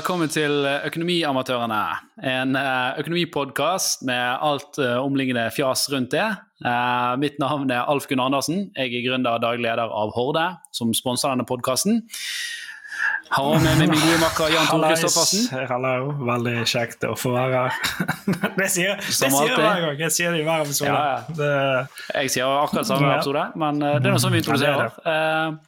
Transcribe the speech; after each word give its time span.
velkommen 0.00 0.30
til 0.32 0.64
Økonomiamatørene. 0.64 1.80
En 2.24 2.56
eh, 2.56 3.00
økonomipodkast 3.02 4.06
med 4.08 4.38
alt 4.46 4.78
eh, 4.80 4.96
omliggende 4.96 5.42
fjas 5.52 5.82
rundt 5.92 6.14
det. 6.14 6.24
Eh, 6.64 7.10
mitt 7.20 7.36
navn 7.42 7.68
er 7.68 7.84
Alf 7.84 8.06
Gunn 8.08 8.22
Andersen. 8.24 8.70
Jeg 8.78 8.94
er 8.96 9.04
gründer 9.04 9.36
og 9.36 9.44
daglig 9.44 9.66
leder 9.66 9.92
av 9.92 10.14
Horde, 10.16 10.46
som 10.72 10.94
sponser 10.96 11.34
denne 11.34 11.44
podkasten. 11.44 12.00
Har 13.30 13.60
med 13.60 13.76
meg 13.76 13.92
min 13.92 14.00
gode 14.00 14.16
makker 14.22 14.54
Jan 14.54 14.70
Tore 14.70 14.94
Kristoffersen. 14.94 15.68
Hallo, 15.68 16.14
veldig 16.32 16.56
kjekt 16.70 17.04
å 17.04 17.12
få 17.20 17.34
være 17.36 17.66
her. 17.66 17.78
det 18.58 18.70
sier, 18.72 18.96
det 18.96 19.14
sier 19.20 19.36
jeg 19.36 19.60
hver 19.60 19.84
gang. 19.84 20.00
Jeg 20.06 20.16
sier 20.16 20.32
det 20.32 20.40
i 20.40 20.46
hver 20.48 20.64
episode. 20.64 20.94
Ja, 20.94 21.04
ja. 21.12 21.36
Det, 21.36 22.14
Jeg 22.22 22.32
sier 22.38 22.56
akkurat 22.64 22.88
samme 22.88 23.12
episode, 23.18 23.44
men 23.60 23.84
det 23.84 24.00
er 24.00 24.14
noe 24.14 24.22
sånn 24.24 24.32
vi 24.32 24.40
Ja, 24.40 24.48
det 24.48 24.48
introduserer. 24.48 25.60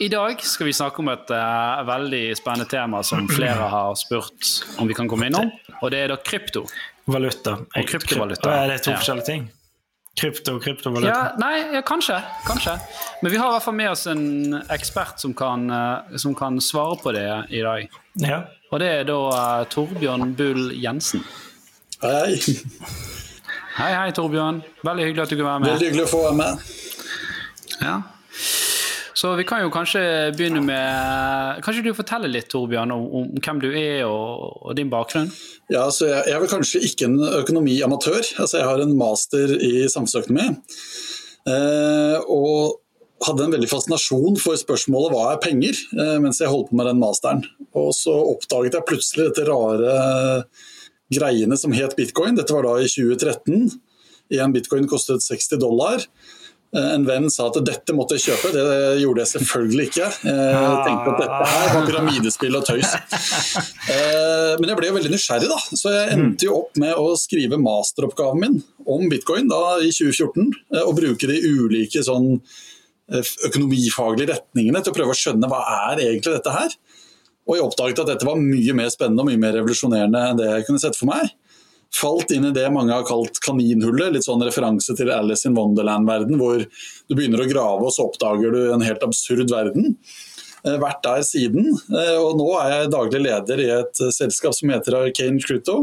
I 0.00 0.08
dag 0.08 0.40
skal 0.44 0.66
vi 0.68 0.72
snakke 0.76 1.02
om 1.02 1.08
et 1.10 1.30
uh, 1.34 1.80
veldig 1.88 2.22
spennende 2.38 2.68
tema 2.70 3.00
som 3.06 3.26
flere 3.30 3.66
har 3.72 3.94
spurt 3.98 4.50
om 4.78 4.86
vi 4.86 4.94
kan 4.94 5.08
komme 5.10 5.26
innom, 5.26 5.48
og 5.80 5.90
det 5.90 6.04
er 6.04 6.12
da 6.12 6.16
krypto. 6.22 6.66
valuta. 7.08 7.56
Og 7.74 7.86
kryptovaluta. 7.88 8.50
Er 8.52 8.68
det 8.74 8.82
to 8.84 8.90
Ja. 8.92 8.98
forskjellige 9.00 9.26
ting? 9.26 9.48
Krypto 10.18 10.54
og 10.56 10.62
kryptovaluta? 10.62 11.08
Ja, 11.08 11.32
nei, 11.38 11.74
ja, 11.74 11.80
kanskje. 11.82 12.18
Kanskje. 12.46 12.76
Men 13.22 13.32
vi 13.32 13.38
har 13.38 13.48
i 13.48 13.52
hvert 13.56 13.62
fall 13.64 13.74
med 13.74 13.90
oss 13.90 14.06
en 14.06 14.54
ekspert 14.70 15.18
som 15.22 15.34
kan, 15.34 15.70
uh, 15.70 16.16
som 16.18 16.34
kan 16.34 16.60
svare 16.60 16.98
på 17.02 17.12
det 17.14 17.26
i 17.50 17.62
dag. 17.62 17.88
Ja. 18.22 18.42
Og 18.70 18.78
det 18.82 18.88
er 19.00 19.04
da 19.08 19.18
uh, 19.32 19.64
Torbjørn 19.72 20.34
Bull 20.36 20.70
Jensen. 20.78 21.24
Hei, 22.02 22.36
Hei, 23.78 23.92
hei, 23.94 24.10
Torbjørn. 24.12 24.62
Veldig 24.84 25.04
hyggelig 25.08 25.22
at 25.22 25.30
du 25.30 25.36
kunne 25.36 25.50
være 25.50 25.60
med. 25.60 25.70
veldig 25.74 25.88
hyggelig 25.90 26.06
å 26.06 26.12
få 26.12 26.22
være 26.28 26.38
med. 26.38 26.62
Ja. 27.82 27.96
Så 29.18 29.32
vi 29.34 29.44
kan 29.48 29.64
jo 29.64 29.70
kanskje 29.74 30.00
begynne 30.36 30.60
med 30.62 31.62
Kanskje 31.66 31.82
du 31.88 31.90
forteller 31.96 32.30
litt, 32.30 32.46
Torbjørn, 32.52 32.92
om, 32.94 33.06
om 33.18 33.30
hvem 33.42 33.62
du 33.64 33.68
er 33.72 34.04
og, 34.06 34.60
og 34.62 34.76
din 34.78 34.92
bakgrunn? 34.92 35.32
Ja, 35.72 35.88
så 35.90 36.06
jeg, 36.06 36.20
jeg 36.28 36.36
er 36.36 36.44
vel 36.44 36.52
kanskje 36.52 36.82
ikke 36.86 37.08
en 37.08 37.16
økonomiamatør. 37.40 38.20
Altså, 38.38 38.60
jeg 38.60 38.68
har 38.68 38.82
en 38.84 38.94
master 39.00 39.56
i 39.58 39.72
samfunnsøkonomi. 39.90 40.46
Eh, 41.50 42.30
og 42.30 42.78
hadde 43.26 43.48
en 43.48 43.56
veldig 43.56 43.70
fascinasjon 43.72 44.38
for 44.38 44.60
spørsmålet 44.60 45.14
hva 45.14 45.26
er 45.32 45.42
penger, 45.42 45.82
eh, 45.98 46.16
mens 46.22 46.38
jeg 46.38 46.52
holdt 46.52 46.70
på 46.70 46.78
med 46.78 46.86
den 46.92 47.02
masteren. 47.02 47.42
Og 47.74 47.90
så 47.98 48.14
oppdaget 48.14 48.78
jeg 48.78 48.86
plutselig 48.86 49.30
dette 49.32 49.48
rare 49.50 49.98
greiene 51.10 51.58
som 51.58 51.74
het 51.74 51.98
bitcoin. 51.98 52.38
Dette 52.38 52.54
var 52.54 52.68
da 52.68 52.78
i 52.78 52.86
2013. 52.86 53.66
En 54.38 54.54
bitcoin 54.54 54.86
kostet 54.86 55.26
60 55.26 55.58
dollar. 55.64 56.06
Eh, 56.76 56.88
En 56.94 57.04
venn 57.08 57.30
sa 57.32 57.46
at 57.48 57.56
dette 57.64 57.94
måtte 57.96 58.18
jeg 58.18 58.26
kjøpe, 58.28 58.50
det 58.52 58.64
gjorde 59.00 59.22
jeg 59.24 59.30
selvfølgelig 59.32 59.84
ikke. 59.88 60.08
Jeg 60.28 60.80
tenkte 60.84 61.12
at 61.14 61.22
dette 61.22 61.46
her 61.52 61.68
var 61.74 61.86
pyramidespill 61.88 62.58
og 62.58 62.66
tøys. 62.68 62.90
Eh, 63.88 64.56
Men 64.60 64.68
jeg 64.72 64.78
ble 64.80 64.90
jo 64.90 64.96
veldig 64.98 65.12
nysgjerrig, 65.14 65.48
da. 65.48 65.58
så 65.80 65.92
jeg 65.94 66.12
endte 66.16 66.48
jo 66.48 66.58
opp 66.62 66.76
med 66.80 66.94
å 66.98 67.14
skrive 67.20 67.56
masteroppgaven 67.62 68.42
min 68.42 68.58
om 68.88 69.08
bitcoin 69.12 69.48
da 69.48 69.78
i 69.84 69.90
2014. 69.94 70.50
eh, 70.74 70.82
Og 70.84 70.96
bruke 70.98 71.30
de 71.30 71.40
ulike 71.48 72.02
sånn 72.04 72.34
eh, 73.12 73.32
økonomifaglige 73.48 74.34
retningene 74.34 74.82
til 74.84 74.92
å 74.92 74.98
prøve 75.00 75.14
å 75.16 75.18
skjønne 75.18 75.48
hva 75.48 75.62
er 75.92 76.04
egentlig 76.04 76.36
dette 76.36 76.52
her. 76.52 76.76
Og 77.48 77.56
jeg 77.56 77.64
oppdaget 77.64 78.02
at 78.04 78.10
dette 78.12 78.26
var 78.28 78.36
mye 78.36 78.74
mer 78.76 78.90
spennende 78.92 79.24
og 79.24 79.30
mye 79.30 79.40
mer 79.40 79.54
revolusjonerende 79.56 80.20
enn 80.30 80.36
det 80.40 80.48
jeg 80.50 80.66
kunne 80.68 80.82
sett 80.82 80.98
for 81.00 81.08
meg. 81.08 81.30
Falt 81.94 82.30
inn 82.34 82.44
i 82.44 82.54
det 82.54 82.66
mange 82.72 82.92
har 82.92 83.06
kalt 83.08 83.40
kaninhullet, 83.44 84.12
litt 84.14 84.26
sånn 84.26 84.44
referanse 84.44 84.94
til 84.98 85.10
Alice 85.12 85.48
in 85.48 85.56
Wonderland-verden, 85.56 86.36
hvor 86.40 86.60
du 86.60 87.16
begynner 87.16 87.42
å 87.42 87.48
grave 87.48 87.88
og 87.88 87.94
så 87.94 88.06
oppdager 88.08 88.52
du 88.54 88.60
en 88.74 88.84
helt 88.84 89.04
absurd 89.06 89.48
verden. 89.50 89.96
Eh, 90.66 90.76
Vært 90.82 91.02
der 91.06 91.24
siden, 91.26 91.72
eh, 91.88 92.16
og 92.20 92.36
nå 92.38 92.50
er 92.60 92.74
jeg 92.74 92.92
daglig 92.94 93.22
leder 93.24 93.64
i 93.64 93.70
et 93.80 94.02
eh, 94.04 94.14
selskap 94.14 94.56
som 94.56 94.72
heter 94.74 95.00
Arcane 95.00 95.40
Cruto. 95.42 95.78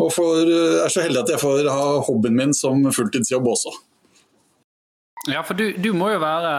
Og 0.00 0.20
eh, 0.20 0.80
er 0.84 0.92
så 0.92 1.04
heldig 1.04 1.24
at 1.24 1.34
jeg 1.34 1.42
får 1.42 1.68
ha 1.72 1.86
hobbyen 2.06 2.36
min 2.36 2.56
som 2.56 2.84
fulltidsjobb 2.92 3.48
også. 3.54 3.74
Ja, 5.28 5.42
for 5.44 5.52
du, 5.52 5.66
du 5.76 5.90
må 5.92 6.06
jo 6.14 6.20
være 6.22 6.50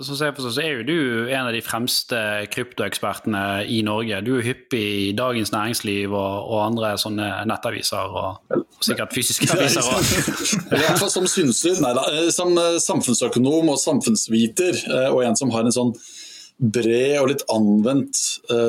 Som 0.00 0.16
jeg 0.16 0.32
forstår, 0.32 0.52
så 0.56 0.62
er 0.64 0.78
jo 0.78 0.84
du 0.88 1.28
en 1.28 1.48
av 1.50 1.52
de 1.52 1.60
fremste 1.64 2.16
kryptoekspertene 2.54 3.42
i 3.68 3.82
Norge. 3.84 4.22
Du 4.24 4.30
er 4.38 4.46
hyppig 4.46 4.84
i 5.10 5.10
Dagens 5.16 5.52
Næringsliv 5.52 6.14
og, 6.14 6.48
og 6.48 6.62
andre 6.70 6.94
sånne 7.00 7.28
nettaviser, 7.50 8.16
og, 8.16 8.56
og 8.56 8.86
sikkert 8.86 9.12
fysiske 9.12 9.50
aviser 9.52 9.84
òg. 9.84 10.08
I 10.72 10.80
hvert 10.80 11.02
fall 11.02 11.12
som 11.12 11.28
synser, 11.28 11.82
nei 11.84 11.92
da, 11.98 12.06
eh, 12.16 12.30
som 12.32 12.56
eh, 12.56 12.80
samfunnsøkonom 12.80 13.74
og 13.74 13.80
samfunnsviter, 13.82 14.80
eh, 14.88 15.08
og 15.12 15.26
en 15.26 15.36
som 15.36 15.52
har 15.52 15.68
en 15.68 15.76
sånn 15.76 15.92
bred 16.62 17.18
og 17.18 17.28
litt 17.32 17.44
anvendt 17.50 18.18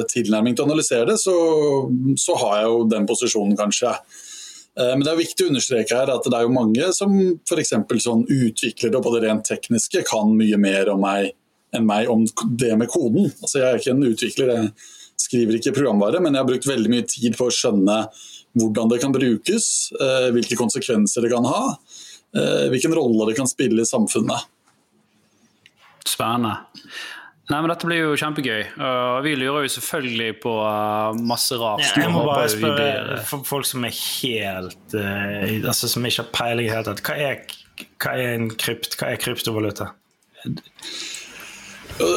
tilnærming 0.10 0.56
til 0.58 0.66
å 0.66 0.70
analysere 0.72 1.08
det, 1.12 1.20
så, 1.22 1.34
så 2.18 2.36
har 2.42 2.60
jeg 2.60 2.70
jo 2.72 2.86
den 2.90 3.08
posisjonen, 3.08 3.56
kanskje. 3.60 3.92
Eh, 4.80 4.94
Men 4.96 5.06
det 5.06 5.12
er 5.14 5.22
viktig 5.22 5.46
å 5.46 5.52
understreke 5.54 6.00
her 6.00 6.12
at 6.14 6.26
det 6.26 6.38
er 6.38 6.48
jo 6.48 6.56
mange 6.56 6.90
som 6.98 7.16
f.eks. 7.46 7.76
sånn 8.06 8.26
utviklere 8.26 9.02
på 9.04 9.14
det 9.16 9.24
rent 9.28 9.48
tekniske 9.48 10.06
kan 10.10 10.34
mye 10.38 10.60
mer 10.62 10.94
om 10.94 11.04
meg 11.04 11.34
enn 11.74 11.88
meg 11.90 12.10
om 12.12 12.26
det 12.54 12.76
med 12.78 12.90
koden. 12.94 13.32
Altså 13.42 13.60
Jeg 13.60 13.68
er 13.68 13.80
ikke 13.80 13.94
en 13.96 14.06
utvikler, 14.06 14.52
jeg 14.54 15.24
skriver 15.24 15.58
ikke 15.58 15.74
programvare, 15.74 16.22
men 16.22 16.36
jeg 16.36 16.44
har 16.44 16.50
brukt 16.52 16.70
veldig 16.70 16.92
mye 16.94 17.06
tid 17.10 17.38
på 17.38 17.48
å 17.50 17.54
skjønne 17.54 17.96
hvordan 18.54 18.92
det 18.92 19.00
kan 19.02 19.14
brukes, 19.14 19.68
eh, 19.98 20.28
hvilke 20.36 20.58
konsekvenser 20.60 21.26
det 21.26 21.32
kan 21.34 21.46
ha, 21.50 21.78
eh, 22.38 22.70
hvilken 22.70 22.94
rolle 22.94 23.26
det 23.30 23.38
kan 23.40 23.50
spille 23.50 23.82
i 23.82 23.90
samfunnet. 23.90 24.46
Spennende. 26.06 26.60
Nei, 27.52 27.58
men 27.60 27.68
Dette 27.74 27.88
blir 27.90 28.00
jo 28.00 28.14
kjempegøy. 28.16 28.62
og 28.80 29.24
vi 29.26 29.34
lurer 29.36 29.66
jo 29.66 29.72
selvfølgelig 29.74 30.30
på 30.46 30.52
uh, 30.64 31.12
masse 31.28 31.58
rart. 31.60 31.84
Jeg 32.00 32.12
må 32.14 32.22
bare 32.24 32.48
spørre 32.54 32.78
blir- 32.78 33.26
for 33.28 33.44
folk 33.44 33.68
som 33.68 33.84
er 33.84 33.92
helt 33.92 34.96
uh, 34.96 35.68
altså 35.68 35.90
Som 35.92 36.06
ikke 36.08 36.24
har 36.24 36.32
peiling 36.38 36.66
i 36.66 36.70
det 36.72 36.78
hele 36.78 36.88
tatt. 36.88 37.04
Hva 37.04 37.18
er, 37.20 37.44
hva 38.00 38.14
er 38.16 38.38
en 38.38 38.48
krypt, 38.56 38.96
hva 39.00 39.12
er 39.12 39.20
kryptovaluta? 39.20 39.90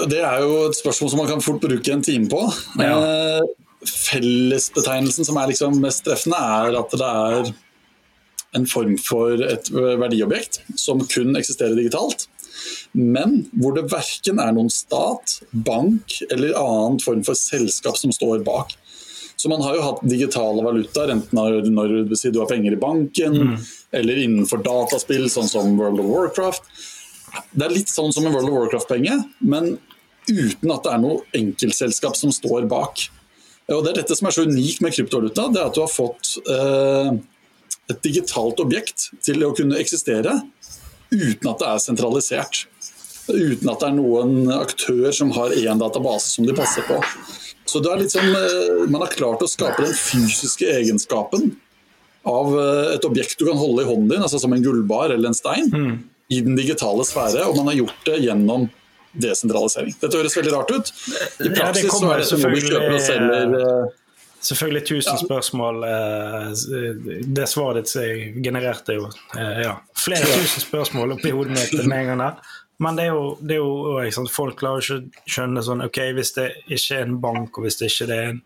Det 0.09 0.23
er 0.23 0.41
jo 0.47 0.55
et 0.71 0.79
spørsmål 0.79 1.11
som 1.13 1.21
man 1.21 1.29
kan 1.35 1.43
fort 1.45 1.61
bruke 1.61 1.93
en 1.93 2.03
time 2.07 2.31
på. 2.33 2.41
Ja. 2.81 2.95
Eh, 2.97 3.53
Fellesbetegnelsen 3.87 5.27
som 5.29 5.37
er 5.39 5.51
liksom 5.53 5.77
mest 5.83 6.03
treffende, 6.07 6.39
er 6.39 6.79
at 6.81 6.95
det 6.97 7.07
er 7.07 7.51
en 8.57 8.65
form 8.67 8.95
for 8.99 9.43
et 9.45 9.69
verdiobjekt 9.75 10.63
som 10.81 11.03
kun 11.13 11.37
eksisterer 11.39 11.77
digitalt. 11.77 12.25
Men 12.93 13.43
hvor 13.57 13.77
det 13.77 13.87
verken 13.93 14.41
er 14.43 14.55
noen 14.57 14.73
stat, 14.73 15.39
bank 15.51 16.19
eller 16.31 16.57
annen 16.61 17.01
form 17.03 17.23
for 17.27 17.39
selskap 17.39 17.99
som 18.01 18.15
står 18.15 18.45
bak. 18.47 18.75
Så 19.37 19.51
man 19.53 19.61
har 19.61 19.77
jo 19.77 19.85
hatt 19.85 20.05
digitale 20.09 20.65
valutaer, 20.65 21.13
enten 21.13 21.37
når, 21.37 21.67
når 21.69 21.97
du 22.09 22.39
har 22.41 22.49
penger 22.49 22.73
i 22.73 22.81
banken, 22.81 23.59
eller 23.93 24.23
innenfor 24.23 24.63
dataspill, 24.65 25.29
sånn 25.31 25.51
som 25.51 25.75
World 25.77 26.01
of 26.01 26.09
Warcraft. 26.09 26.71
Det 27.53 27.67
er 27.67 27.75
litt 27.75 27.93
sånn 27.93 28.15
som 28.17 28.25
en 28.25 28.33
World 28.33 28.49
of 28.49 28.57
Warcraft-penge, 28.57 29.19
men 29.45 29.77
uten 30.31 30.73
at 30.73 30.87
det 30.87 30.95
er 30.95 31.05
noe 31.05 31.21
enkeltselskap 31.37 32.17
som 32.19 32.33
står 32.35 32.65
bak. 32.71 33.05
Og 33.69 33.85
Det 33.85 33.93
er 33.93 34.01
dette 34.01 34.17
som 34.17 34.29
er 34.31 34.35
så 34.35 34.47
unikt 34.47 34.81
med 34.81 34.95
kryptovaluta, 34.95 35.49
det 35.53 35.61
er 35.61 35.69
at 35.69 35.77
du 35.77 35.83
har 35.83 35.93
fått 35.93 36.37
eh, 36.49 37.13
et 37.93 38.03
digitalt 38.03 38.61
objekt 38.63 39.11
til 39.27 39.45
å 39.45 39.53
kunne 39.57 39.79
eksistere 39.83 40.39
uten 41.13 41.51
at 41.51 41.61
det 41.63 41.69
er 41.73 41.83
sentralisert. 41.83 42.65
Uten 43.27 43.71
at 43.73 43.81
det 43.83 43.89
er 43.89 43.97
noen 43.97 44.51
aktør 44.55 45.11
som 45.15 45.33
har 45.35 45.55
én 45.59 45.81
database 45.83 46.31
som 46.37 46.47
de 46.47 46.55
passer 46.57 46.87
på. 46.87 47.01
Så 47.67 47.81
det 47.83 47.91
er 47.91 47.99
litt 48.05 48.13
som, 48.15 48.23
eh, 48.23 48.87
Man 48.89 49.03
har 49.03 49.11
klart 49.11 49.43
å 49.43 49.49
skape 49.51 49.83
den 49.83 49.95
fysiske 49.95 50.69
egenskapen 50.71 51.57
av 52.27 52.53
eh, 52.59 52.95
et 52.95 53.05
objekt 53.05 53.39
du 53.39 53.47
kan 53.47 53.59
holde 53.59 53.83
i 53.83 53.89
hånden 53.89 54.09
din, 54.13 54.23
altså 54.23 54.39
som 54.41 54.53
en 54.55 54.63
gullbar 54.63 55.11
eller 55.15 55.29
en 55.33 55.35
stein, 55.35 55.71
i 56.31 56.41
den 56.41 56.57
digitale 56.59 57.03
sfære, 57.07 57.45
og 57.47 57.57
man 57.59 57.67
har 57.71 57.81
gjort 57.83 58.05
det 58.07 58.21
gjennom 58.23 58.69
desentralisering. 59.17 59.95
Dette 60.01 60.19
høres 60.19 60.35
veldig 60.37 60.53
rart 60.55 60.71
ut. 60.75 60.91
I 61.41 61.49
Ja, 61.49 61.55
praksis 61.55 61.91
så 61.95 62.11
er 62.13 62.19
det 62.23 62.31
noe 62.43 62.51
vi 62.55 62.65
kjøper 62.67 62.95
og 62.95 63.01
selger 63.01 63.55
eh, 63.61 63.95
Selvfølgelig 64.47 64.83
1000 64.87 65.19
spørsmål. 65.25 65.83
eh, 65.89 67.23
Det 67.39 67.49
svaret 67.51 67.81
ditt 67.83 67.91
som 67.91 68.43
genererte 68.45 68.95
jo 68.99 69.09
eh, 69.37 69.63
ja, 69.67 69.75
flere 69.99 70.29
tusen 70.37 70.63
spørsmål 70.63 71.17
oppi 71.17 71.33
hodet 71.35 71.57
mitt 71.57 71.75
med 71.87 71.99
en 71.99 72.07
gang 72.13 72.23
der. 72.25 72.55
Men 72.79 72.97
det 72.99 73.07
er 73.07 73.15
jo, 73.17 73.39
det 73.41 73.57
er 73.57 73.63
jo 73.63 74.11
sant, 74.13 74.31
folk 74.31 74.59
klarer 74.61 74.85
ikke 74.85 74.99
å 75.01 75.29
skjønne 75.33 75.63
sånn 75.65 75.85
Ok, 75.87 75.97
hvis 76.19 76.35
det 76.37 76.51
ikke 76.67 76.99
er 76.99 77.07
en 77.07 77.15
bank, 77.23 77.57
og 77.57 77.65
hvis 77.65 77.79
det 77.81 77.89
ikke 77.93 78.09
er 78.13 78.27
en 78.35 78.43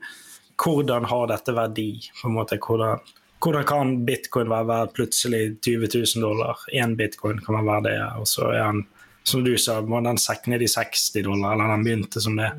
Hvordan 0.61 1.07
har 1.09 1.27
dette 1.31 1.53
verdi? 1.57 1.89
på 2.21 2.29
en 2.29 2.35
måte, 2.37 2.59
Hvordan, 2.61 3.01
hvordan 3.41 3.65
kan 3.67 3.93
bitcoin 4.05 4.51
være 4.53 4.69
verdt 4.69 4.93
plutselig 4.99 5.43
20 5.65 5.89
000 5.95 6.23
dollar? 6.23 6.61
Én 6.77 6.95
bitcoin 6.99 7.41
kan 7.43 7.57
være 7.57 7.67
verdt 7.71 7.89
det, 7.89 7.97
og 8.21 8.29
så 8.29 8.51
er 8.53 8.67
den, 8.69 8.83
som 9.25 9.43
du 9.45 9.55
sa, 9.59 9.81
må 9.81 10.03
den 10.05 10.21
sekke 10.21 10.53
ned 10.53 10.63
i 10.63 10.69
60 10.69 11.25
dollar, 11.25 11.55
eller 11.57 11.73
den 11.75 11.85
begynte 11.89 12.21
som 12.21 12.37
det. 12.37 12.51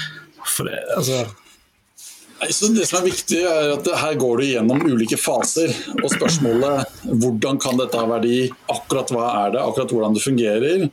For 0.54 0.70
det, 0.70 0.78
altså 0.96 1.24
så 2.50 2.70
Det 2.70 2.86
som 2.86 3.00
er 3.00 3.08
viktig, 3.08 3.40
er 3.42 3.72
at 3.74 3.88
her 4.02 4.14
går 4.20 4.40
du 4.40 4.46
gjennom 4.46 4.84
ulike 4.86 5.18
faser. 5.18 5.72
Og 5.98 6.10
spørsmålet 6.12 7.04
hvordan 7.08 7.58
kan 7.62 7.78
dette 7.80 7.98
ha 7.98 8.06
verdi, 8.08 8.46
akkurat 8.70 9.10
hva 9.14 9.28
er 9.44 9.56
det, 9.56 9.62
akkurat 9.64 9.94
hvordan 9.94 10.16
det 10.16 10.24
fungerer, 10.24 10.88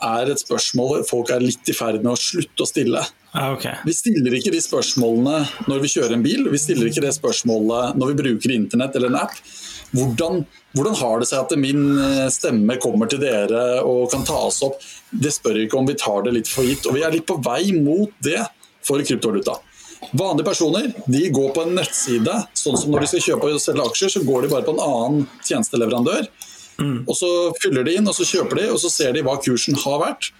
er 0.00 0.30
et 0.32 0.40
spørsmål 0.40 1.02
folk 1.08 1.30
er 1.34 1.42
litt 1.44 1.68
i 1.68 1.74
ferd 1.76 2.00
med 2.00 2.14
å 2.14 2.18
slutte 2.18 2.64
å 2.64 2.68
stille. 2.68 3.02
Ah, 3.30 3.52
okay. 3.54 3.76
Vi 3.86 3.94
stiller 3.94 4.34
ikke 4.38 4.52
de 4.54 4.62
spørsmålene 4.64 5.42
når 5.68 5.82
vi 5.84 5.90
kjører 5.92 6.16
en 6.16 6.24
bil, 6.24 6.48
vi 6.50 6.60
stiller 6.60 6.88
ikke 6.88 7.04
det 7.04 7.12
spørsmålet 7.14 7.98
når 8.00 8.12
vi 8.12 8.22
bruker 8.22 8.54
internett 8.54 8.96
eller 8.96 9.12
en 9.12 9.20
app. 9.20 9.36
Hvordan, 9.90 10.44
hvordan 10.78 10.96
har 11.00 11.20
det 11.20 11.28
seg 11.30 11.44
at 11.44 11.54
min 11.58 11.84
eh, 11.98 12.26
stemme 12.32 12.78
kommer 12.82 13.10
til 13.10 13.22
dere 13.22 13.82
og 13.82 14.06
kan 14.12 14.22
tas 14.26 14.60
opp? 14.66 14.78
Det 15.10 15.32
spør 15.34 15.64
ikke 15.64 15.78
om 15.78 15.88
vi 15.88 15.98
tar 15.98 16.24
det 16.26 16.34
litt 16.38 16.50
for 16.50 16.66
gitt. 16.66 16.86
Og 16.86 16.96
vi 16.96 17.04
er 17.06 17.14
litt 17.14 17.26
på 17.28 17.40
vei 17.42 17.74
mot 17.76 18.14
det 18.24 18.38
for 18.86 19.02
kryptovaluta. 19.02 19.58
Vanlige 20.16 20.46
personer 20.46 20.92
de 21.06 21.22
går 21.28 21.50
på 21.54 21.64
en 21.64 21.74
nettside, 21.76 22.36
sånn 22.56 22.78
som 22.80 22.92
når 22.92 23.04
de 23.04 23.10
skal 23.12 23.24
kjøpe 23.26 23.50
og 23.52 23.62
selge 23.62 23.84
aksjer, 23.84 24.12
så 24.14 24.22
går 24.24 24.46
de 24.46 24.52
bare 24.54 24.66
på 24.66 24.74
en 24.74 24.82
annen 24.84 25.26
tjenesteleverandør. 25.44 26.28
Mm. 26.80 27.04
Og 27.04 27.16
Så 27.16 27.30
fyller 27.60 27.84
de 27.84 27.98
inn, 27.98 28.08
og 28.08 28.16
så 28.16 28.24
kjøper 28.24 28.62
de, 28.62 28.70
og 28.72 28.80
så 28.80 28.90
ser 28.92 29.12
de 29.14 29.24
hva 29.26 29.36
kursen 29.44 29.76
har 29.84 30.00
vært. 30.00 30.30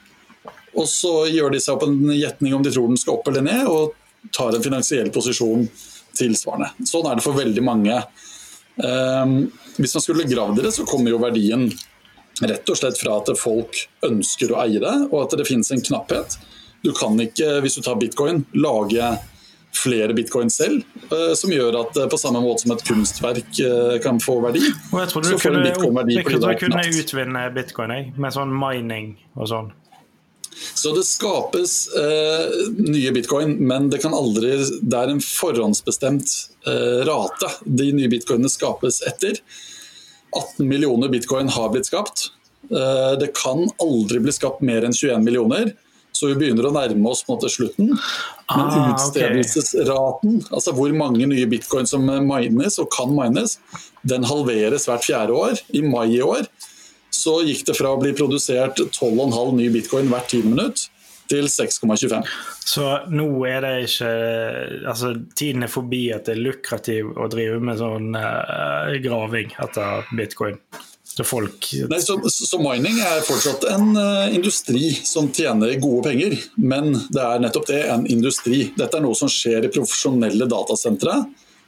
Og 0.79 0.87
så 0.89 1.13
gjør 1.29 1.53
de 1.53 1.61
seg 1.61 1.77
opp 1.77 1.85
en 1.87 2.13
gjetning 2.15 2.55
om 2.57 2.65
de 2.65 2.73
tror 2.73 2.89
den 2.89 3.01
skal 3.01 3.19
opp 3.19 3.29
eller 3.29 3.45
ned, 3.45 3.69
og 3.69 3.95
tar 4.37 4.57
en 4.57 4.65
finansiell 4.65 5.11
posisjon 5.13 5.67
tilsvarende. 6.17 6.71
Sånn 6.89 7.09
er 7.09 7.19
det 7.19 7.25
for 7.25 7.37
veldig 7.37 7.65
mange. 7.65 8.01
Um, 8.81 9.51
hvis 9.77 9.95
man 9.97 10.05
skulle 10.05 10.29
gravd 10.29 10.61
i 10.61 10.67
det, 10.67 10.73
så 10.77 10.87
kommer 10.89 11.13
jo 11.13 11.21
verdien 11.21 11.69
rett 12.41 12.73
og 12.73 12.79
slett 12.79 12.97
fra 12.97 13.19
at 13.21 13.33
folk 13.37 13.83
ønsker 14.07 14.55
å 14.55 14.63
eie 14.63 14.81
det, 14.81 14.95
og 15.11 15.19
at 15.25 15.37
det 15.37 15.49
finnes 15.49 15.69
en 15.75 15.85
knapphet. 15.85 16.39
Du 16.81 16.95
kan 16.97 17.19
ikke, 17.21 17.59
hvis 17.61 17.77
du 17.77 17.83
tar 17.85 17.99
bitcoin, 18.01 18.45
lage 18.57 19.11
flere 19.77 20.15
bitcoin 20.15 20.51
selv, 20.51 20.83
uh, 21.13 21.33
som 21.39 21.53
gjør 21.53 21.81
at 21.83 21.99
uh, 21.99 22.07
på 22.11 22.19
samme 22.21 22.43
måte 22.43 22.65
som 22.65 22.75
et 22.75 22.85
kunstverk 22.87 23.61
uh, 23.65 23.99
kan 24.03 24.21
få 24.23 24.39
verdi, 24.45 24.63
så 24.91 25.05
får 25.13 25.45
kunne, 25.45 25.63
bitcoin 25.67 26.01
verdi 26.01 26.17
jeg 26.19 26.27
trodde 26.29 26.55
du 26.55 26.65
kunne 26.65 26.87
utvinne 27.03 27.45
bitcoin 27.55 27.95
jeg, 27.95 28.09
med 28.21 28.35
sånn 28.37 28.55
mining 28.55 29.15
og 29.37 29.51
sånn. 29.53 29.71
Så 30.77 30.91
det 30.93 31.07
skapes 31.09 31.73
nye 32.77 33.13
bitcoin, 33.17 33.55
men 33.65 33.87
det 33.89 34.03
kan 34.03 34.13
aldri 34.13 34.51
Det 34.61 34.99
er 34.99 35.09
en 35.09 35.23
forhåndsbestemt 35.25 36.35
rate 37.09 37.49
de 37.65 37.87
nye 37.97 38.11
bitcoinene 38.13 38.51
skapes 38.53 38.99
etter. 39.09 39.39
18 40.37 40.69
millioner 40.69 41.09
bitcoin 41.09 41.49
har 41.55 41.71
blitt 41.73 41.89
skapt. 41.89 42.27
Det 42.69 43.31
kan 43.41 43.71
aldri 43.81 44.21
bli 44.21 44.35
skapt 44.37 44.61
mer 44.67 44.85
enn 44.85 44.93
21 44.93 45.25
millioner. 45.25 45.73
Så 46.13 46.29
vi 46.31 46.37
begynner 46.41 46.69
å 46.69 46.73
nærme 46.75 47.13
oss 47.13 47.23
på 47.25 47.33
en 47.33 47.39
måte 47.39 47.53
slutten. 47.53 47.93
Men 47.95 48.67
ah, 48.67 48.91
utstedelsesraten, 48.93 50.41
okay. 50.41 50.55
altså 50.59 50.75
hvor 50.77 50.93
mange 50.97 51.29
nye 51.31 51.49
bitcoin 51.49 51.89
som 51.89 52.05
mines 52.05 52.81
og 52.83 52.91
kan 52.93 53.13
mines, 53.15 53.59
den 54.03 54.27
halveres 54.29 54.89
hvert 54.91 55.07
fjerde 55.07 55.37
år. 55.37 55.63
I 55.73 55.85
mai 55.87 56.09
i 56.17 56.23
år 56.25 56.49
så 57.15 57.41
gikk 57.45 57.67
det 57.69 57.77
fra 57.79 57.95
å 57.95 58.01
bli 58.01 58.15
produsert 58.17 58.79
12,5 58.81 59.55
nye 59.59 59.73
bitcoin 59.75 60.11
hvert 60.11 60.31
tiende 60.31 60.55
minutt 60.55 60.87
til 61.31 61.47
6,25. 61.51 62.27
Så 62.67 62.87
nå 63.11 63.27
er 63.49 63.63
det 63.65 63.75
ikke 63.87 64.11
Altså, 64.91 65.13
tiden 65.39 65.67
er 65.67 65.73
forbi 65.73 66.09
at 66.15 66.27
det 66.27 66.37
er 66.37 66.45
lukrativt 66.49 67.19
å 67.19 67.29
drive 67.31 67.61
med 67.63 67.79
sånn 67.81 68.15
uh, 68.17 68.91
graving 69.03 69.55
etter 69.63 70.11
bitcoin? 70.17 70.59
Til 71.21 71.29
folk. 71.29 71.69
Nei, 71.91 72.01
så, 72.03 72.17
så, 72.31 72.59
mining 72.63 72.99
er 73.05 73.21
fortsatt 73.27 73.67
en 73.71 73.93
uh, 73.97 74.33
industri 74.35 74.93
som 75.05 75.29
tjener 75.35 75.77
gode 75.83 76.09
penger, 76.09 76.37
men 76.57 76.95
det 77.13 77.23
er 77.23 77.45
nettopp 77.45 77.69
det, 77.71 77.83
en 77.93 78.07
industri. 78.11 78.71
Dette 78.79 78.99
er 78.99 79.05
noe 79.05 79.19
som 79.19 79.31
skjer 79.31 79.67
i 79.67 79.73
profesjonelle 79.73 80.49
datasentre. 80.51 81.21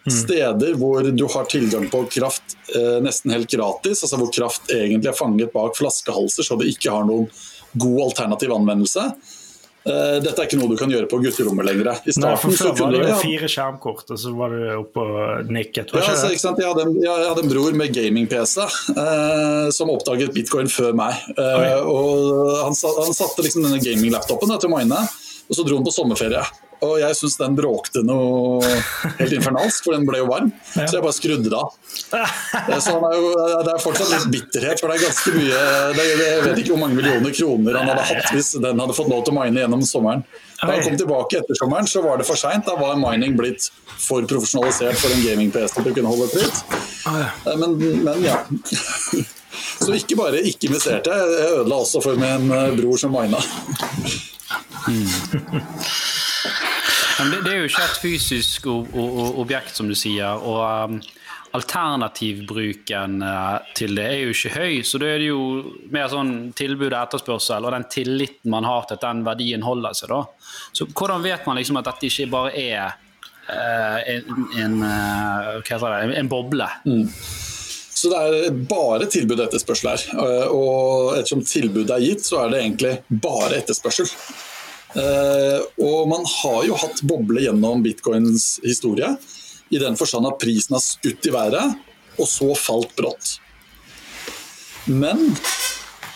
Mm. 0.02 0.10
Steder 0.10 0.78
hvor 0.81 1.06
du 1.06 1.26
har 1.31 1.46
tilgang 1.50 1.87
på 1.93 2.04
kraft 2.10 2.56
uh, 2.75 2.99
nesten 3.04 3.34
helt 3.34 3.50
gratis, 3.52 4.02
altså 4.02 4.19
hvor 4.19 4.32
kraft 4.34 4.72
egentlig 4.75 5.12
er 5.12 5.19
fanget 5.19 5.52
bak 5.55 5.76
flaskehalser, 5.78 6.46
så 6.46 6.58
det 6.58 6.72
ikke 6.72 6.94
har 6.94 7.06
noen 7.08 7.28
god 7.72 8.00
alternativ 8.08 8.52
anvendelse. 8.52 9.05
Uh, 9.82 10.19
dette 10.23 10.37
er 10.38 10.46
ikke 10.46 10.58
noe 10.61 10.70
du 10.70 10.76
kan 10.79 10.90
gjøre 10.93 11.08
på 11.11 11.19
gutterommet 11.25 11.67
lenger. 11.67 11.90
I 12.06 12.14
starten 12.14 12.29
Nei, 12.29 12.37
for 12.38 12.58
Før 12.58 12.75
var 12.79 12.94
det 12.94 13.02
jo 13.02 13.19
fire 13.23 13.50
skjermkort, 13.50 14.05
og 14.14 14.20
så 14.23 14.34
var 14.38 14.55
du 14.55 14.61
oppe 14.76 15.02
og 15.02 15.50
nikket. 15.50 15.94
Ja, 15.96 16.05
altså, 16.12 16.31
jeg, 16.31 16.69
hadde 16.69 16.87
en, 16.87 16.96
jeg, 17.02 17.29
hadde 17.29 17.43
en, 17.43 17.50
bror 17.50 17.79
med 17.79 17.94
gaming-PC 17.96 18.58
uh, 18.62 19.69
som 19.75 19.90
oppdaget 19.90 20.34
bitcoin 20.37 20.70
før 20.70 20.94
meg. 20.99 21.19
Uh, 21.34 21.82
og 21.82 22.52
han, 22.62 22.79
han, 22.79 23.17
satte 23.17 23.46
liksom 23.46 23.67
denne 23.67 23.82
gaming-laptopen 23.82 24.55
til 24.62 24.73
mine, 24.73 25.00
og 25.49 25.58
så 25.58 25.67
dro 25.67 25.81
han 25.81 25.88
på 25.88 25.94
sommerferie. 25.94 26.44
Og 26.82 26.96
jeg 26.99 27.14
syns 27.14 27.37
den 27.38 27.55
bråkte 27.55 28.02
noe 28.02 28.67
helt 29.20 29.34
infernalsk, 29.37 29.84
for 29.87 29.94
den 29.94 30.06
ble 30.08 30.19
jo 30.19 30.29
varm. 30.31 30.49
Ja. 30.75 30.87
Så 30.88 30.99
jeg 30.99 31.05
bare 31.05 31.14
skrudde 31.14 31.52
det 31.52 31.58
av. 31.58 31.76
Så 32.82 32.94
er 32.96 33.19
jo, 33.19 33.29
det 33.62 33.75
er 33.75 33.82
fortsatt 33.84 34.11
litt 34.11 34.31
bitterhet, 34.32 34.82
for 34.82 34.90
det 34.90 34.99
er 34.99 35.05
ganske 35.06 35.34
mye 35.37 35.61
det 35.96 36.06
Jeg 36.11 36.40
vet 36.46 36.62
ikke 36.64 36.75
hvor 36.75 36.82
mange 36.82 36.99
millioner 36.99 37.37
kroner 37.37 37.79
han 37.79 37.93
hadde 37.93 38.06
hatt 38.08 38.32
hvis 38.34 38.55
den 38.64 38.82
hadde 38.82 38.96
fått 38.96 39.12
lov 39.12 39.23
til 39.26 39.34
å 39.34 39.38
mine 39.38 39.62
gjennom 39.62 39.84
sommeren. 39.87 40.25
Da 40.62 40.70
han 40.73 40.82
kom 40.87 40.99
tilbake 40.99 41.40
etter 41.40 41.58
sommeren, 41.58 41.88
så 41.90 42.02
var 42.05 42.19
det 42.19 42.26
for 42.26 42.38
seint. 42.38 42.67
Da 42.67 42.75
var 42.79 42.99
mining 42.99 43.37
blitt 43.38 43.69
for 44.02 44.26
profesjonalisert 44.31 44.99
for 44.99 45.14
en 45.14 45.23
gaming-PC 45.25 45.79
til 45.79 45.90
å 45.90 45.96
kunne 45.96 46.12
holde 46.14 46.29
fritt. 46.34 46.61
Eh, 47.11 47.55
men, 47.62 47.79
men 48.06 48.26
ja. 48.26 48.40
Så 49.82 49.94
ikke 49.99 50.19
bare 50.19 50.43
ikke 50.46 50.70
investerte, 50.70 51.14
jeg 51.14 51.55
ødela 51.61 51.81
også 51.82 52.02
for 52.05 52.19
min 52.19 52.50
eh, 52.55 52.75
bror 52.79 52.99
som 53.00 53.14
mina. 53.14 53.43
Det, 57.18 57.42
det, 57.44 57.50
er 57.52 57.58
jo 57.60 57.68
ikke 57.68 57.84
et 57.84 57.98
fysisk 58.00 58.68
objekt, 58.72 59.74
som 59.76 59.90
du 59.90 59.96
sier. 59.98 60.40
og 60.40 60.62
um, 60.92 61.02
Alternativbruken 61.52 63.18
uh, 63.20 63.58
til 63.76 63.92
det 63.98 64.06
er 64.08 64.20
jo 64.22 64.32
ikke 64.32 64.54
høy, 64.54 64.78
så 64.88 65.00
da 65.02 65.10
er 65.12 65.20
det 65.20 65.28
jo 65.28 65.42
mer 65.92 66.08
sånn 66.08 66.32
tilbud 66.56 66.88
og 66.88 66.98
etterspørsel 67.02 67.68
og 67.68 67.74
den 67.76 67.84
tilliten 67.92 68.52
man 68.54 68.64
har 68.64 68.86
til 68.88 68.96
at 68.96 69.04
den 69.04 69.20
verdien 69.26 69.64
holder 69.66 69.96
seg. 69.98 70.14
da. 70.14 70.22
Så 70.72 70.88
Hvordan 70.88 71.24
vet 71.26 71.44
man 71.48 71.60
liksom 71.60 71.80
at 71.80 71.90
dette 71.90 72.08
ikke 72.08 72.30
bare 72.32 72.54
er 72.56 72.94
uh, 73.50 73.98
en, 74.14 74.46
en, 74.64 74.78
uh, 74.80 75.60
det, 75.60 76.16
en, 76.22 76.32
boble? 76.32 76.70
Mm. 76.88 77.04
Så 77.92 78.08
det 78.08 78.22
er 78.22 78.62
bare 78.72 79.10
tilbud 79.12 79.36
og 79.36 79.44
etterspørsel 79.44 79.92
her. 79.92 80.06
Og 80.56 81.12
ettersom 81.18 81.44
tilbudet 81.46 81.92
er 81.98 82.06
gitt, 82.08 82.24
så 82.26 82.40
er 82.46 82.54
det 82.54 82.64
egentlig 82.64 82.96
bare 83.22 83.60
etterspørsel. 83.60 84.08
Eh, 84.92 85.60
og 85.80 86.08
man 86.10 86.26
har 86.28 86.64
jo 86.68 86.76
hatt 86.76 87.00
boble 87.08 87.44
gjennom 87.44 87.84
bitcoins 87.84 88.58
historie, 88.64 89.14
i 89.72 89.80
den 89.80 89.96
forstand 89.96 90.28
at 90.28 90.40
prisen 90.42 90.76
har 90.76 90.84
skutt 90.84 91.28
i 91.28 91.32
været, 91.32 91.78
og 92.20 92.28
så 92.28 92.50
falt 92.58 92.92
brått. 92.98 93.38
Men 94.84 95.31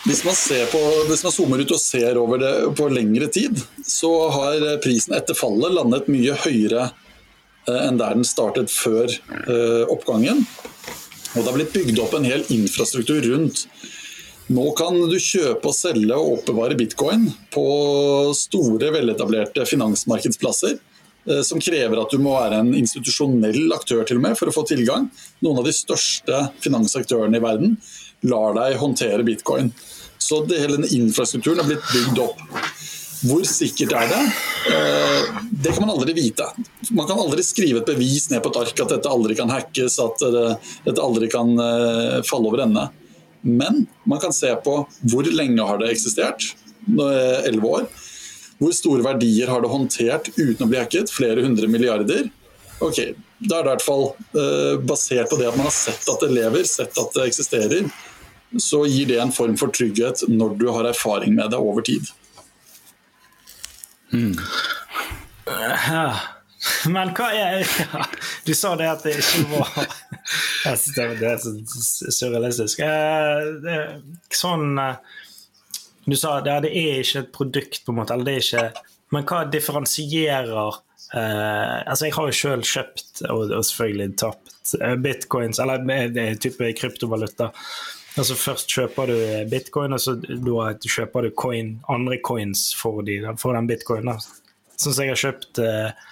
hvis 0.05 0.21
man, 0.27 0.37
på, 0.71 0.81
hvis 1.09 1.23
man, 1.25 1.33
zoomer 1.33 1.63
ut 1.63 1.73
og 1.73 1.81
ser 1.81 2.19
over 2.21 2.39
det 2.43 2.53
på 2.77 2.87
lengre 2.93 3.27
tid, 3.33 3.57
så 3.83 4.11
har 4.31 4.67
prisen 4.83 5.17
etter 5.17 5.37
fallet 5.37 5.73
landet 5.73 6.07
mye 6.11 6.37
høyere 6.45 6.89
eh, 7.67 7.81
enn 7.81 7.97
der 7.99 8.15
den 8.15 8.27
startet 8.27 8.71
før 8.71 9.09
eh, 9.09 9.83
oppgangen. 9.89 10.45
Og 11.33 11.41
det 11.41 11.49
har 11.49 11.57
blitt 11.57 11.73
bygd 11.73 11.99
opp 12.03 12.13
en 12.17 12.27
hel 12.27 12.45
infrastruktur 12.53 13.25
rundt 13.25 13.65
nå 14.47 14.65
kan 14.79 14.95
du 15.09 15.17
kjøpe 15.19 15.67
og 15.67 15.75
selge 15.75 16.15
og 16.15 16.37
oppbevare 16.37 16.77
bitcoin 16.79 17.25
på 17.53 17.65
store, 18.37 18.91
veletablerte 18.95 19.65
finansmarkedsplasser. 19.67 20.77
Eh, 21.27 21.41
som 21.43 21.59
krever 21.59 21.99
at 21.99 22.13
du 22.13 22.21
må 22.23 22.35
være 22.37 22.61
en 22.63 22.73
institusjonell 22.77 23.73
aktør 23.75 24.05
til 24.07 24.19
og 24.19 24.27
med 24.29 24.37
for 24.39 24.49
å 24.49 24.55
få 24.55 24.63
tilgang. 24.69 25.09
Noen 25.43 25.61
av 25.61 25.67
de 25.67 25.75
største 25.75 26.45
finansaktørene 26.63 27.39
i 27.39 27.43
verden 27.43 27.75
lar 28.27 28.55
deg 28.57 28.79
håndtere 28.79 29.25
bitcoin. 29.27 29.73
Så 30.17 30.41
det, 30.47 30.61
hele 30.63 30.79
den 30.79 30.87
infrastrukturen 30.95 31.59
er 31.61 31.67
blitt 31.67 31.89
bygd 31.91 32.21
opp. 32.23 32.39
Hvor 33.27 33.43
sikkert 33.49 33.95
er 33.97 34.11
det? 34.13 34.21
Eh, 34.71 35.41
det 35.65 35.73
kan 35.73 35.83
man 35.83 35.91
aldri 35.97 36.15
vite. 36.15 36.47
Man 36.93 37.09
kan 37.09 37.19
aldri 37.19 37.43
skrive 37.43 37.81
et 37.81 37.91
bevis 37.91 38.29
ned 38.31 38.43
på 38.45 38.53
et 38.53 38.61
ark 38.63 38.85
at 38.85 38.95
dette 38.95 39.11
aldri 39.11 39.35
kan 39.35 39.51
hackes, 39.51 39.99
at 39.99 40.23
dette 40.23 41.03
aldri 41.03 41.27
kan 41.33 41.51
eh, 41.59 42.21
falle 42.29 42.47
over 42.47 42.63
ende. 42.63 42.87
Men 43.41 43.85
man 44.03 44.21
kan 44.23 44.33
se 44.33 44.53
på 44.63 44.79
hvor 45.07 45.29
lenge 45.31 45.65
har 45.69 45.81
det 45.81 45.91
eksistert, 45.93 46.53
elleve 46.87 47.67
år. 47.67 47.87
Hvor 48.57 48.73
store 48.73 49.05
verdier 49.05 49.51
har 49.51 49.61
det 49.61 49.69
håndtert 49.69 50.29
uten 50.37 50.65
å 50.65 50.69
bli 50.69 50.79
hacket? 50.79 51.11
Flere 51.13 51.43
hundre 51.45 51.69
milliarder? 51.69 52.29
Ok, 52.81 53.01
Da 53.37 53.59
er 53.59 53.65
det 53.65 53.69
i 53.69 53.73
hvert 53.75 53.85
fall 53.85 54.05
eh, 54.41 54.75
basert 54.81 55.29
på 55.29 55.37
det 55.37 55.49
at 55.49 55.57
man 55.57 55.67
har 55.67 55.75
sett 55.75 56.07
at 56.09 56.23
det 56.23 56.31
lever, 56.33 56.63
sett 56.65 56.97
at 56.97 57.11
det 57.13 57.27
eksisterer, 57.29 57.89
så 58.57 58.79
gir 58.89 59.09
det 59.11 59.19
en 59.21 59.33
form 59.33 59.57
for 59.59 59.73
trygghet 59.73 60.23
når 60.31 60.55
du 60.57 60.65
har 60.73 60.89
erfaring 60.89 61.35
med 61.37 61.51
det 61.53 61.59
over 61.61 61.85
tid. 61.85 62.09
Mm. 64.13 64.33
Men 66.93 67.11
hva 67.17 67.29
er 67.35 67.61
ja, 67.83 68.05
Du 68.45 68.53
sa 68.57 68.73
det 68.79 68.89
at 68.89 69.05
det 69.05 69.17
ikke 69.21 69.43
var 69.51 69.69
Jeg 70.65 70.81
syns 70.81 70.95
det 70.97 71.29
er 71.29 71.37
så 71.41 72.11
surrealistisk. 72.11 72.81
Eh, 72.83 73.91
sånn 74.33 74.81
eh, 74.81 74.97
Du 76.07 76.17
sa 76.17 76.39
det, 76.41 76.57
det 76.65 76.73
er 76.73 77.03
ikke 77.03 77.23
et 77.25 77.31
produkt, 77.35 77.83
på 77.85 77.93
en 77.93 78.01
måte. 78.01 78.15
eller 78.15 78.29
det 78.29 78.37
er 78.39 78.47
ikke, 78.47 78.87
Men 79.15 79.27
hva 79.29 79.43
differensierer 79.53 80.57
eh, 80.57 81.77
altså 81.85 82.09
Jeg 82.09 82.17
har 82.17 82.31
jo 82.31 82.39
sjøl 82.41 82.65
kjøpt 82.65 83.23
og, 83.29 83.53
selvfølgelig 83.53 84.17
tapt 84.23 84.73
eh, 84.81 84.97
bitcoins, 85.03 85.61
eller 85.63 85.85
det 85.85 86.25
er 86.25 86.41
type 86.41 86.73
kryptovaluta. 86.81 87.51
Altså 88.17 88.33
Først 88.33 88.73
kjøper 88.73 89.13
du 89.13 89.17
bitcoin, 89.51 89.93
og 89.93 90.01
så 90.01 90.17
kjøper 90.17 91.27
du 91.27 91.31
coin, 91.37 91.75
andre 91.93 92.17
coins 92.25 92.71
for, 92.75 93.03
de, 93.05 93.21
for 93.37 93.53
den 93.53 93.69
bitcoinen. 93.69 94.17
Sånn 94.77 94.93
som 94.93 95.05
jeg 95.05 95.13
har 95.13 95.21
kjøpt 95.21 95.61
uh, 95.61 96.07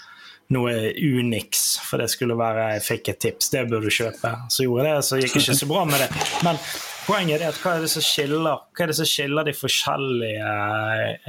noe 0.53 0.73
Unix, 0.93 1.63
for 1.81 2.01
det 2.01 2.09
skulle 2.13 2.37
være 2.37 2.73
Jeg 2.75 2.83
fikk 2.85 3.13
et 3.13 3.21
tips, 3.27 3.49
det 3.53 3.63
burde 3.69 3.89
du 3.89 3.93
kjøpe. 3.93 4.33
Så 4.53 4.65
gjorde 4.65 4.85
jeg 4.85 4.97
det, 4.97 5.05
så 5.07 5.21
gikk 5.21 5.33
det 5.33 5.45
ikke 5.45 5.61
så 5.61 5.69
bra 5.69 5.85
med 5.89 6.03
det. 6.03 6.09
Men 6.45 6.59
poenget 7.05 7.41
er 7.41 7.53
at 7.53 7.61
hva 7.63 7.75
er 7.77 7.85
det 7.85 7.91
som 7.93 8.05
skiller, 8.05 8.43
hva 8.45 8.85
er 8.85 8.91
det 8.91 8.97
som 8.99 9.09
skiller 9.09 9.47
de 9.47 9.55
forskjellige 9.57 10.51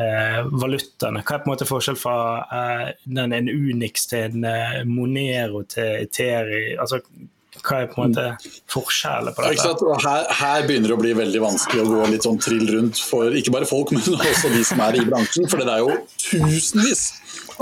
eh, 0.06 0.42
valutaene? 0.52 1.22
Hva 1.22 1.38
er 1.38 1.44
på 1.44 1.48
en 1.48 1.54
måte 1.54 1.68
forskjell 1.68 2.00
fra 2.00 2.18
den, 3.04 3.32
en 3.38 3.48
Unix 3.52 4.08
til 4.10 4.36
en 4.44 4.92
Monero 4.92 5.64
til 5.70 6.04
Eteri? 6.04 6.66
Altså, 6.76 7.00
hva 7.64 7.82
er 7.82 7.88
på 7.90 8.02
en 8.02 8.12
måte 8.12 8.52
forskjellen 8.70 9.34
på 9.36 9.44
dette? 9.46 9.92
Her, 10.04 10.26
her, 10.40 10.66
begynner 10.68 10.92
det 10.92 10.96
å 10.96 11.00
bli 11.00 11.12
veldig 11.16 11.42
vanskelig 11.42 11.84
å 11.84 11.88
gå 11.88 12.08
litt 12.12 12.26
sånn 12.26 12.40
trill 12.42 12.66
rundt 12.68 13.00
for 13.00 13.32
ikke 13.36 13.54
bare 13.54 13.68
folk, 13.68 13.92
men 13.96 14.04
også 14.04 14.52
de 14.52 14.64
som 14.66 14.82
er 14.86 15.00
i 15.00 15.06
bransjen. 15.08 15.48
For 15.48 15.62
det 15.62 15.72
er 15.72 15.84
jo 15.86 15.96
tusenvis 16.20 17.08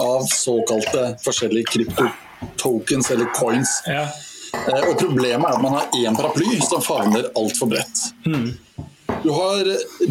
av 0.01 0.27
såkalte 0.31 1.17
forskjellige 1.25 1.73
kryptotokens 1.73 3.11
eller 3.11 3.31
coins. 3.35 3.83
Ja. 3.87 4.09
Eh, 4.55 4.89
og 4.89 4.99
Problemet 4.99 5.49
er 5.49 5.57
at 5.57 5.63
man 5.63 5.79
har 5.79 5.99
én 5.99 6.17
paraply 6.17 6.59
som 6.65 6.83
favner 6.85 7.31
altfor 7.39 7.71
bredt. 7.73 8.09
Mm. 8.27 8.53
Du 9.25 9.31
har 9.33 9.69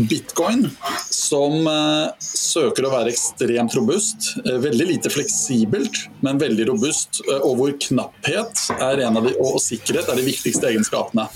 bitcoin, 0.10 0.68
som 1.10 1.68
eh, 1.68 2.24
søker 2.24 2.88
å 2.88 2.94
være 2.94 3.14
ekstremt 3.14 3.76
robust. 3.78 4.34
Eh, 4.44 4.58
veldig 4.64 4.88
lite 4.90 5.12
fleksibelt, 5.14 6.06
men 6.26 6.42
veldig 6.42 6.68
robust. 6.72 7.22
Og 7.42 7.54
hvor 7.60 7.78
knapphet 7.88 8.66
de, 8.80 9.36
og 9.38 9.62
sikkerhet 9.62 10.10
er 10.10 10.20
de 10.20 10.28
viktigste 10.28 10.72
egenskapene. 10.72 11.28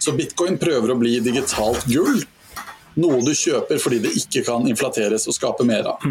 Så 0.00 0.14
bitcoin 0.16 0.58
prøver 0.60 0.94
å 0.94 1.00
bli 1.00 1.18
digitalt 1.24 1.86
gull. 1.90 2.22
Noe 3.00 3.20
du 3.22 3.32
kjøper 3.36 3.78
fordi 3.78 4.00
det 4.02 4.16
ikke 4.18 4.42
kan 4.48 4.66
inflateres 4.68 5.28
og 5.30 5.36
skape 5.36 5.66
mer 5.68 5.92
av. 5.92 6.06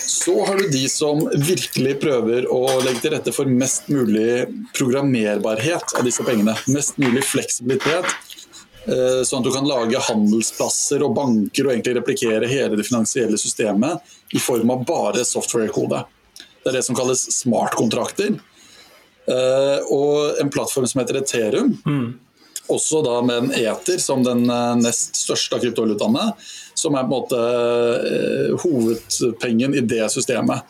Så 0.00 0.34
har 0.46 0.56
du 0.58 0.68
de 0.72 0.84
som 0.88 1.20
virkelig 1.34 1.96
prøver 2.02 2.46
å 2.50 2.60
legge 2.82 3.04
til 3.04 3.14
rette 3.16 3.34
for 3.34 3.50
mest 3.50 3.90
mulig 3.92 4.46
programmerbarhet 4.76 5.96
av 5.98 6.06
disse 6.06 6.24
pengene. 6.26 6.56
Mest 6.72 7.00
mulig 7.02 7.24
fleksibilitet 7.28 8.08
Eh, 8.82 9.20
sånn 9.22 9.42
at 9.42 9.46
du 9.46 9.52
kan 9.54 9.68
lage 9.68 10.00
handelsplasser 10.08 11.04
og 11.06 11.14
banker 11.14 11.68
og 11.68 11.74
egentlig 11.74 11.94
replikere 12.00 12.48
hele 12.50 12.78
det 12.78 12.86
finansielle 12.88 13.38
systemet 13.38 14.02
i 14.34 14.40
form 14.42 14.72
av 14.74 14.82
bare 14.88 15.22
software-kode. 15.26 16.02
Det 16.62 16.70
er 16.70 16.78
det 16.78 16.82
som 16.86 16.98
kalles 16.98 17.22
smartkontrakter. 17.36 18.34
Eh, 19.30 19.78
og 19.94 20.40
en 20.42 20.50
plattform 20.50 20.88
som 20.90 21.02
heter 21.02 21.20
Ethereum, 21.20 21.76
mm. 21.86 22.08
også 22.74 23.04
da 23.06 23.20
med 23.22 23.44
en 23.44 23.54
eter 23.60 24.02
som 24.02 24.24
den 24.26 24.48
eh, 24.50 24.74
nest 24.82 25.14
største 25.20 25.58
av 25.58 25.62
kryptovalutaene, 25.62 26.32
som 26.82 26.98
er 26.98 27.06
på 27.06 27.08
en 27.08 27.16
måte 27.16 28.60
hovedpengen 28.64 29.78
i 29.78 29.84
det 29.86 30.06
systemet. 30.12 30.66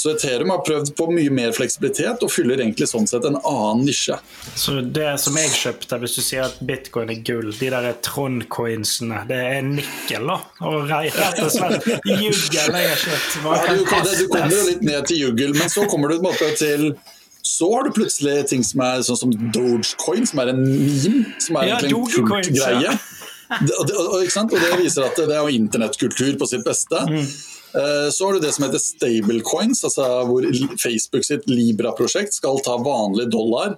Så 0.00 0.14
Ethereum 0.14 0.48
har 0.48 0.62
prøvd 0.64 0.94
på 0.96 1.06
mye 1.12 1.32
mer 1.34 1.50
fleksibilitet 1.52 2.22
og 2.24 2.30
fyller 2.32 2.62
egentlig 2.62 2.86
sånn 2.88 3.04
sett 3.10 3.26
en 3.28 3.36
annen 3.36 3.82
nisje. 3.84 4.16
Så 4.56 4.78
det 4.80 5.10
som 5.20 5.36
jeg 5.36 5.52
kjøpte, 5.52 5.98
hvis 6.00 6.16
du 6.16 6.22
sier 6.24 6.46
at 6.46 6.56
bitcoin 6.64 7.12
er 7.12 7.20
gull, 7.26 7.50
de 7.52 7.68
der 7.74 7.90
Trond-coinsene, 8.06 9.26
det 9.28 9.40
er 9.58 9.60
nikkel, 9.66 10.30
da? 10.32 10.38
Og 10.70 10.88
rett 10.88 11.42
og 11.44 11.52
slett 11.52 11.90
juggel 12.08 12.80
jeg 12.80 12.92
har 12.94 13.04
kjøpt. 13.04 13.38
Ja, 13.44 13.60
du, 13.68 13.84
du, 13.84 14.26
kommer 14.32 14.56
jo 14.56 14.66
litt 14.70 14.84
ned 14.88 15.10
til 15.10 15.24
juggel, 15.26 15.56
men 15.58 15.72
så 15.72 15.84
kommer 15.90 16.16
du 16.16 16.30
til 16.56 16.94
så 17.44 17.68
har 17.74 17.84
du 17.84 17.92
plutselig 17.92 18.46
ting 18.48 18.62
som 18.64 18.82
er 18.84 19.00
sånn 19.04 19.18
som 19.20 19.30
Dogecoin, 19.52 20.26
som 20.28 20.42
er 20.42 20.52
en 20.52 20.60
meme. 20.64 21.24
Som 21.40 21.56
er 21.60 21.74
egentlig 21.74 21.96
en 21.96 22.28
kultgreie. 22.28 22.82
Ja. 22.84 22.96
Det, 23.50 23.74
og, 23.82 23.90
og, 24.14 24.52
det 24.54 24.76
viser 24.78 25.06
at 25.08 25.16
det 25.18 25.34
er 25.34 25.40
jo 25.42 25.54
internettkultur 25.58 26.36
på 26.38 26.46
sitt 26.46 26.62
beste. 26.66 27.00
Mm. 27.10 27.24
Eh, 27.74 28.10
så 28.14 28.26
har 28.26 28.36
du 28.36 28.44
det 28.44 28.52
som 28.54 28.66
heter 28.66 28.82
stablecoins, 28.82 29.84
altså 29.86 30.06
hvor 30.26 30.46
Facebook 30.78 31.26
sitt 31.26 31.48
Libra-prosjekt 31.50 32.34
skal 32.38 32.60
ta 32.66 32.76
vanlig 32.82 33.28
dollar, 33.30 33.76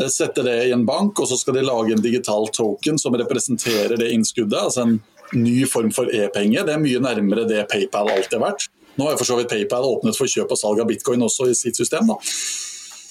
eh, 0.00 0.08
sette 0.12 0.44
det 0.46 0.56
i 0.68 0.74
en 0.76 0.86
bank, 0.88 1.20
og 1.20 1.28
så 1.28 1.38
skal 1.40 1.56
de 1.56 1.64
lage 1.64 1.96
en 1.96 2.04
digital 2.04 2.48
token 2.56 3.00
som 3.00 3.16
representerer 3.16 3.96
det 4.00 4.12
innskuddet. 4.12 4.60
altså 4.60 4.86
en 4.86 5.00
ny 5.32 5.66
form 5.66 5.92
for 5.94 6.10
e-penger. 6.14 6.64
Det 6.66 6.74
er 6.74 6.82
mye 6.82 7.02
nærmere 7.02 7.48
det 7.48 7.68
PayPal 7.70 8.10
alltid 8.10 8.38
har 8.38 8.48
vært. 8.50 8.68
Nå 8.96 9.06
har 9.06 9.14
jo 9.14 9.20
for 9.20 9.28
så 9.28 9.36
vidt 9.38 9.52
PayPal 9.52 9.86
åpnet 9.86 10.18
for 10.18 10.30
kjøp 10.30 10.50
og 10.50 10.58
salg 10.58 10.80
av 10.82 10.88
bitcoin 10.90 11.22
også 11.22 11.50
i 11.50 11.54
sitt 11.54 11.78
system. 11.78 12.10
da. 12.10 12.16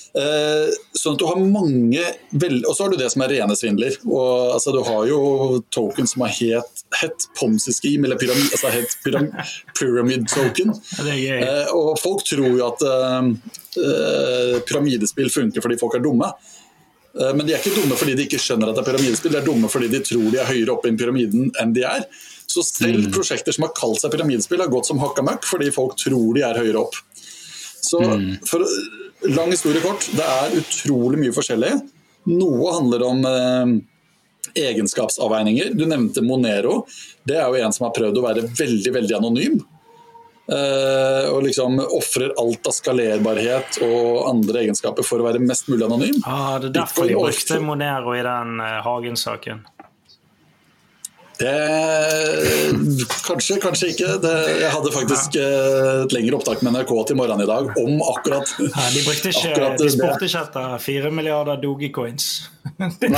Eh, 0.09 0.71
sånn 0.97 1.13
at 1.13 1.21
du 1.21 1.25
har 1.29 1.37
mange 1.37 2.01
Og 2.33 2.71
så 2.73 2.81
har 2.81 2.89
du 2.89 2.97
det 2.97 3.11
som 3.13 3.21
er 3.21 3.33
rene 3.35 3.55
svindler. 3.57 3.97
Og, 4.07 4.55
altså, 4.55 4.73
du 4.73 4.81
har 4.85 5.05
jo 5.09 5.19
token 5.73 6.09
som 6.09 6.25
har 6.25 6.33
het, 6.33 6.83
het 6.97 7.27
Ponzi 7.37 7.73
Scheme, 7.75 8.07
eller 8.07 8.17
pyramid, 8.17 8.49
altså, 8.49 8.71
het 8.73 8.95
pyram, 9.05 9.29
Pyramid 9.77 10.25
Token. 10.31 10.73
Eh, 11.05 11.73
og 11.75 11.93
folk 12.01 12.25
tror 12.27 12.49
jo 12.49 12.63
at 12.65 12.85
uh, 12.85 14.57
pyramidespill 14.65 15.29
funker 15.33 15.63
fordi 15.65 15.77
folk 15.81 15.99
er 15.99 16.03
dumme. 16.05 16.31
Uh, 17.13 17.31
men 17.35 17.45
de 17.45 17.53
er 17.53 17.61
ikke 17.61 17.77
dumme 17.77 17.97
fordi 17.97 18.15
de 18.17 18.25
ikke 18.27 18.41
skjønner 18.41 18.71
at 18.71 18.77
det 18.77 18.83
er 18.83 18.89
pyramidespill, 18.91 19.33
de 19.33 19.39
er 19.41 19.45
dumme 19.45 19.69
fordi 19.71 19.89
de 19.93 20.01
tror 20.05 20.27
de 20.33 20.41
er 20.41 20.49
høyere 20.49 20.73
oppe 20.73 20.91
i 20.91 20.97
pyramiden 20.97 21.53
enn 21.61 21.75
de 21.75 21.85
er. 21.89 22.07
Så 22.49 22.63
selv 22.65 23.05
mm. 23.05 23.11
prosjekter 23.13 23.53
som 23.53 23.67
har 23.67 23.75
kalt 23.77 24.01
seg 24.01 24.13
pyramidespill, 24.13 24.61
har 24.63 24.71
gått 24.73 24.89
som 24.89 25.01
hakka 25.01 25.25
møkk 25.25 25.45
fordi 25.45 25.69
folk 25.73 25.93
tror 26.01 26.33
de 26.37 26.45
er 26.47 26.57
høyere 26.57 26.81
opp. 26.81 26.97
Så 27.79 28.01
mm. 28.01 28.31
for 28.49 28.65
lang 29.27 29.51
historie 29.51 29.81
kort, 29.83 30.05
det 30.15 30.25
er 30.25 30.59
utrolig 30.61 31.19
mye 31.21 31.35
forskjellig. 31.35 31.73
Noe 32.29 32.75
handler 32.75 33.03
om 33.07 33.25
eh, 33.27 33.73
egenskapsavveininger. 34.69 35.73
Du 35.77 35.85
nevnte 35.89 36.23
Monero. 36.25 36.83
Det 37.27 37.37
er 37.39 37.47
jo 37.47 37.59
en 37.59 37.75
som 37.75 37.87
har 37.87 37.95
prøvd 37.97 38.19
å 38.19 38.25
være 38.25 38.45
veldig, 38.47 38.93
veldig 38.95 39.17
anonym. 39.17 39.59
Eh, 40.49 41.25
og 41.29 41.43
liksom 41.45 41.77
ofrer 41.93 42.31
alt 42.41 42.67
av 42.67 42.73
skalerbarhet 42.73 43.81
og 43.85 44.29
andre 44.31 44.63
egenskaper 44.63 45.05
for 45.05 45.21
å 45.21 45.27
være 45.27 45.41
mest 45.43 45.69
mulig 45.69 45.85
anonym. 45.85 46.21
Ah, 46.25 46.57
det 46.61 46.71
er 46.71 46.77
derfor 46.79 47.09
de 47.09 47.19
brukte 47.19 47.59
Monero 47.61 48.15
i 48.17 48.23
den 48.25 48.55
uh, 48.63 48.79
Hagen-saken. 48.85 49.61
Det, 51.39 51.53
kanskje, 53.25 53.57
kanskje 53.63 53.89
ikke. 53.93 54.13
Det, 54.23 54.33
jeg 54.61 54.71
hadde 54.73 54.91
faktisk 54.93 55.37
ja. 55.37 55.47
et 56.05 56.15
lengre 56.15 56.39
opptak 56.39 56.63
med 56.65 56.75
NRK 56.77 56.93
til 57.09 57.19
morgenen 57.19 57.43
i 57.45 57.49
dag 57.49 57.69
om 57.79 58.01
akkurat 58.13 58.53
ja, 58.59 58.85
De 58.93 59.03
brukte 59.05 59.33
ikke, 59.33 59.73
de 59.79 59.89
spurte 59.93 60.29
ikke 60.29 60.41
etter 60.45 60.77
fire 60.83 61.11
milliarder 61.13 61.59
dogecoins. 61.61 62.29
Nei, 62.79 62.89
det 62.99 63.09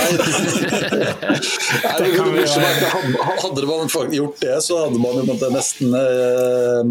det 1.92 2.10
hadde 2.10 3.66
man 3.68 4.14
gjort 4.14 4.38
det, 4.42 4.58
så 4.64 4.78
hadde 4.84 5.00
man 5.02 5.18
jo 5.18 5.50
nesten 5.52 5.96
eh, 5.98 6.82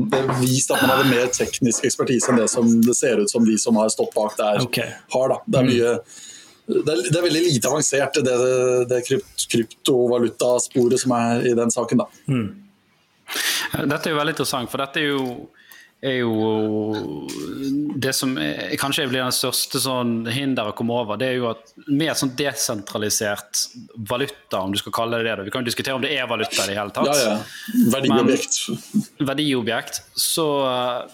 vist 0.42 0.70
at 0.74 0.82
man 0.82 0.90
hadde 0.94 1.10
mer 1.10 1.30
teknisk 1.34 1.86
ekspertise 1.88 2.32
enn 2.32 2.40
det 2.42 2.48
som 2.52 2.66
det 2.84 2.96
ser 2.98 3.22
ut 3.22 3.30
som 3.30 3.46
de 3.46 3.56
som 3.58 3.78
har 3.80 3.88
stått 3.92 4.12
bak 4.14 4.36
der, 4.38 4.60
okay. 4.66 4.90
har. 5.14 5.32
Da. 5.32 5.40
Det 5.46 5.62
er 5.62 5.70
mye 5.70 5.94
det 6.70 6.92
er, 6.92 7.04
det 7.06 7.16
er, 7.18 7.24
veldig 7.26 7.44
lite 7.44 7.70
avansert, 7.70 8.18
det, 8.24 8.34
det 8.90 9.00
krypt, 9.06 9.46
kryptovalutasporet 9.52 11.02
som 11.02 11.14
er 11.16 11.46
i 11.50 11.54
den 11.58 11.72
saken. 11.74 12.02
Da. 12.02 12.08
Mm. 12.30 12.48
Dette 13.90 14.08
er 14.08 14.14
jo 14.14 14.20
veldig 14.20 14.34
interessant, 14.36 14.70
for 14.72 14.82
dette 14.82 15.02
er 15.02 15.10
jo 15.10 15.24
er 16.00 16.16
jo 16.23 17.26
det 18.00 18.12
som 18.16 18.33
er, 18.40 18.73
kanskje 18.80 19.04
blir 19.11 19.21
den 19.21 19.35
største 19.35 19.80
sånn 19.83 20.25
hinderet 20.33 20.73
å 20.73 20.76
komme 20.76 20.97
over, 20.97 21.19
det 21.21 21.28
er 21.28 21.37
jo 21.37 21.50
at 21.50 21.75
med 21.88 22.09
et 22.09 22.21
sånn 22.21 22.33
desentralisert 22.38 23.66
valuta, 24.09 24.62
om 24.62 24.73
du 24.73 24.80
skal 24.80 24.95
kalle 24.97 25.21
det 25.21 25.35
det 25.37 25.47
Vi 25.49 25.52
kan 25.52 25.64
jo 25.64 25.69
diskutere 25.69 25.99
om 25.99 26.04
det 26.04 26.12
er 26.16 26.28
valuta 26.30 26.64
i 26.64 26.71
det 26.71 26.78
hele 26.78 26.95
tatt. 26.97 27.11
Ja, 27.11 27.35
ja. 27.35 27.90
Verdiobjekt. 27.92 28.59
Men, 28.71 29.28
verdiobjekt. 29.33 30.00
Så, 30.16 30.49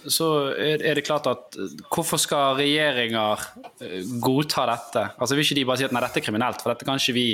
så, 0.07 0.31
er 0.55 0.99
det 0.99 1.07
klart 1.09 1.27
at 1.31 1.59
hvorfor 1.91 2.21
skal 2.23 2.61
regjeringer 2.61 3.43
eh, 3.83 4.07
godta 4.23 4.69
dette? 4.71 5.09
Altså 5.19 5.35
Vil 5.35 5.49
ikke 5.49 5.59
de 5.59 5.67
bare 5.67 5.83
si 5.83 5.89
at 5.89 5.97
nei, 5.97 6.05
dette 6.07 6.23
er 6.23 6.29
kriminelt, 6.29 6.63
for 6.63 6.73
dette 6.73 6.87
kan 6.87 7.03
ikke 7.03 7.17
vi 7.17 7.29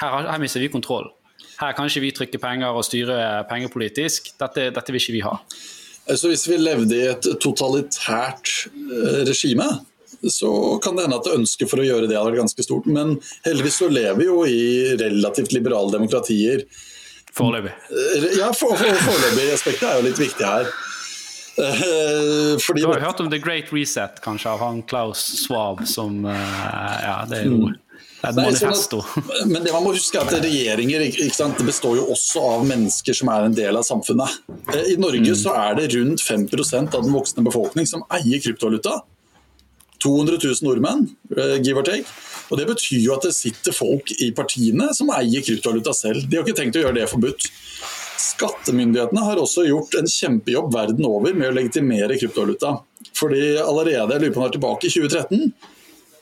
her, 0.00 0.24
her 0.26 0.40
mister 0.42 0.62
vi 0.62 0.72
kontroll. 0.72 1.12
Her 1.60 1.76
kan 1.76 1.86
ikke 1.86 2.02
vi 2.02 2.16
trykke 2.16 2.40
penger 2.42 2.74
og 2.74 2.82
styre 2.86 3.44
pengepolitisk. 3.50 4.32
Dette, 4.40 4.70
dette 4.74 4.94
vil 4.94 5.02
ikke 5.02 5.18
vi 5.20 5.26
ha. 5.26 5.36
Altså 6.10 6.28
Hvis 6.28 6.46
vi 6.48 6.60
levde 6.60 6.96
i 6.96 7.06
et 7.08 7.28
totalitært 7.40 8.50
eh, 8.68 9.20
regime, 9.28 9.66
så 10.30 10.50
kan 10.84 10.96
det 10.96 11.06
hende 11.06 11.20
at 11.20 11.30
ønsket 11.32 11.70
for 11.70 11.80
å 11.80 11.86
gjøre 11.86 12.08
det 12.08 12.16
hadde 12.16 12.32
vært 12.32 12.44
ganske 12.44 12.66
stort. 12.66 12.88
Men 12.88 13.16
heldigvis 13.46 13.80
så 13.82 13.90
lever 13.92 14.18
vi 14.20 14.28
jo 14.28 14.42
i 14.48 14.64
relativt 15.00 15.54
liberale 15.56 15.92
demokratier. 15.94 16.66
Foreløpig. 17.34 17.72
Eh, 17.90 18.26
ja, 18.40 18.50
for, 18.56 18.76
for, 18.80 19.00
foreløpig 19.06 19.52
aspektet 19.54 19.88
er 19.88 20.00
jo 20.00 20.08
litt 20.08 20.20
viktig 20.20 20.48
her. 20.48 20.68
Eh, 21.54 22.52
fordi, 22.60 22.82
du 22.82 22.90
har 22.90 23.04
hørt 23.06 23.24
om 23.24 23.30
The 23.32 23.40
Great 23.40 23.72
Reset, 23.72 24.20
kanskje, 24.24 24.52
av 24.52 24.60
han 24.64 24.82
Klaus 24.90 25.24
Schwab, 25.44 25.86
som 25.88 26.24
Ja, 26.26 27.22
det 27.30 27.44
er 27.44 27.48
jo 27.48 27.64
mm. 27.64 27.80
Et 28.28 28.36
manifesto. 28.36 29.00
Men 29.52 29.64
det 29.64 29.72
man 29.74 29.84
må 29.84 29.94
huske 29.94 30.20
er 30.20 30.28
at 30.28 30.44
regjeringer 30.44 31.06
sant, 31.34 31.60
består 31.66 31.98
jo 32.00 32.06
også 32.14 32.42
av 32.54 32.66
mennesker 32.68 33.16
som 33.16 33.30
er 33.34 33.48
en 33.48 33.56
del 33.56 33.78
av 33.78 33.86
samfunnet. 33.86 34.38
Eh, 34.72 34.94
I 34.94 35.00
Norge 35.00 35.34
mm. 35.34 35.40
så 35.40 35.56
er 35.58 35.80
det 35.80 35.90
rundt 35.96 36.24
5% 36.24 36.94
av 36.94 37.04
den 37.04 37.14
voksne 37.14 37.44
befolkning 37.46 37.88
som 37.90 38.06
eier 38.12 38.42
kryptovaluta. 38.44 39.00
200 40.04 40.38
000 40.42 40.66
nordmenn, 40.66 41.06
eh, 41.36 41.58
give 41.64 41.80
or 41.80 41.86
take. 41.86 42.08
Og 42.50 42.58
Det 42.60 42.66
betyr 42.68 43.00
jo 43.00 43.14
at 43.16 43.24
det 43.24 43.34
sitter 43.36 43.72
folk 43.72 44.10
i 44.20 44.30
partiene 44.36 44.90
som 44.96 45.12
eier 45.14 45.44
kryptovaluta 45.44 45.94
selv. 45.96 46.26
De 46.28 46.36
har 46.38 46.44
ikke 46.44 46.58
tenkt 46.60 46.76
å 46.76 46.84
gjøre 46.84 46.98
det 47.00 47.10
forbudt. 47.10 47.48
Skattemyndighetene 48.24 49.22
har 49.24 49.40
også 49.40 49.64
gjort 49.68 49.94
en 49.98 50.10
kjempejobb 50.10 50.72
verden 50.74 51.06
over 51.08 51.34
med 51.34 51.50
å 51.50 51.54
legitimere 51.56 52.18
kryptovaluta. 52.20 52.76
Fordi 53.14 53.56
allerede, 53.62 54.12
jeg 54.12 54.22
lurer 54.22 54.34
på 54.34 54.40
om 54.40 54.44
det 54.44 54.50
er 54.50 54.58
tilbake 54.58 54.88
i 54.88 54.92
2013, 54.94 55.72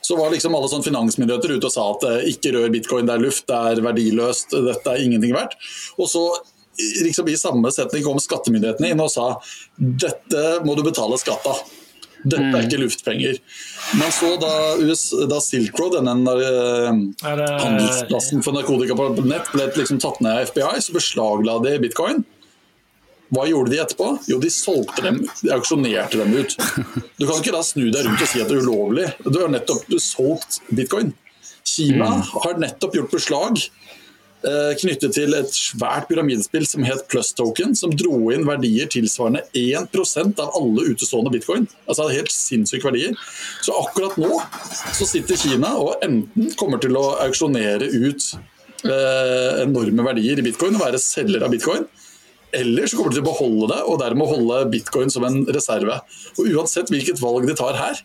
så 0.03 0.17
var 0.19 0.33
liksom 0.33 0.55
alle 0.59 0.71
sånn 0.71 0.85
finansmyndigheter 0.85 1.57
ute 1.57 1.69
og 1.69 1.75
sa 1.75 1.85
at 1.95 2.07
eh, 2.09 2.31
ikke 2.33 2.55
rør 2.57 2.73
bitcoin, 2.75 3.07
det 3.09 3.17
er 3.17 3.23
luft, 3.23 3.47
det 3.51 3.59
er 3.59 3.85
verdiløst, 3.85 4.57
dette 4.67 4.95
er 4.95 5.05
ingenting 5.05 5.35
verdt. 5.37 5.55
Og 5.99 6.11
så 6.11 6.25
liksom 7.05 7.29
i 7.29 7.37
samme 7.37 7.71
setning 7.73 8.05
kom 8.05 8.19
skattemyndighetene 8.23 8.93
inn 8.95 9.05
og 9.05 9.13
sa 9.13 9.29
dette 9.77 10.45
må 10.67 10.75
du 10.79 10.85
betale 10.87 11.19
skatt 11.21 11.47
av. 11.49 11.63
Dette 12.23 12.51
er 12.55 12.67
ikke 12.69 12.79
luftpenger. 12.85 13.39
Man 13.99 14.13
så 14.15 14.37
da, 14.39 14.51
US, 14.79 15.09
da 15.31 15.41
Silk 15.43 15.79
Road, 15.81 15.97
denne 15.99 16.35
uh, 16.39 16.93
handelsplassen 17.27 18.45
for 18.47 18.55
narkotika 18.55 18.95
på 18.99 19.09
nett, 19.27 19.51
ble 19.51 19.67
liksom 19.75 19.99
tatt 20.03 20.21
ned 20.23 20.37
av 20.37 20.53
FBI, 20.53 20.77
så 20.85 20.95
beslagla 20.95 21.59
de 21.67 21.75
bitcoin. 21.83 22.23
Hva 23.33 23.47
gjorde 23.49 23.73
de 23.73 23.81
etterpå? 23.81 24.11
Jo, 24.29 24.37
de 24.43 24.51
solgte 24.53 25.05
dem, 25.07 25.23
de 25.41 25.53
auksjonerte 25.55 26.21
dem 26.21 26.35
ut. 26.37 26.53
Du 27.17 27.25
kan 27.25 27.39
ikke 27.39 27.55
da 27.55 27.63
snu 27.65 27.87
deg 27.89 28.05
rundt 28.05 28.21
og 28.21 28.29
si 28.29 28.43
at 28.43 28.51
det 28.51 28.59
er 28.59 28.67
ulovlig. 28.67 29.09
Du 29.25 29.39
har 29.41 29.53
nettopp 29.53 29.89
solgt 30.03 30.61
bitcoin. 30.69 31.15
Kina 31.65 32.11
mm. 32.19 32.27
har 32.43 32.59
nettopp 32.61 32.97
gjort 32.99 33.15
beslag 33.15 33.57
eh, 34.45 34.73
knyttet 34.83 35.15
til 35.17 35.33
et 35.39 35.55
svært 35.55 36.11
pyramidespill 36.11 36.67
som 36.69 36.85
het 36.85 37.07
Plus 37.09 37.33
Token, 37.39 37.77
som 37.79 37.95
dro 37.97 38.19
inn 38.35 38.45
verdier 38.49 38.91
tilsvarende 38.93 39.45
1% 39.57 40.43
av 40.43 40.53
alle 40.59 40.91
utestående 40.93 41.33
bitcoin. 41.33 41.69
Altså 41.87 42.11
helt 42.13 42.35
sinnssyke 42.35 42.91
verdier. 42.91 43.17
Så 43.65 43.77
akkurat 43.81 44.19
nå 44.21 44.43
så 44.93 45.09
sitter 45.09 45.41
Kina 45.41 45.73
og 45.81 46.05
enten 46.05 46.53
kommer 46.61 46.83
til 46.83 47.01
å 47.01 47.15
auksjonere 47.25 47.89
ut 47.89 48.33
eh, 48.85 49.63
enorme 49.65 50.09
verdier 50.11 50.43
i 50.43 50.47
bitcoin 50.51 50.77
og 50.77 50.85
være 50.85 51.01
selger 51.01 51.47
av 51.47 51.55
bitcoin, 51.55 51.89
eller 52.53 52.87
så 52.87 52.99
kommer 52.99 53.13
de 53.13 53.19
til 53.19 53.25
å 53.25 53.31
beholde 53.31 53.69
det 53.73 53.81
og 53.89 54.01
dermed 54.03 54.29
holde 54.29 54.59
bitcoin 54.73 55.13
som 55.13 55.25
en 55.25 55.43
reserve. 55.55 55.99
Og 56.37 56.51
Uansett 56.53 56.93
hvilket 56.93 57.23
valg 57.23 57.47
de 57.49 57.57
tar 57.57 57.79
her, 57.79 58.03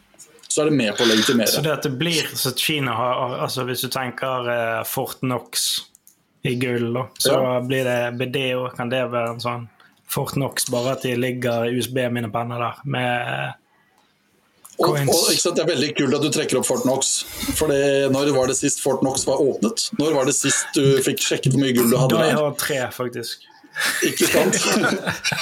så 0.48 0.64
er 0.64 0.72
det 0.72 0.78
med 0.80 0.96
på 0.96 1.04
å 1.04 1.10
legitimere. 1.10 1.52
Så 1.52 1.64
det 1.66 1.74
at 1.76 1.86
det 1.86 1.94
blir 2.00 2.30
så 2.40 2.54
Kina 2.56 2.96
har 2.96 3.36
altså 3.44 3.68
Hvis 3.68 3.84
du 3.84 3.92
tenker 3.94 4.48
uh, 4.48 4.84
Fort 4.88 5.20
Knox 5.20 5.68
i 6.48 6.56
gull, 6.56 6.94
da, 6.96 7.04
så 7.20 7.34
ja. 7.36 7.56
blir 7.60 7.84
det 7.84 8.00
BDO, 8.22 8.70
kan 8.78 8.92
det 8.94 9.04
være 9.12 9.36
en 9.36 9.44
sånn 9.44 9.66
Fort 10.08 10.38
Knox, 10.38 10.70
bare 10.72 10.96
at 10.96 11.04
de 11.04 11.12
ligger 11.20 11.68
USB-minnepenner 11.76 12.62
der 12.64 12.78
med 12.88 13.58
coins. 14.80 15.12
og, 15.12 15.34
og 15.36 15.58
Det 15.58 15.64
er 15.66 15.70
veldig 15.74 15.90
kult 15.98 16.16
at 16.16 16.24
du 16.24 16.30
trekker 16.32 16.62
opp 16.62 16.70
Fort 16.70 16.86
Knox. 16.88 17.12
For 17.60 17.74
når 18.14 18.32
var 18.38 18.48
det 18.48 18.56
sist 18.62 18.80
Fort 18.80 19.04
Knox 19.04 19.28
var 19.28 19.44
åpnet? 19.44 19.90
Når 20.00 20.16
var 20.16 20.32
det 20.32 20.38
sist 20.38 20.72
du 20.78 21.02
fikk 21.04 21.20
sjekket 21.26 21.52
hvor 21.52 21.66
mye 21.66 21.76
gull 21.76 21.92
du 21.92 21.98
hadde? 22.00 22.16
Da 22.16 22.30
jeg 22.30 22.40
har 22.40 22.58
tre, 22.62 22.80
faktisk. 22.96 23.44
Ikke 24.08 24.28
sant? 24.30 24.58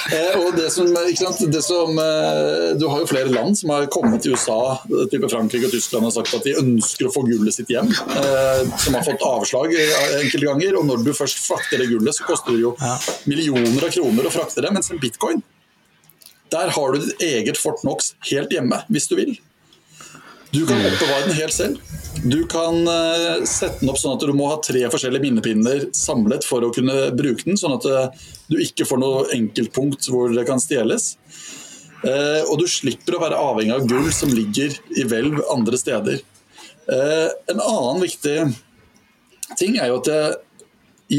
Eh, 0.06 0.36
og 0.38 0.54
det 0.54 0.68
som, 0.70 0.86
det 0.94 1.62
som, 1.64 1.96
eh, 1.98 2.74
Du 2.78 2.84
har 2.86 3.00
jo 3.02 3.08
flere 3.10 3.32
land 3.32 3.56
som 3.58 3.72
har 3.74 3.88
kommet 3.90 4.22
til 4.22 4.36
USA, 4.36 4.76
type 5.10 5.28
Frankrike 5.32 5.66
og 5.66 5.74
Tyskland, 5.74 6.06
og 6.06 6.14
sagt 6.14 6.34
at 6.36 6.46
de 6.46 6.54
ønsker 6.60 7.08
å 7.08 7.12
få 7.14 7.24
gullet 7.26 7.56
sitt 7.56 7.72
hjem. 7.72 7.90
Eh, 7.90 8.62
som 8.82 8.94
har 8.94 9.04
fått 9.06 9.24
avslag 9.26 9.74
enkelte 9.74 10.46
ganger. 10.46 10.78
Og 10.78 10.86
når 10.88 11.02
du 11.06 11.12
først 11.16 11.42
frakter 11.42 11.82
det 11.82 11.90
gullet, 11.90 12.14
så 12.16 12.28
koster 12.28 12.54
det 12.54 12.62
jo 12.62 12.74
millioner 13.26 13.88
av 13.88 13.92
kroner 13.96 14.28
å 14.28 14.34
frakte 14.34 14.62
det. 14.64 14.72
Mens 14.76 14.92
en 14.94 15.02
bitcoin, 15.02 15.42
der 16.54 16.72
har 16.76 16.94
du 16.94 17.02
ditt 17.02 17.26
eget 17.26 17.58
Fort 17.58 17.82
Knox 17.82 18.14
helt 18.30 18.54
hjemme, 18.54 18.84
hvis 18.92 19.10
du 19.10 19.16
vil. 19.18 19.36
Du 20.50 20.66
kan 20.66 20.78
oppbevare 20.78 21.26
den 21.26 21.36
helt 21.36 21.52
selv. 21.52 21.80
Du 22.24 22.46
kan 22.48 22.88
uh, 22.88 23.44
sette 23.44 23.82
den 23.82 23.90
opp 23.92 23.98
sånn 24.00 24.16
at 24.16 24.24
du 24.24 24.32
må 24.36 24.48
ha 24.50 24.60
tre 24.64 24.84
forskjellige 24.92 25.26
minnepinner 25.26 25.88
samlet 25.96 26.46
for 26.46 26.64
å 26.64 26.72
kunne 26.74 27.10
bruke 27.16 27.44
den, 27.44 27.58
sånn 27.60 27.76
at 27.76 27.86
uh, 27.90 28.30
du 28.50 28.56
ikke 28.62 28.86
får 28.88 29.02
noe 29.02 29.26
enkeltpunkt 29.36 30.08
hvor 30.12 30.32
det 30.32 30.46
kan 30.48 30.62
stjeles. 30.62 31.14
Uh, 32.04 32.46
og 32.46 32.60
du 32.62 32.66
slipper 32.70 33.18
å 33.18 33.22
være 33.24 33.42
avhengig 33.42 33.74
av 33.76 33.86
gull 33.90 34.08
som 34.14 34.32
ligger 34.32 34.74
i 34.96 35.06
hvelv 35.08 35.42
andre 35.52 35.80
steder. 35.80 36.24
en 36.86 37.60
annen 37.60 37.98
viktig 37.98 38.36
ting 39.58 39.74
er 39.74 39.88
jo 39.90 39.96
at 39.98 40.10
jeg, 40.12 40.36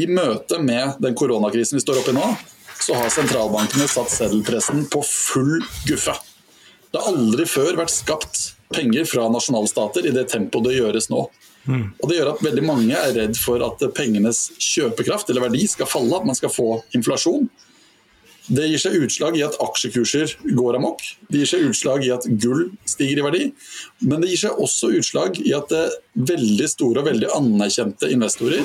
i 0.00 0.06
møte 0.08 0.56
med 0.60 0.96
den 1.04 1.16
koronakrisen 1.16 1.76
vi 1.76 1.82
står 1.84 2.00
oppe 2.00 2.14
i 2.14 2.16
nå, 2.16 2.24
så 2.80 2.96
har 2.96 3.12
sentralbankene 3.12 3.88
satt 3.88 4.12
seddelpressen 4.12 4.86
på 4.88 5.02
full 5.04 5.58
guffe. 5.88 6.14
Det 6.88 7.00
har 7.00 7.12
aldri 7.12 7.44
før 7.48 7.76
vært 7.82 7.92
skapt 7.92 8.40
penger 8.74 9.06
fra 9.08 9.28
nasjonalstater 9.32 10.06
i 10.06 10.14
det 10.14 10.28
tempoet 10.32 10.68
det 10.68 10.76
gjøres 10.78 11.08
nå. 11.12 11.24
Mm. 11.68 11.86
Og 12.00 12.08
Det 12.08 12.18
gjør 12.18 12.32
at 12.32 12.44
veldig 12.44 12.64
mange 12.64 12.96
er 12.96 13.14
redd 13.16 13.38
for 13.40 13.62
at 13.64 13.82
pengenes 13.96 14.48
kjøpekraft 14.56 15.30
eller 15.30 15.48
verdi 15.48 15.66
skal 15.68 15.88
falle, 15.90 16.16
at 16.16 16.28
man 16.28 16.38
skal 16.38 16.52
få 16.52 16.78
inflasjon. 16.96 17.48
Det 18.48 18.64
gir 18.64 18.80
seg 18.80 18.94
utslag 19.04 19.36
i 19.36 19.44
at 19.44 19.58
aksjekurser 19.60 20.38
går 20.56 20.78
amok. 20.78 21.02
Det 21.28 21.42
gir 21.42 21.50
seg 21.50 21.66
utslag 21.68 22.06
i 22.06 22.12
at 22.14 22.24
gull 22.40 22.70
stiger 22.88 23.20
i 23.20 23.26
verdi. 23.26 23.42
Men 24.00 24.24
det 24.24 24.30
gir 24.32 24.46
seg 24.46 24.62
også 24.64 24.94
utslag 24.96 25.36
i 25.42 25.52
at 25.56 25.74
veldig 26.16 26.70
store 26.72 27.02
og 27.02 27.10
veldig 27.10 27.28
anerkjente 27.36 28.08
investorer 28.14 28.64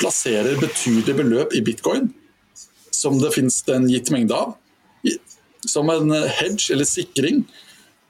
plasserer 0.00 0.58
betydelige 0.58 1.20
beløp 1.20 1.54
i 1.54 1.62
bitcoin, 1.62 2.08
som 2.90 3.20
det 3.22 3.30
finnes 3.36 3.60
en 3.70 3.86
gitt 3.86 4.10
mengde 4.10 4.34
av, 4.34 4.56
som 5.62 5.86
en 5.92 6.10
hedge 6.10 6.74
eller 6.74 6.88
sikring 6.88 7.44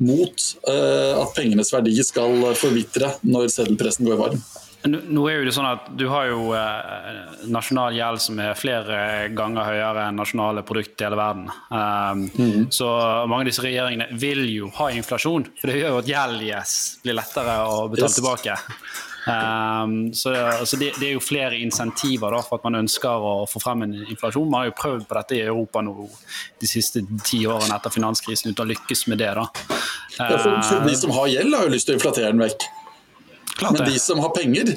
mot 0.02 0.46
uh, 0.68 1.22
at 1.22 1.34
pengenes 1.36 1.72
verdi 1.74 1.94
skal 2.02 2.54
forvitre 2.58 3.14
når 3.22 3.50
seddelpressen 3.52 4.08
går 4.08 4.20
varm. 4.20 4.44
Nå 4.84 5.22
er 5.30 5.38
jo 5.38 5.44
det 5.46 5.54
sånn 5.56 5.68
at 5.68 5.86
Du 5.96 6.04
har 6.12 6.26
jo 6.28 6.50
eh, 6.52 7.46
nasjonal 7.48 7.94
gjeld 7.96 8.20
som 8.20 8.40
er 8.42 8.58
flere 8.58 8.98
ganger 9.32 9.64
høyere 9.70 10.02
enn 10.10 10.18
nasjonale 10.20 10.64
produkter 10.66 11.06
i 11.06 11.08
hele 11.08 11.16
verden. 11.16 11.46
Um, 11.70 12.26
mm. 12.28 12.66
Så 12.74 12.90
mange 13.30 13.46
av 13.46 13.48
disse 13.48 13.64
regjeringene 13.64 14.10
vil 14.20 14.44
jo 14.52 14.68
ha 14.76 14.90
inflasjon, 14.92 15.48
for 15.60 15.72
det 15.72 15.80
gjør 15.80 15.94
jo 15.94 16.02
at 16.02 16.12
gjeld 16.12 16.44
yes, 16.50 16.76
blir 17.04 17.16
lettere 17.16 17.56
å 17.64 17.86
betale 17.88 18.10
yes. 18.10 18.18
tilbake. 18.20 18.58
Um, 19.24 20.12
så, 20.12 20.34
altså 20.34 20.76
det, 20.76 20.90
det, 20.98 21.08
er 21.08 21.14
jo 21.14 21.22
flere 21.24 21.56
insentiver 21.56 22.34
da, 22.34 22.42
for 22.44 22.60
at 22.60 22.66
man 22.66 22.82
ønsker 22.82 23.24
å 23.24 23.34
få 23.48 23.62
frem 23.62 23.86
en 23.86 23.96
inflasjon. 24.02 24.50
Man 24.50 24.64
har 24.64 24.70
jo 24.70 24.76
prøvd 24.82 25.06
på 25.08 25.18
dette 25.18 25.38
i 25.38 25.42
Europa 25.46 25.80
nå 25.84 26.08
de 26.60 26.68
siste 26.68 27.04
ti 27.24 27.44
årene 27.48 27.78
etter 27.78 27.94
finanskrisen 27.94 28.52
uten 28.52 28.66
å 28.66 28.70
lykkes 28.74 29.06
med 29.12 29.22
det. 29.24 29.32
da. 29.38 29.48
Ja, 30.18 30.36
for, 30.36 30.58
for 30.68 30.88
de 30.88 30.96
som 30.98 31.14
har 31.16 31.30
gjeld, 31.32 31.56
har 31.56 31.68
jo 31.68 31.76
lyst 31.76 31.88
til 31.88 31.96
å 31.96 32.00
inflatere 32.00 32.34
den 32.34 32.44
vekk. 32.44 32.68
Men 33.62 33.80
de 33.86 33.98
som 34.02 34.18
har 34.18 34.32
penger, 34.34 34.74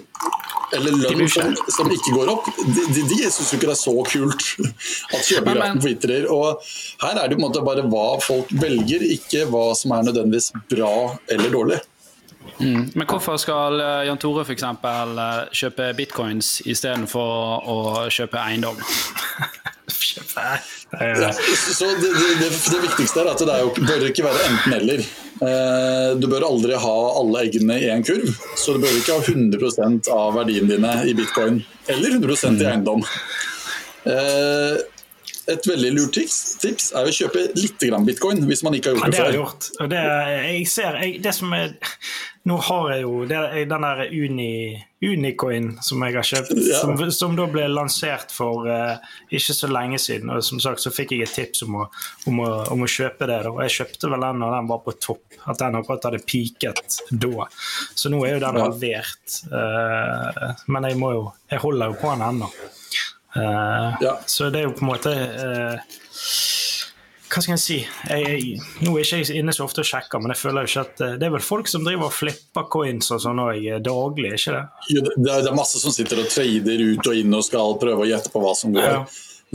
eller 0.75 0.95
lønn 0.99 1.29
som, 1.31 1.53
som, 1.73 1.89
ikke 1.91 2.13
går 2.13 2.31
opp, 2.31 2.47
de, 2.59 2.83
de, 2.93 3.03
de 3.09 3.19
syns 3.25 3.51
jo 3.51 3.57
ikke 3.57 3.69
det 3.69 3.73
er 3.73 3.79
så 3.79 3.93
kult 4.11 4.47
at 5.15 5.27
kjøpekraften 5.27 5.83
forvitrer. 5.83 6.27
Og 6.31 6.63
her 7.03 7.19
er 7.19 7.27
det 7.27 7.37
på 7.37 7.41
en 7.41 7.45
måte 7.47 7.63
bare 7.65 7.85
hva 7.89 8.07
folk 8.23 8.51
velger, 8.61 9.05
ikke 9.17 9.47
hva 9.51 9.69
som 9.77 9.95
er 9.97 10.09
nødvendigvis 10.09 10.51
bra 10.71 10.93
eller 11.33 11.53
dårlig. 11.53 11.79
Mm. 12.59 12.89
Men 12.93 13.07
hvorfor 13.07 13.37
skal 13.41 13.79
eh, 13.81 14.05
Jan 14.07 14.19
Tore 14.21 14.43
f.eks. 14.45 14.63
Eh, 14.63 15.37
kjøpe 15.59 15.91
bitcoins 15.97 16.57
istedenfor 16.65 17.67
å 17.69 17.77
kjøpe 18.13 18.41
eiendom? 18.41 18.79
ja, 20.41 21.31
så 21.31 21.89
det, 21.99 22.11
det, 22.11 22.49
det, 22.51 22.81
viktigste 22.87 23.23
er 23.23 23.31
at 23.31 23.41
det 23.43 23.53
er 23.53 23.63
jo, 23.65 23.71
bør 23.77 24.09
ikke 24.09 24.27
være 24.27 24.49
enten-eller. 24.51 25.05
Eh, 25.37 26.09
du 26.17 26.27
bør 26.31 26.47
aldri 26.49 26.77
ha 26.81 26.97
alle 27.21 27.45
eggene 27.45 27.79
i 27.83 27.89
en 27.93 28.05
kurv, 28.05 28.29
så 28.57 28.75
du 28.75 28.83
bør 28.83 28.99
ikke 28.99 29.17
ha 29.17 29.21
100% 29.33 30.11
av 30.13 30.37
verdiene 30.39 30.75
dine 30.75 30.93
i 31.05 31.15
bitcoin 31.17 31.61
eller 31.87 32.19
100% 32.19 32.57
i 32.57 32.63
mm. 32.63 32.69
eiendom. 32.73 33.07
Et 35.47 35.67
veldig 35.69 35.89
lurt 35.95 36.17
tips, 36.17 36.37
tips 36.59 36.89
er 36.97 37.07
å 37.07 37.11
kjøpe 37.13 37.45
litt 37.55 37.83
bitcoin 38.07 38.41
hvis 38.49 38.65
man 38.67 38.75
ikke 38.75 38.91
har 38.91 38.97
gjort 38.97 39.05
det, 39.05 39.15
ja, 39.15 39.23
det 39.23 39.29
før. 39.29 39.37
Gjort. 39.37 39.67
Og 39.79 39.91
det, 39.93 40.01
jeg 40.33 40.65
ser, 40.67 40.97
jeg, 40.99 41.13
det 41.23 41.33
som 41.37 41.53
er 41.55 41.71
nå 42.47 42.57
har 42.63 42.91
jeg 42.93 43.01
jo 43.03 43.25
den 43.27 43.83
der 43.83 44.01
Uni, 44.07 44.51
Unicoin 45.03 45.73
som 45.83 46.03
jeg 46.05 46.15
har 46.15 46.27
kjøpt, 46.29 46.53
ja. 46.55 46.79
som, 46.79 46.93
som, 47.11 47.35
da 47.35 47.47
ble 47.51 47.65
lansert 47.67 48.31
for 48.31 48.69
uh, 48.71 48.95
ikke 49.27 49.55
så 49.57 49.69
lenge 49.71 49.99
siden. 49.99 50.31
Og 50.31 50.45
som 50.45 50.61
sagt 50.63 50.83
så 50.83 50.93
fikk 50.93 51.11
jeg 51.15 51.27
et 51.27 51.35
tips 51.35 51.65
om 51.67 51.81
å, 51.81 51.87
om 52.29 52.39
å, 52.45 52.49
om 52.73 52.85
å 52.85 52.89
kjøpe 52.91 53.27
det. 53.27 53.41
Da. 53.43 53.51
Og 53.51 53.59
jeg 53.65 53.75
kjøpte 53.81 54.11
vel 54.13 54.23
den 54.29 54.41
når 54.43 54.55
den 54.55 54.71
var 54.71 54.81
på 54.85 54.95
topp, 54.95 55.39
at 55.43 55.59
den 55.59 55.79
akkurat 55.81 56.07
hadde 56.09 56.23
peaket 56.23 57.01
da. 57.11 57.49
Så 57.97 58.13
nå 58.13 58.23
er 58.23 58.37
jo 58.37 58.43
den 58.45 58.61
halvert. 58.63 59.39
Uh, 59.51 60.63
men 60.71 60.91
jeg 60.91 61.01
må 61.01 61.13
jo 61.17 61.27
Jeg 61.51 61.63
holder 61.63 61.91
jo 61.91 61.99
på 61.99 62.13
den 62.13 62.25
ennå. 62.27 62.47
Uh, 63.35 63.91
ja. 64.03 64.17
Så 64.25 64.49
det 64.51 64.63
er 64.63 64.69
jo 64.69 64.75
på 64.77 64.85
en 64.85 64.93
måte 64.93 65.13
hva 67.27 67.43
skal 67.43 67.53
jeg 67.55 67.61
si 67.61 67.77
jeg, 67.81 68.23
jeg, 68.23 68.65
Nå 68.85 68.95
er 68.95 69.03
jeg 69.03 69.25
ikke 69.25 69.37
inne 69.41 69.55
så 69.55 69.65
ofte 69.67 69.83
og 69.83 69.89
sjekker, 69.89 70.21
men 70.23 70.33
jeg 70.33 70.41
føler 70.41 70.63
jo 70.63 70.71
ikke 70.71 70.83
at 70.85 71.03
eh, 71.03 71.15
det 71.19 71.27
er 71.27 71.33
vel 71.35 71.43
folk 71.43 71.69
som 71.71 71.85
driver 71.85 72.07
og 72.07 72.15
flipper 72.15 72.67
coins 72.71 73.11
og 73.13 73.23
sånn 73.23 73.41
òg 73.43 73.63
eh, 73.63 73.79
daglig, 73.83 74.33
ikke 74.37 74.55
det? 74.55 74.65
Jo, 74.93 75.03
det, 75.07 75.15
er, 75.15 75.41
det, 75.43 75.49
er, 75.51 75.57
masse 75.57 75.81
som 75.81 75.93
sitter 75.93 76.23
og 76.23 76.29
trader 76.31 76.83
ut 76.83 77.09
og 77.09 77.19
inn 77.19 77.35
og 77.35 77.43
skal 77.45 77.75
prøve 77.81 78.05
å 78.05 78.07
gjette 78.07 78.31
på 78.31 78.43
hva 78.43 78.53
som 78.57 78.75
går. 78.75 78.87
Ja. 78.87 79.01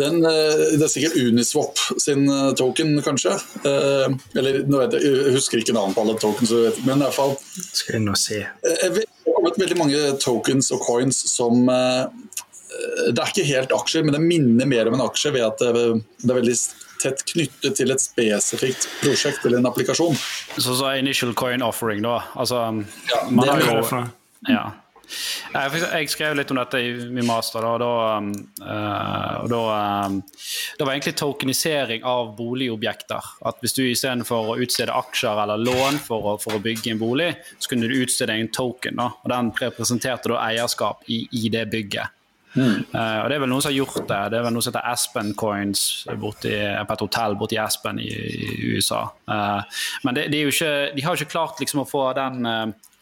Den, 0.00 0.20
eh, 0.24 0.61
det 0.76 0.85
er 0.85 0.92
sikkert 0.92 1.16
Uniswap 1.20 1.80
sin 2.00 2.28
token, 2.58 2.94
kanskje. 3.04 3.35
Eller 3.64 4.62
nå 4.68 4.85
vet 4.85 4.98
jeg, 4.98 5.08
jeg 5.08 5.37
husker 5.37 5.62
ikke 5.62 5.76
navnet 5.76 5.96
på 5.96 6.04
alle 6.04 6.18
tokens, 6.20 6.52
men 6.85 7.00
i 7.00 7.06
hvert 7.06 7.16
fall 7.16 7.35
Skal 7.72 7.98
inn 8.00 8.12
og 8.12 8.20
se. 8.20 8.42
Det 8.64 8.92
har 8.92 9.37
kommet 9.37 9.61
veldig 9.64 9.80
mange 9.80 10.04
tokens 10.20 10.72
og 10.76 10.85
coins 10.85 11.24
som 11.32 11.64
det 13.12 13.20
er 13.20 13.28
ikke 13.28 13.44
helt 13.44 13.72
aksjer, 13.76 14.04
men 14.04 14.16
det 14.16 14.22
minner 14.24 14.66
mer 14.66 14.88
om 14.88 14.96
en 14.96 15.04
aksje 15.04 15.30
ved 15.35 15.44
at 15.44 15.61
det, 15.61 16.00
det 16.24 16.32
er 16.32 16.38
veldig 16.40 16.54
tett 17.02 17.24
knyttet 17.32 17.76
til 17.80 17.90
et 17.94 18.02
spesifikt 18.02 18.88
prosjekt 19.02 19.46
eller 19.48 19.62
en 19.62 19.68
applikasjon. 19.72 20.16
Så, 20.56 20.74
så 20.78 20.94
initial 20.98 21.34
coin 21.38 21.62
offering, 21.66 22.02
da. 22.06 22.20
Altså, 22.34 22.62
Ja, 23.12 23.24
man 23.30 23.46
det 23.46 23.58
har 23.66 23.82
jo? 23.82 24.06
Ja. 24.48 24.62
Jeg, 25.52 25.68
eksempel- 25.68 25.92
jeg 25.98 26.08
skrev 26.08 26.36
litt 26.38 26.50
om 26.54 26.56
dette 26.56 26.78
i 26.80 26.92
min 27.12 27.26
master. 27.28 27.60
Da, 27.60 27.72
og 27.74 27.80
da, 27.82 28.16
um, 28.16 28.30
eh, 28.64 29.34
og 29.42 29.48
da, 29.52 30.06
um, 30.06 30.22
det 30.78 30.86
var 30.86 30.94
egentlig 30.94 31.16
tokenisering 31.20 32.06
av 32.08 32.30
boligobjekter. 32.38 33.28
At 33.44 33.60
Hvis 33.60 33.74
du 33.76 33.82
istedenfor 33.84 34.54
å 34.54 34.56
utstede 34.62 34.94
aksjer 34.96 35.42
eller 35.42 35.60
lån 35.60 36.00
for 36.06 36.32
å, 36.32 36.36
for 36.40 36.56
å 36.56 36.62
bygge 36.64 36.94
en 36.94 37.02
bolig, 37.02 37.34
så 37.58 37.68
kunne 37.74 37.90
du 37.90 37.98
utstede 38.00 38.38
en 38.38 38.48
token. 38.48 38.96
Da, 38.96 39.10
og 39.22 39.28
Den 39.34 39.52
representerte 39.60 40.32
da 40.32 40.40
eierskap 40.48 41.04
i, 41.12 41.26
i 41.32 41.48
det 41.52 41.66
bygget. 41.74 42.08
Eh, 42.56 43.18
og 43.22 43.28
Det 43.30 43.36
er 43.36 43.42
vel 43.42 43.50
noen 43.50 43.64
som 43.64 43.70
har 43.70 43.78
gjort 43.78 44.06
det. 44.08 44.20
Det 44.32 44.38
er 44.38 44.46
vel 44.46 44.54
noe 44.54 44.64
som 44.64 44.72
heter 44.72 44.88
Aspen 44.92 45.34
Coins 45.38 45.82
borti, 46.20 46.52
på 46.52 46.96
et 46.96 47.04
hotell 47.06 47.36
borti 47.40 47.58
Aspen 47.62 48.00
i, 48.02 48.10
i 48.12 48.72
USA. 48.76 49.04
Uh, 49.28 49.60
men 50.06 50.18
det, 50.18 50.28
de, 50.32 50.44
jo 50.44 50.52
ikke, 50.52 50.72
de 50.96 51.04
har 51.04 51.14
jo 51.14 51.22
ikke 51.22 51.34
klart 51.34 51.62
liksom 51.62 51.82
å 51.84 51.88
få 51.88 52.04
den 52.18 52.48
uh, 52.48 52.92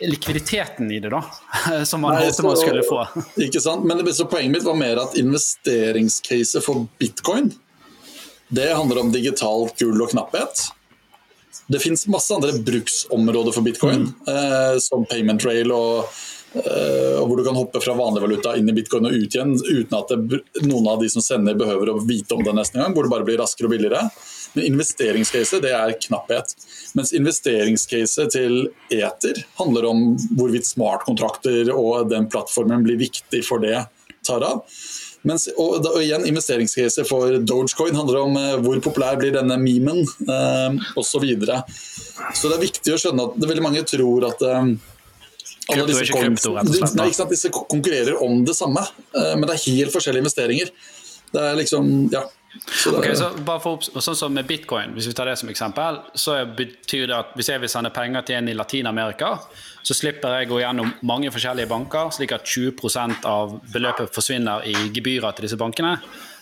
likviditeten 0.00 0.92
i 0.92 1.00
det, 1.00 1.10
da. 1.10 1.22
Som 1.88 2.04
man 2.06 2.14
Nei, 2.14 2.32
så, 2.32 2.42
man 2.46 2.56
skulle 2.56 2.84
få. 2.86 3.02
Ikke 3.46 3.62
sant? 3.62 3.86
Men 3.88 4.02
det, 4.04 4.14
så 4.14 4.28
poenget 4.30 4.58
mitt 4.58 4.66
var 4.66 4.78
mer 4.78 5.02
at 5.02 5.16
investeringscaset 5.18 6.64
for 6.64 6.86
bitcoin, 7.00 7.52
det 8.54 8.70
handler 8.72 9.02
om 9.02 9.12
digitalt 9.12 9.76
gull 9.80 10.00
og 10.00 10.12
knapphet. 10.14 10.68
Det 11.68 11.82
fins 11.82 12.06
masse 12.08 12.32
andre 12.32 12.54
bruksområder 12.64 13.52
for 13.52 13.66
bitcoin, 13.66 14.06
eh, 14.28 14.78
som 14.80 15.04
payment 15.08 15.44
rail 15.44 15.72
og, 15.74 16.06
eh, 16.06 16.37
og 16.58 17.28
hvor 17.28 17.38
du 17.38 17.44
kan 17.46 17.58
hoppe 17.58 17.80
fra 17.82 17.94
vanlig 17.98 18.22
valuta 18.24 18.54
inn 18.58 18.68
i 18.70 18.74
bitcoin 18.76 19.08
og 19.08 19.14
ut 19.14 19.34
igjen 19.36 19.54
uten 19.54 19.96
at 19.98 20.12
det, 20.12 20.40
noen 20.64 20.88
av 20.90 21.02
de 21.02 21.10
som 21.12 21.24
sender 21.24 21.58
behøver 21.58 21.92
å 21.92 22.00
vite 22.02 22.36
om 22.36 22.44
det 22.46 22.54
neste 22.56 22.80
gang, 22.80 22.94
hvor 22.96 23.06
det 23.06 23.12
bare 23.12 23.26
blir 23.28 23.40
raskere 23.40 23.68
og 23.68 23.74
billigere. 23.76 24.04
Men 24.54 24.64
investeringscaset 24.72 25.62
det 25.64 25.74
er 25.76 25.96
knapphet. 26.06 26.54
Mens 26.98 27.12
investeringscaset 27.16 28.32
til 28.34 28.56
Eter 28.94 29.42
handler 29.60 29.90
om 29.90 30.06
hvorvidt 30.38 30.68
smartkontrakter 30.68 31.72
og 31.74 32.08
den 32.12 32.30
plattformen 32.32 32.86
blir 32.86 33.00
viktig 33.00 33.44
for 33.46 33.62
det 33.64 33.84
tar 34.26 34.44
av. 34.44 34.64
Mens, 35.26 35.48
og, 35.58 35.82
og 35.82 35.98
igjen, 36.00 36.24
Investeringscaset 36.30 37.08
for 37.08 37.40
Dogecoin 37.42 37.96
handler 37.98 38.20
om 38.22 38.36
eh, 38.38 38.54
hvor 38.62 38.78
populær 38.84 39.18
blir 39.18 39.34
denne 39.34 39.58
memen 39.60 40.04
eh, 40.04 40.78
osv. 40.94 41.08
Så, 41.08 41.22
videre. 41.24 41.62
så 42.36 42.50
det 42.50 42.54
er 42.58 42.62
viktig 42.62 42.94
å 42.94 43.00
skjønne 43.02 43.24
at 43.26 43.40
det 43.40 43.48
veldig 43.50 43.64
mange 43.64 43.82
tror 43.88 44.28
at 44.28 44.44
eh, 44.46 44.70
Krypto 45.68 45.98
er 45.98 46.06
ikke 46.06 46.22
krypto, 46.22 46.54
rett 46.56 46.70
og 46.70 46.78
slett. 46.78 46.96
Nei, 46.96 47.10
ikke 47.10 47.20
sant? 47.20 47.32
Disse 47.34 47.52
konkurrerer 47.52 48.22
om 48.24 48.40
det 48.48 48.56
samme, 48.56 48.82
eh, 49.12 49.34
men 49.36 49.44
det 49.48 49.58
er 49.58 49.64
helt 49.66 49.92
forskjellige 49.92 50.24
investeringer. 50.24 50.72
Det 51.28 51.44
er 51.44 51.58
liksom, 51.58 51.90
ja. 52.12 52.24
Så 52.64 52.90
det, 52.90 52.98
okay, 52.98 53.16
så 53.16 53.28
bare 53.44 53.60
for, 53.60 53.84
sånn 54.00 54.16
som 54.16 54.32
med 54.32 54.48
bitcoin, 54.48 54.94
hvis 54.96 55.10
vi 55.10 55.12
tar 55.14 55.28
det 55.28 55.36
som 55.38 55.50
eksempel, 55.52 56.00
så 56.16 56.38
betyr 56.56 57.04
det 57.10 57.16
at 57.18 57.34
hvis 57.36 57.50
jeg 57.52 57.60
vil 57.60 57.70
sende 57.70 57.92
penger 57.94 58.24
til 58.24 58.38
en 58.38 58.48
i 58.48 58.56
Latin-Amerika, 58.56 59.34
så 59.84 59.94
slipper 59.94 60.38
jeg 60.38 60.48
å 60.48 60.54
gå 60.54 60.62
gjennom 60.62 60.94
mange 61.06 61.30
forskjellige 61.34 61.68
banker, 61.70 62.08
slik 62.16 62.32
at 62.34 62.48
20% 62.48 63.28
av 63.28 63.58
beløpet 63.74 64.10
forsvinner 64.16 64.64
i 64.66 64.74
gebyrer 64.96 65.36
til 65.36 65.46
disse 65.46 65.60
bankene. 65.60 65.98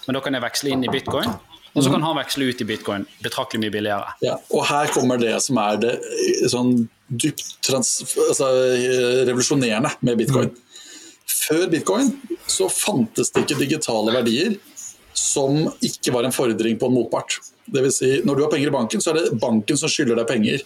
Men 0.07 0.17
da 0.17 0.23
kan 0.23 0.39
jeg 0.39 0.47
veksle 0.47 0.73
inn 0.73 0.87
i 0.87 0.93
bitcoin, 0.95 1.35
og 1.77 1.85
så 1.85 1.93
kan 1.93 2.05
han 2.07 2.17
veksle 2.17 2.49
ut 2.49 2.63
i 2.63 2.67
bitcoin 2.69 3.03
betraktelig 3.25 3.67
mye 3.67 3.75
billigere. 3.75 4.15
Ja, 4.25 4.39
og 4.51 4.65
her 4.71 4.89
kommer 4.95 5.21
det 5.21 5.35
som 5.45 5.59
er 5.61 5.81
det 5.83 5.97
eh, 6.01 6.47
sånn 6.49 6.87
dypt 7.07 7.59
trans, 7.67 7.99
altså, 8.29 8.49
eh, 8.73 9.21
revolusjonerende 9.29 9.93
med 10.01 10.23
bitcoin. 10.23 10.55
Før 11.27 11.67
bitcoin 11.71 12.15
så 12.51 12.71
fantes 12.73 13.31
det 13.35 13.45
ikke 13.45 13.61
digitale 13.61 14.15
verdier 14.15 14.57
som 15.17 15.67
ikke 15.85 16.15
var 16.15 16.27
en 16.27 16.35
fordring 16.35 16.81
på 16.81 16.89
en 16.89 16.97
motpart. 16.97 17.39
Det 17.67 17.83
vil 17.85 17.93
si, 17.95 18.11
når 18.25 18.37
du 18.37 18.45
har 18.47 18.53
penger 18.53 18.71
i 18.71 18.75
banken, 18.75 19.03
så 19.03 19.13
er 19.13 19.21
det 19.21 19.39
banken 19.43 19.79
som 19.79 19.91
skylder 19.91 20.21
deg 20.21 20.29
penger. 20.31 20.65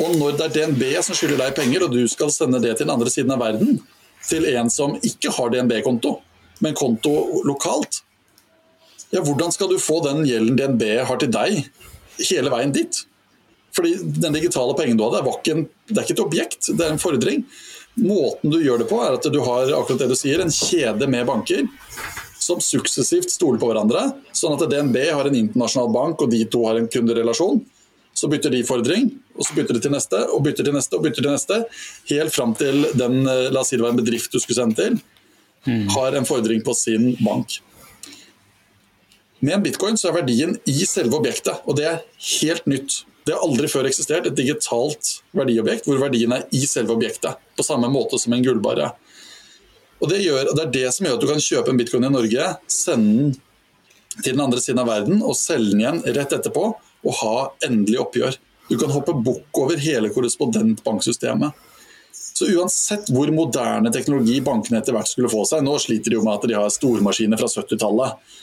Og 0.00 0.14
når 0.16 0.36
det 0.38 0.46
er 0.46 0.54
DNB 0.54 0.84
som 1.04 1.16
skylder 1.16 1.42
deg 1.44 1.56
penger, 1.58 1.84
og 1.84 1.94
du 1.94 2.02
skal 2.08 2.32
sende 2.32 2.60
det 2.62 2.76
til 2.76 2.86
den 2.86 2.94
andre 2.94 3.12
siden 3.12 3.34
av 3.34 3.42
verden, 3.42 3.80
til 4.26 4.46
en 4.52 4.70
som 4.72 4.96
ikke 5.04 5.32
har 5.36 5.52
DNB-konto, 5.52 6.14
men 6.64 6.76
konto 6.76 7.42
lokalt, 7.48 8.02
ja, 9.10 9.22
hvordan 9.26 9.52
skal 9.54 9.70
du 9.70 9.78
få 9.82 10.00
den 10.06 10.24
gjelden 10.28 10.58
DNB 10.58 10.84
har 11.08 11.20
til 11.20 11.32
deg, 11.34 11.64
hele 12.30 12.52
veien 12.52 12.74
dit? 12.74 13.02
Fordi 13.74 13.96
den 14.22 14.34
digitale 14.34 14.74
pengen 14.78 14.98
du 14.98 15.04
hadde, 15.06 15.22
en, 15.52 15.66
det 15.90 15.98
er 15.98 16.06
ikke 16.06 16.16
et 16.18 16.24
objekt, 16.24 16.70
det 16.70 16.86
er 16.86 16.94
en 16.94 17.02
fordring. 17.02 17.44
Måten 18.00 18.52
du 18.52 18.58
gjør 18.62 18.82
det 18.82 18.88
på, 18.90 18.98
er 19.02 19.18
at 19.18 19.26
du 19.30 19.40
har 19.44 19.70
akkurat 19.76 20.02
det 20.02 20.10
du 20.10 20.18
sier, 20.18 20.42
en 20.42 20.52
kjede 20.54 21.08
med 21.10 21.26
banker 21.28 21.66
som 22.40 22.60
suksessivt 22.64 23.30
stoler 23.30 23.60
på 23.60 23.68
hverandre. 23.70 24.08
Sånn 24.34 24.56
at 24.56 24.64
DNB 24.70 24.96
har 25.10 25.28
en 25.28 25.36
internasjonal 25.36 25.92
bank, 25.94 26.24
og 26.24 26.32
de 26.32 26.42
to 26.50 26.64
har 26.66 26.80
en 26.80 26.88
kunderelasjon. 26.90 27.60
Så 28.16 28.28
bytter 28.30 28.52
de 28.52 28.64
fordring, 28.66 29.10
og 29.36 29.46
så 29.46 29.54
bytter 29.56 29.76
de 29.76 29.82
til 29.84 29.94
neste, 29.94 30.18
og 30.34 30.42
bytter 30.46 30.66
til 30.66 30.74
neste, 30.74 30.96
og 30.96 31.04
bytter 31.06 31.26
til 31.26 31.34
neste. 31.34 31.58
Helt 32.10 32.34
fram 32.34 32.54
til 32.58 32.88
den, 32.98 33.20
eh, 33.28 33.50
la 33.52 33.62
oss 33.62 33.70
si 33.70 33.76
det 33.76 33.84
var 33.84 33.94
en 33.94 34.02
bedrift 34.02 34.32
du 34.32 34.40
skulle 34.40 34.58
sende 34.58 34.76
til, 34.76 35.00
har 35.94 36.16
en 36.16 36.24
fordring 36.24 36.64
på 36.64 36.74
sin 36.74 37.16
bank. 37.20 37.60
Med 39.40 39.54
en 39.56 39.62
bitcoin 39.64 39.96
så 39.96 40.10
er 40.10 40.18
verdien 40.20 40.56
i 40.68 40.80
selve 40.84 41.16
objektet, 41.16 41.62
og 41.64 41.78
det 41.78 41.86
er 41.88 42.02
helt 42.40 42.66
nytt. 42.68 43.02
Det 43.24 43.36
har 43.36 43.44
aldri 43.44 43.68
før 43.72 43.88
eksistert 43.88 44.26
et 44.28 44.36
digitalt 44.36 45.20
verdiobjekt 45.36 45.86
hvor 45.88 46.00
verdien 46.00 46.32
er 46.36 46.44
i 46.56 46.60
selve 46.68 46.96
objektet, 46.96 47.40
på 47.56 47.64
samme 47.64 47.88
måte 47.92 48.20
som 48.20 48.34
en 48.36 48.44
gullbare. 48.44 48.90
Og 50.00 50.08
det, 50.12 50.22
gjør, 50.24 50.52
det 50.56 50.64
er 50.64 50.74
det 50.74 50.90
som 50.96 51.06
gjør 51.06 51.16
at 51.18 51.24
du 51.24 51.28
kan 51.28 51.42
kjøpe 51.44 51.72
en 51.72 51.80
bitcoin 51.80 52.08
i 52.08 52.12
Norge, 52.12 52.50
sende 52.72 53.30
den 53.30 53.38
til 54.20 54.34
den 54.34 54.42
andre 54.42 54.60
siden 54.60 54.80
av 54.82 54.88
verden 54.90 55.20
og 55.22 55.36
selge 55.38 55.72
den 55.72 55.84
igjen 55.84 56.00
rett 56.16 56.32
etterpå 56.36 56.64
og 56.74 57.18
ha 57.20 57.34
endelig 57.64 58.00
oppgjør. 58.02 58.36
Du 58.70 58.76
kan 58.78 58.92
hoppe 58.92 59.14
bukk 59.16 59.60
over 59.60 59.80
hele 59.80 60.10
korrespondentbanksystemet. 60.14 61.56
Så 62.12 62.48
uansett 62.56 63.10
hvor 63.12 63.30
moderne 63.34 63.92
teknologi 63.94 64.40
bankene 64.44 64.80
etter 64.80 64.96
hvert 64.96 65.08
skulle 65.10 65.30
få 65.30 65.44
seg 65.46 65.62
Nå 65.62 65.76
sliter 65.78 66.10
de 66.10 66.16
jo 66.18 66.24
med 66.26 66.38
at 66.38 66.46
de 66.48 66.56
har 66.56 66.72
stormaskiner 66.72 67.38
fra 67.38 67.48
70-tallet 67.52 68.14
eh, 68.16 68.38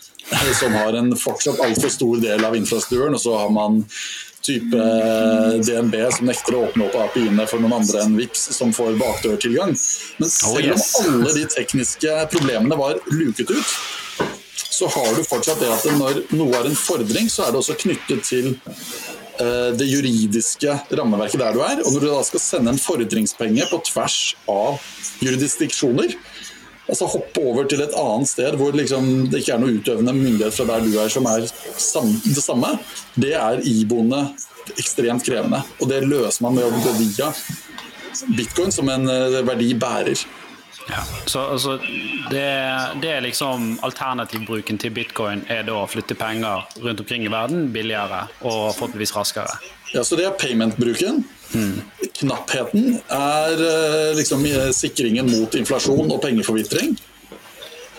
som 0.59 0.73
har 0.73 0.95
en 0.99 1.13
fortsatt 1.17 1.59
altfor 1.63 1.91
stor 1.93 2.23
del 2.23 2.45
av 2.45 2.55
infrastrukturen, 2.57 3.15
og 3.15 3.21
så 3.21 3.35
har 3.37 3.51
man 3.53 3.83
type 4.47 4.87
DNB 5.67 5.95
som 6.15 6.27
nekter 6.29 6.55
å 6.55 6.63
åpne 6.67 6.87
opp 6.87 6.97
API-ene 7.07 7.45
for 7.49 7.63
noen 7.63 7.79
andre 7.81 8.03
enn 8.05 8.15
VIPS 8.19 8.47
som 8.55 8.71
får 8.75 8.95
bakdørtilgang. 8.99 9.73
Men 10.21 10.31
selv 10.33 10.55
Oh, 10.57 11.05
om 11.05 11.21
alle 11.21 11.33
de 11.35 11.45
tekniske 11.51 12.13
problemene 12.31 12.77
var 12.79 12.99
luket 13.11 13.51
ut, 13.51 13.73
så 14.77 14.87
har 14.93 15.15
du 15.17 15.23
fortsatt 15.25 15.59
det 15.61 15.71
at 15.73 15.85
når 15.97 16.21
noe 16.37 16.53
er 16.59 16.69
en 16.69 16.77
fordring, 16.77 17.29
så 17.33 17.47
er 17.47 17.53
det 17.53 17.61
også 17.61 17.77
knyttet 17.81 18.23
til 18.27 18.49
eh, 18.53 19.71
det 19.77 19.87
juridiske 19.89 20.75
rammeverket 20.99 21.41
der 21.41 21.57
du 21.57 21.63
er. 21.65 21.81
Og 21.83 21.95
når 21.95 22.05
du 22.05 22.09
da 22.11 22.23
skal 22.27 22.43
sende 22.43 22.73
en 22.73 22.81
fordringspenge 22.81 23.67
på 23.71 23.81
tvers 23.89 24.19
av 24.51 24.77
jurisdiksjoner, 25.25 26.13
altså 26.87 27.09
hoppe 27.11 27.43
over 27.43 27.67
til 27.69 27.83
et 27.83 27.95
annet 27.99 28.31
sted 28.31 28.57
hvor 28.59 28.75
liksom 28.75 29.27
det 29.31 29.43
ikke 29.43 29.55
er 29.57 29.63
noe 29.63 29.77
utøvende 29.77 30.15
myndighet 30.15 30.55
fra 30.55 30.67
der 30.71 30.85
du 30.85 30.97
er 31.01 31.11
som 31.11 31.27
er 31.29 31.43
det 31.43 32.43
samme, 32.43 32.73
det 33.15 33.33
er 33.37 33.63
iboende 33.67 34.23
ekstremt 34.77 35.23
krevende. 35.23 35.61
Og 35.81 35.91
det 35.91 36.03
løser 36.07 36.43
man 36.43 36.57
med 36.57 36.67
å 36.67 36.81
gå 36.83 36.97
via 36.99 37.31
bitcoin 38.35 38.73
som 38.73 38.89
en 38.91 39.07
verdi 39.47 39.71
bærer. 39.79 40.25
Ja. 40.87 41.03
Så 41.25 41.39
altså, 41.39 41.77
det, 42.31 42.45
det 43.01 43.11
er 43.11 43.23
liksom 43.25 43.73
alternativbruken 43.83 44.79
til 44.79 44.93
bitcoin 44.95 45.43
er 45.51 45.65
da 45.67 45.81
å 45.81 45.87
flytte 45.89 46.15
penger 46.15 46.63
rundt 46.83 47.03
omkring 47.03 47.25
i 47.27 47.31
verden 47.31 47.67
billigere 47.75 48.23
og 48.39 48.71
forhåpentligvis 48.77 49.15
raskere. 49.17 49.57
Ja, 49.93 50.03
så 50.03 50.19
det 50.19 50.27
er 50.27 50.37
payment-bruken. 50.39 51.25
Knappheten 52.17 52.97
er 53.13 53.61
eh, 53.67 54.15
liksom 54.17 54.45
eh, 54.49 54.71
sikringen 54.75 55.29
mot 55.31 55.55
inflasjon 55.55 56.09
og 56.11 56.21
pengeforvitring. 56.23 56.95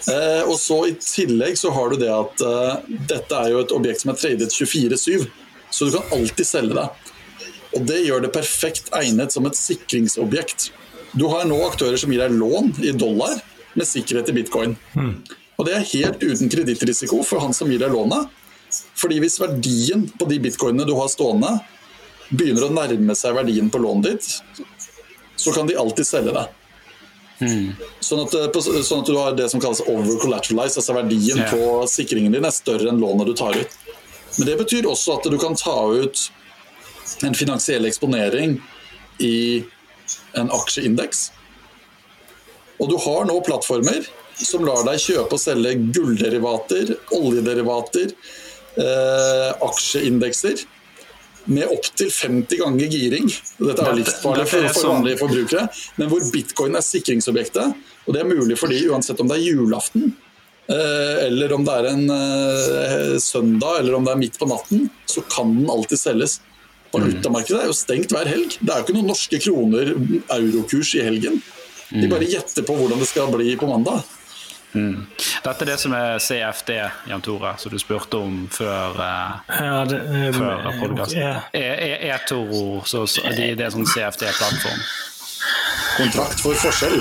Eh, 0.08 0.42
og 0.46 0.56
så 0.61 0.78
I 0.88 0.94
tillegg 1.02 1.58
så 1.58 1.72
har 1.74 1.92
du 1.92 2.00
det 2.00 2.11
at 2.12 2.44
eh, 2.44 2.96
dette 3.11 3.38
er 3.42 3.52
jo 3.52 3.62
et 3.62 3.74
objekt 3.76 4.04
som 4.04 4.12
er 4.12 4.18
tradet 4.20 4.54
24-7, 4.54 5.26
så 5.70 5.88
du 5.88 5.96
kan 5.96 6.14
alltid 6.16 6.48
selge 6.48 6.78
det. 6.78 6.88
Og 7.76 7.84
Det 7.88 7.98
gjør 8.06 8.24
det 8.24 8.32
perfekt 8.32 8.88
egnet 8.96 9.34
som 9.34 9.46
et 9.46 9.58
sikringsobjekt. 9.58 10.70
Du 11.12 11.26
har 11.32 11.44
nå 11.48 11.58
aktører 11.66 12.00
som 12.00 12.12
gir 12.12 12.22
deg 12.22 12.37
lån 12.37 12.72
i 12.84 12.94
dollar 12.96 13.37
med 13.76 13.87
sikkerhet 13.88 14.30
i 14.32 14.38
bitcoin. 14.40 14.76
Og 15.58 15.66
Det 15.66 15.74
er 15.76 15.90
helt 15.92 16.22
uten 16.22 16.48
kredittrisiko 16.48 17.20
for 17.26 17.44
han 17.44 17.52
som 17.56 17.68
gir 17.70 17.82
deg 17.82 17.92
lånet. 17.92 18.30
Fordi 18.96 19.18
hvis 19.20 19.38
verdien 19.40 20.06
på 20.18 20.28
de 20.28 20.38
bitcoinene 20.44 20.87
du 20.88 20.94
har 20.96 21.11
stående, 21.12 21.58
begynner 22.28 22.66
å 22.66 22.72
nærme 22.74 23.16
seg 23.16 23.36
verdien 23.36 23.70
på 23.72 23.80
lånet 23.82 24.10
ditt, 24.10 24.64
så 25.38 25.52
kan 25.54 25.68
de 25.68 25.76
alltid 25.78 26.06
selge 26.06 26.34
det. 26.34 26.46
Sånn, 27.38 28.24
at, 28.24 28.34
eh, 28.34 28.82
sånn 28.82 29.04
at 29.04 29.06
du 29.06 29.14
har 29.14 29.36
det 29.38 29.46
som 29.52 29.62
kalles 29.62 29.80
over-collateralized, 29.86 30.80
altså 30.80 30.96
verdien 30.96 31.38
yeah. 31.38 31.52
på 31.52 31.86
sikringen 31.90 32.34
din 32.34 32.46
er 32.48 32.54
større 32.54 32.90
enn 32.90 32.98
lånet 32.98 33.30
du 33.30 33.34
tar 33.38 33.54
ut. 33.54 33.76
Men 34.38 34.50
det 34.50 34.56
betyr 34.58 34.88
også 34.90 35.18
at 35.18 35.28
du 35.30 35.38
kan 35.38 35.54
ta 35.58 35.76
ut 35.94 36.28
en 37.24 37.36
finansiell 37.38 37.86
eksponering 37.88 38.58
i 39.22 39.64
en 40.38 40.50
aksjeindeks. 40.54 41.28
Og 42.78 42.90
du 42.90 42.96
har 43.06 43.26
nå 43.26 43.38
plattformer 43.46 44.06
som 44.38 44.66
lar 44.66 44.84
deg 44.86 45.00
kjøpe 45.02 45.34
og 45.34 45.42
selge 45.42 45.74
gullderivater, 45.94 46.92
oljederivater, 47.16 48.12
eh, 48.78 49.48
aksjeindekser 49.66 50.66
med 51.48 51.70
opptil 51.72 52.11
50 52.12 52.61
ganger 52.61 52.92
giring. 52.92 53.28
Dette 53.56 53.84
er 53.84 53.96
livsfarlig 53.96 54.46
for, 54.50 54.70
for 54.76 54.92
vanlige 54.92 55.20
forbrukere. 55.22 55.66
Men 55.96 56.11
hvor 56.12 56.24
bitcoin 56.32 56.76
er 56.76 56.84
sikringsobjektet. 56.84 57.76
Og 58.06 58.16
det 58.16 58.22
er 58.22 58.28
mulig 58.28 58.58
fordi 58.61 58.82
uansett 58.88 59.20
om 59.20 59.30
det 59.30 59.38
er 59.38 59.46
julaften, 59.46 60.11
eh, 60.68 61.24
eller 61.26 61.52
om 61.56 61.64
det 61.64 61.76
er 61.78 61.88
en 61.92 62.04
eh, 62.14 63.16
søndag 63.20 63.80
eller 63.80 63.96
om 63.98 64.06
det 64.06 64.14
er 64.14 64.20
midt 64.20 64.38
på 64.40 64.48
natten, 64.48 64.88
så 65.08 65.24
kan 65.28 65.56
den 65.56 65.72
alltid 65.72 66.00
selges. 66.00 66.38
Valutamarkedet 66.92 67.62
er 67.62 67.68
jo 67.68 67.76
stengt 67.76 68.12
hver 68.12 68.28
helg. 68.28 68.56
Det 68.61 68.72
er 68.72 68.80
jo 68.80 68.87
ikke 68.87 68.96
noen 68.96 69.11
norske 69.12 69.40
kroner 69.44 69.92
eurokurs 70.38 70.94
i 70.96 71.04
helgen. 71.04 71.40
De 71.88 72.08
bare 72.08 72.28
gjetter 72.28 72.64
på 72.68 72.76
hvordan 72.76 73.00
det 73.00 73.08
skal 73.08 73.28
bli 73.32 73.54
på 73.61 73.68
mandag. 73.68 74.04
Mm. 74.74 75.07
Dette 75.44 75.64
er 75.64 75.70
det 75.70 75.78
som 75.81 75.94
er 75.96 76.18
CFD, 76.20 76.74
Jan 77.09 77.22
Tore, 77.24 77.54
som 77.59 77.72
du 77.72 77.78
spurte 77.81 78.20
om 78.20 78.42
før, 78.52 78.98
eh, 79.00 79.61
Ja, 79.64 79.85
det, 79.88 80.00
eh, 80.04 80.33
før 80.37 80.68
podkasten. 80.81 81.20
ja. 81.20 81.40
E-Toro, 81.52 82.83
så, 82.85 83.07
så 83.07 83.22
de, 83.33 83.54
det 83.57 83.64
er 83.64 83.70
sånn 83.74 83.88
CFD-plattform. 83.88 84.83
Kontrakt 85.98 86.40
for 86.44 86.54
forskjell. 86.61 87.00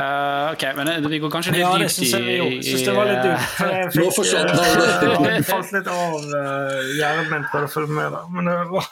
Eh, 0.00 0.52
ok, 0.52 0.62
men 0.76 0.88
vi 1.12 1.18
går 1.20 1.30
kanskje 1.32 1.52
litt 1.52 1.60
Ja, 1.60 1.72
det 1.76 1.88
dypt 1.90 1.96
syns 1.98 2.14
jeg 2.16 2.38
jo. 2.38 2.46
i, 2.48 2.60
Syns 2.64 2.86
det 2.88 2.94
var 2.96 3.08
litt 3.10 3.20
dumt. 3.26 3.42
jeg 3.60 3.84
Nå 3.84 4.04
fikk, 4.06 4.14
forsvant 4.16 4.48
det. 4.48 5.34
det 5.36 5.44
falt 5.50 5.74
litt 5.76 5.90
av 5.92 6.14
uh, 6.16 6.78
hjernen 6.96 7.28
min 7.34 7.44
prøvde 7.52 7.68
å 7.68 7.72
følge 7.74 7.96
med, 7.98 8.16
da. 8.16 8.22
Men 8.32 8.48
det 8.50 8.56
var, 8.72 8.86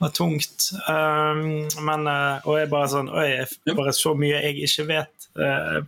var 0.00 0.08
tungt. 0.16 0.70
Um, 0.88 1.68
men, 1.84 2.06
eh, 2.08 2.46
og 2.48 2.56
jeg 2.58 2.70
bare 2.72 2.88
sånn 2.88 3.10
Oi, 3.12 3.28
jeg 3.36 3.76
bare 3.76 3.92
så 3.96 4.14
mye 4.16 4.40
jeg 4.46 4.64
ikke 4.64 4.86
vet. 4.88 5.26
Uh, 5.36 5.82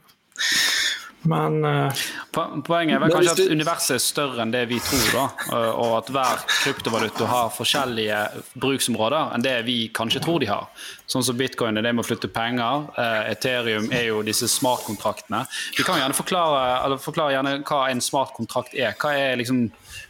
men 1.30 1.60
uh, 1.62 2.00
Poenget 2.34 2.96
er 2.96 3.00
vel 3.04 3.12
kanskje 3.14 3.32
at 3.46 3.52
universet 3.54 3.94
er 3.94 4.00
større 4.02 4.42
enn 4.42 4.50
det 4.50 4.64
vi 4.72 4.80
tror, 4.82 5.04
da, 5.14 5.24
og- 5.70 5.92
at 6.00 6.08
hver 6.10 6.40
kryptovaluta 6.48 7.28
har 7.30 7.52
forskjellige 7.54 8.18
bruksområder 8.58 9.36
enn 9.36 9.44
det 9.44 9.54
vi 9.68 9.76
kanskje 9.94 10.24
tror 10.24 10.42
de 10.42 10.48
har. 10.50 10.66
Sånn 11.06 11.22
som 11.22 11.38
bitcoin 11.38 11.78
er 11.78 11.86
det 11.86 11.92
med 11.94 12.02
å 12.02 12.08
flytte 12.08 12.32
penger, 12.32 12.88
Ethereum 13.30 13.86
er 13.94 14.08
jo 14.08 14.24
disse 14.26 14.48
smartkontraktene. 14.50 15.44
Vi 15.76 15.86
kan 15.86 16.00
gjerne 16.00 16.16
forklare, 16.16 16.64
eller 16.88 16.98
forklare 17.04 17.36
gjerne 17.36 17.54
hva 17.68 17.84
en 17.92 18.02
smartkontrakt 18.02 18.74
er. 18.74 18.96
Hva 18.98 19.14
er 19.14 19.38
liksom 19.38 19.68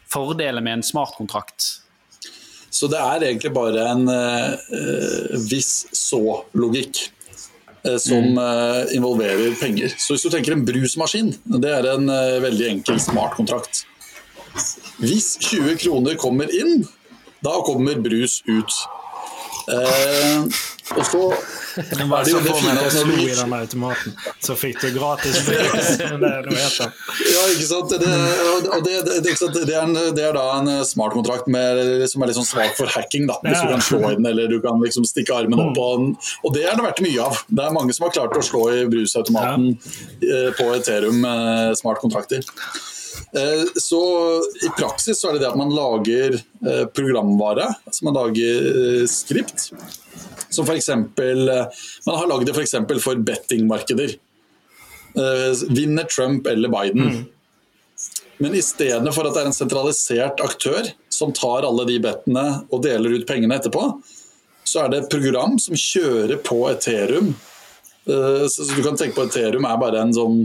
fordelen 0.08 0.64
med 0.64 0.78
en 0.78 0.86
smartkontrakt? 0.86 1.81
Så 2.72 2.88
det 2.88 3.00
er 3.00 3.26
egentlig 3.28 3.52
bare 3.52 3.84
en 3.92 4.06
eh, 4.08 5.34
viss 5.50 5.84
så-logikk 5.96 7.02
eh, 7.84 7.98
som 8.00 8.38
eh, 8.40 8.94
involverer 8.96 9.52
penger. 9.60 9.92
Så 10.00 10.16
hvis 10.16 10.24
du 10.24 10.30
tenker 10.32 10.56
en 10.56 10.64
brusmaskin, 10.64 11.34
det 11.60 11.72
er 11.76 11.90
en 11.92 12.08
eh, 12.08 12.38
veldig 12.46 12.70
enkel 12.70 13.00
smartkontrakt. 13.02 13.84
Hvis 15.02 15.34
20 15.44 15.76
kroner 15.84 16.16
kommer 16.20 16.48
inn, 16.52 16.86
da 17.44 17.58
kommer 17.66 18.00
brus 18.00 18.40
ut. 18.48 18.80
Eh, 19.72 20.48
og 20.96 21.04
så 21.08 21.26
jeg 21.76 22.08
var 22.08 22.24
det 22.24 22.32
så 22.32 22.40
det 22.44 22.54
fine 22.58 22.74
at 22.80 22.94
slo 22.94 23.16
i 23.16 23.34
den 23.36 23.54
automaten, 23.56 24.14
så 24.44 24.56
fikk 24.58 24.80
du 24.82 24.90
gratis 24.96 25.38
brus. 25.46 25.90
Ja, 27.32 27.42
ikke 27.52 27.66
sant. 27.66 27.92
Det, 28.00 28.10
og 28.72 28.84
det, 28.84 28.98
det, 29.06 29.16
det, 29.24 29.34
det, 29.54 29.74
er, 29.74 29.82
en, 29.82 29.96
det 30.16 30.24
er 30.26 30.36
da 30.36 30.44
en 30.58 30.70
smartkontrakt 30.86 31.48
med, 31.52 32.04
som 32.10 32.22
er 32.22 32.30
litt 32.30 32.38
sånn 32.38 32.48
svak 32.48 32.76
for 32.78 32.90
hacking. 32.92 33.26
Da. 33.30 33.38
Hvis 33.44 33.60
du 33.60 33.72
kan 33.72 33.84
slå 33.84 34.00
i 34.10 34.14
den 34.18 34.28
eller 34.32 34.50
du 34.50 34.58
kan 34.64 34.80
liksom 34.82 35.06
stikke 35.08 35.36
armen 35.36 35.60
opp. 35.60 35.78
Og, 35.78 35.98
den. 35.98 36.14
og 36.42 36.56
det 36.56 36.66
er 36.68 36.78
det 36.78 36.86
vært 36.86 37.02
mye 37.04 37.28
av. 37.28 37.42
Det 37.48 37.66
er 37.66 37.76
mange 37.76 37.96
som 37.96 38.08
har 38.08 38.16
klart 38.16 38.38
å 38.38 38.44
slå 38.44 38.64
i 38.74 38.86
brusautomaten 38.92 39.70
eh, 39.72 40.50
på 40.58 40.68
Ethereum 40.76 41.24
eh, 41.28 41.70
smartkontrakter. 41.78 42.46
Eh, 43.36 43.64
Så 43.74 44.00
i 44.62 44.68
praksis 44.78 45.20
så 45.20 45.28
er 45.30 45.36
det 45.36 45.44
det 45.44 45.52
at 45.52 45.58
man 45.60 45.72
lager 45.72 46.36
eh, 46.36 46.84
programvare, 46.92 47.70
altså 47.86 48.04
man 48.08 48.18
lager 48.18 48.66
eh, 48.72 49.06
skript. 49.08 49.70
Som 50.52 50.68
eh, 50.68 50.82
man 52.06 52.18
har 52.18 52.28
lagd 52.28 52.46
det 52.46 52.56
f.eks. 52.56 52.76
For, 52.76 53.00
for 53.00 53.16
bettingmarkeder. 53.16 54.18
Vinner 55.68 56.04
Trump 56.08 56.46
eller 56.46 56.68
Biden? 56.72 57.26
Men 58.40 58.54
i 58.56 58.62
stedet 58.64 59.12
for 59.14 59.28
at 59.28 59.34
det 59.36 59.42
er 59.42 59.48
en 59.50 59.56
sentralisert 59.56 60.40
aktør 60.40 60.88
som 61.12 61.34
tar 61.36 61.66
alle 61.68 61.84
de 61.84 61.98
bettene 62.00 62.44
og 62.72 62.80
deler 62.86 63.18
ut 63.18 63.26
pengene 63.28 63.58
etterpå, 63.60 63.82
så 64.64 64.84
er 64.84 64.88
det 64.88 65.02
et 65.02 65.12
program 65.12 65.58
som 65.60 65.76
kjører 65.76 66.40
på 66.40 66.62
Ethereum. 66.70 67.34
Så 68.08 68.70
du 68.72 68.80
kan 68.80 68.96
tenke 68.96 69.18
på 69.18 69.26
Ethereum 69.28 69.68
er 69.68 69.82
bare 69.84 70.00
en 70.00 70.16
sånn 70.16 70.40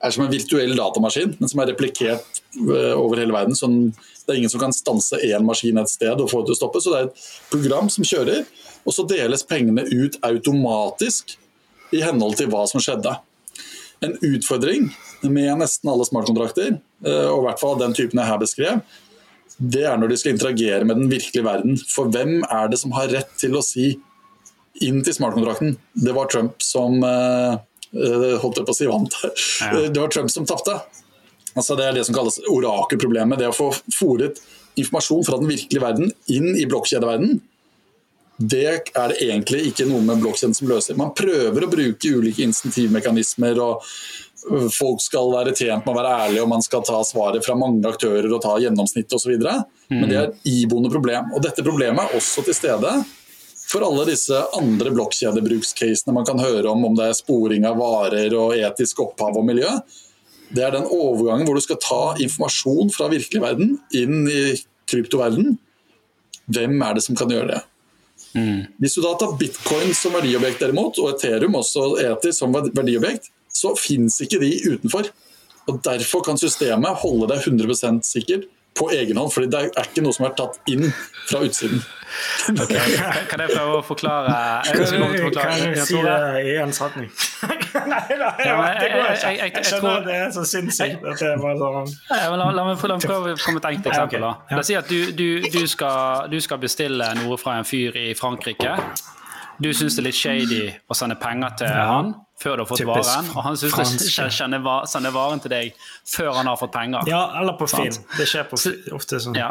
er 0.00 0.14
som 0.14 0.24
en 0.24 0.32
virtuell 0.32 0.72
datamaskin, 0.76 1.34
men 1.38 1.50
som 1.50 1.60
er 1.60 1.70
replikert 1.72 2.40
eh, 2.56 2.94
over 2.96 3.20
hele 3.20 3.34
verden. 3.36 3.56
Sånn, 3.56 3.90
det 4.24 4.32
er 4.32 4.40
ingen 4.40 4.52
som 4.52 4.62
kan 4.62 4.74
stanse 4.74 5.20
én 5.26 5.44
maskin 5.46 5.80
et 5.80 5.92
sted 5.92 6.14
og 6.16 6.30
få 6.32 6.40
det 6.40 6.50
til 6.50 6.56
å 6.56 6.60
stoppe. 6.62 6.82
Så 6.82 6.92
det 6.92 7.00
er 7.00 7.10
et 7.10 7.26
program 7.52 7.90
som 7.92 8.06
kjører, 8.06 8.46
og 8.80 8.96
så 8.96 9.04
deles 9.08 9.44
pengene 9.46 9.84
ut 9.90 10.16
automatisk 10.26 11.36
i 11.96 12.00
henhold 12.04 12.38
til 12.40 12.48
hva 12.52 12.64
som 12.70 12.82
skjedde. 12.82 13.12
En 14.00 14.16
utfordring 14.24 14.88
med 15.28 15.52
nesten 15.60 15.90
alle 15.92 16.06
smartkontrakter, 16.08 16.78
eh, 17.04 17.28
og 17.28 17.42
i 17.42 17.46
hvert 17.48 17.62
fall 17.62 17.80
den 17.80 17.96
typen 17.96 18.22
jeg 18.22 18.32
her 18.32 18.40
beskrev, 18.40 18.84
det 19.60 19.82
er 19.84 19.98
når 20.00 20.08
de 20.08 20.16
skal 20.16 20.32
interagere 20.32 20.86
med 20.88 20.96
den 20.96 21.10
virkelige 21.10 21.44
verden. 21.44 21.76
For 21.90 22.08
hvem 22.08 22.38
er 22.48 22.70
det 22.72 22.78
som 22.80 22.94
har 22.96 23.10
rett 23.12 23.34
til 23.36 23.58
å 23.58 23.64
si 23.64 23.92
inn 24.80 25.02
til 25.04 25.12
smartkontrakten? 25.12 25.74
Det 25.92 26.14
var 26.16 26.30
Trump 26.32 26.64
som 26.64 27.02
eh, 27.04 27.58
holdt 27.92 28.60
jeg 28.60 28.66
på 28.68 28.74
å 28.74 28.78
si 28.78 28.88
vant. 28.90 29.16
Det 29.90 29.98
var 29.98 30.12
Trump 30.12 30.30
som 30.30 30.46
tapte. 30.48 30.76
Altså 31.58 31.74
det 31.78 31.88
er 31.88 31.96
det 31.96 32.06
som 32.06 32.14
kalles 32.14 32.38
orakelproblemet. 32.50 33.40
Det 33.40 33.50
å 33.50 33.56
få 33.56 33.70
fòret 33.96 34.38
informasjon 34.78 35.24
fra 35.26 35.40
den 35.40 35.50
virkelige 35.50 35.82
verden 35.82 36.12
inn 36.30 36.54
i 36.54 36.66
blokkjedeverden. 36.70 37.40
Det 38.40 38.64
er 38.64 39.12
det 39.12 39.18
egentlig 39.20 39.66
ikke 39.68 39.84
noe 39.90 40.00
med 40.06 40.22
blokkjeden 40.22 40.56
som 40.56 40.70
løser. 40.70 40.96
Man 40.96 41.12
prøver 41.16 41.66
å 41.66 41.70
bruke 41.70 42.14
ulike 42.16 42.46
insentivmekanismer, 42.46 43.58
og 43.60 43.84
folk 44.72 45.02
skal 45.04 45.28
være 45.34 45.52
tjent 45.52 45.84
med 45.84 45.92
å 45.92 45.98
være 45.98 46.14
ærlige, 46.24 46.44
og 46.46 46.52
man 46.54 46.64
skal 46.64 46.84
ta 46.86 47.02
svaret 47.04 47.44
fra 47.44 47.58
mange 47.58 47.84
aktører 47.90 48.30
og 48.32 48.40
ta 48.40 48.54
gjennomsnittet 48.62 49.18
osv. 49.18 49.34
Men 49.92 50.06
det 50.08 50.16
er 50.16 50.30
et 50.30 50.48
iboende 50.48 50.88
problem. 50.92 51.34
Og 51.34 51.44
dette 51.44 51.66
problemet 51.66 52.06
er 52.06 52.16
også 52.16 52.46
til 52.46 52.56
stede 52.56 52.94
for 53.70 53.84
alle 53.86 54.08
disse 54.08 54.36
andre 54.58 54.90
blokkjedebrukscasene 54.96 56.14
man 56.14 56.26
kan 56.26 56.40
høre 56.42 56.72
om, 56.72 56.84
om 56.88 56.96
det 56.98 57.06
er 57.06 57.18
sporing 57.18 57.66
av 57.68 57.78
varer 57.78 58.34
og 58.34 58.56
etisk 58.58 59.04
opphav 59.04 59.38
og 59.38 59.46
miljø. 59.46 59.70
Det 60.50 60.64
er 60.66 60.74
den 60.74 60.88
overgangen 60.90 61.46
hvor 61.46 61.58
du 61.58 61.62
skal 61.62 61.78
ta 61.82 62.02
informasjon 62.18 62.90
fra 62.90 63.06
virkelig 63.12 63.42
verden 63.44 63.76
inn 63.94 64.24
i 64.26 64.44
kryptoverden. 64.90 65.54
Hvem 66.50 66.80
er 66.82 66.96
det 66.98 67.04
som 67.06 67.18
kan 67.18 67.30
gjøre 67.30 67.52
det? 67.52 67.60
Hvis 68.78 68.94
du 68.94 69.02
da 69.02 69.14
tar 69.18 69.36
bitcoin 69.38 69.94
som 69.96 70.14
verdiobjekt 70.14 70.62
derimot, 70.62 70.98
og 71.02 71.14
Ethereum 71.14 71.56
også 71.58 71.92
etisk 72.02 72.42
som 72.42 72.54
verdiobjekt, 72.54 73.30
så 73.50 73.72
fins 73.78 74.20
ikke 74.22 74.38
de 74.42 74.52
utenfor. 74.66 75.10
Og 75.70 75.78
Derfor 75.86 76.24
kan 76.26 76.38
systemet 76.38 77.02
holde 77.02 77.30
deg 77.30 77.46
100% 77.46 78.02
sikker 78.06 78.46
på 78.74 78.86
egen 78.94 79.16
hånd, 79.18 79.32
for 79.34 79.44
det 79.50 79.58
er 79.76 79.86
ikke 79.88 80.02
noe 80.04 80.14
som 80.14 80.26
er 80.28 80.34
tatt 80.38 80.58
inn 80.70 80.86
fra 81.28 81.40
utsiden. 81.44 81.82
Okay. 82.50 82.94
Kan 83.30 83.42
jeg 83.44 83.50
prøve 83.54 83.76
å 83.78 83.82
forklare? 83.86 84.30
Jeg 84.66 84.86
forklare. 84.88 85.58
jeg 85.58 85.76
Jeg 85.76 85.86
si 85.86 86.00
det 86.02 86.44
i 86.46 86.54
en 86.62 86.72
setning? 86.74 87.10
Nei, 87.90 88.00
da, 88.18 88.30
det 88.36 88.46
går 88.48 88.64
jeg- 88.66 88.80
ikke. 88.80 88.94
jeg- 88.94 89.20
jeg- 89.22 89.38
jeg 89.38 89.52
Jeg 89.54 89.64
skjønner 89.64 90.04
det 90.06 90.14
er 90.14 90.30
så 90.34 90.44
sinnssykt 90.44 91.04
at 91.12 91.18
det 91.18 91.28
er 91.28 91.36
bare 91.38 91.56
sånn 91.60 91.92
Ja, 92.10 92.30
men 92.30 92.38
la, 92.38 92.64
meg, 92.64 92.78
prøve 92.78 93.34
å 93.34 93.36
komme 93.44 93.58
et 93.62 93.68
enkelt 93.70 93.86
eksempel. 93.92 94.20
La 94.20 94.58
oss 94.58 94.66
si 94.66 94.74
at 94.74 94.88
du, 94.88 95.12
du, 95.12 95.40
du, 95.50 95.66
skal, 95.66 96.28
du 96.30 96.40
skal 96.40 96.58
bestille 96.58 97.12
noe 97.22 97.36
fra 97.38 97.58
en 97.58 97.64
fyr 97.64 97.94
i 97.96 98.14
Frankrike. 98.14 98.74
Du 99.60 99.70
syns 99.76 99.94
det 99.96 100.02
er 100.02 100.08
litt 100.08 100.14
shady 100.18 100.62
å 100.90 100.94
sende 100.96 101.16
penger 101.20 101.50
til 101.58 101.66
Ja. 101.68 101.86
han 101.92 102.14
før 102.40 102.56
du 102.56 102.62
har 102.62 102.68
fått 102.70 102.80
Typisk 102.80 103.10
varen, 103.10 103.26
og 103.36 103.42
han 103.44 103.56
syns 103.60 103.66
jeg 103.68 103.76
franske. 103.76 104.24
er 104.24 104.30
sende, 104.32 104.60
va- 104.64 105.12
varen 105.12 105.40
til 105.44 105.52
deg 105.52 105.74
før 106.08 106.30
han 106.38 106.46
har 106.48 106.56
fått 106.56 106.72
penger. 106.72 107.08
Ja, 107.10 107.20
eller 107.40 107.52
på 107.60 107.68
Finn. 107.68 107.92
Sant. 107.92 108.06
Det 108.16 108.26
skjer 108.30 108.48
på 108.48 108.58
ofte 108.96 109.20
sånn. 109.20 109.36
Ja, 109.36 109.50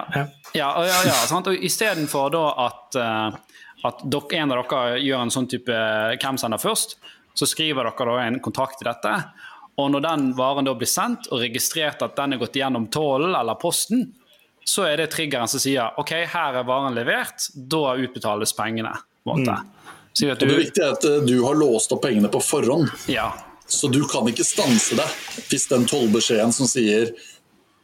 ja, 0.58 0.72
og 0.74 0.88
ja, 0.90 0.98
ja 1.06 1.20
sant? 1.30 1.48
Og 1.48 1.54
Istedenfor 1.70 2.32
da 2.34 2.44
at, 2.66 2.96
eh, 2.96 3.38
at 3.86 4.02
dere, 4.10 4.42
en 4.42 4.52
av 4.56 4.64
dere 4.66 5.00
gjør 5.00 5.22
en 5.22 5.30
sånn 5.38 5.48
type 5.50 5.80
hvem 6.20 6.38
sender 6.42 6.58
først, 6.62 6.98
så 7.38 7.46
skriver 7.48 7.84
dere 7.88 8.10
da 8.10 8.24
en 8.26 8.40
kontrakt 8.44 8.80
til 8.82 8.90
dette. 8.90 9.14
Og 9.80 9.92
når 9.94 10.02
den 10.04 10.34
varen 10.36 10.66
da 10.68 10.74
blir 10.76 10.90
sendt 10.90 11.30
og 11.32 11.40
registrert 11.40 12.02
at 12.04 12.16
den 12.18 12.34
er 12.34 12.42
gått 12.42 12.58
gjennom 12.60 12.90
tollen 12.92 13.36
eller 13.38 13.56
posten, 13.56 14.10
så 14.66 14.84
er 14.90 14.98
det 14.98 15.12
triggeren 15.14 15.48
som 15.48 15.62
sier 15.62 15.96
ok, 15.98 16.12
her 16.34 16.58
er 16.60 16.66
varen 16.68 16.94
levert, 16.98 17.48
da 17.56 17.94
utbetales 17.96 18.52
pengene. 18.58 18.92
på 19.24 19.36
en 19.36 19.46
måte. 19.46 19.56
Sier 20.20 20.36
at 20.36 20.44
Og 20.44 20.50
det 20.50 20.56
du, 20.58 20.62
viktige 20.62 20.88
er 20.88 20.96
at 20.98 21.06
eh, 21.08 21.20
du 21.24 21.38
har 21.46 21.58
låst 21.60 21.94
opp 21.96 22.04
pengene 22.04 22.32
på 22.32 22.42
forhånd. 22.44 22.92
ja, 23.08 23.32
Så 23.68 23.88
du 23.88 24.02
kan 24.10 24.28
ikke 24.28 24.44
stanse 24.44 24.98
det 25.00 25.08
hvis 25.50 25.70
den 25.72 25.86
tollbeskjeden 25.88 26.52
som 26.56 26.68
sier 26.68 27.14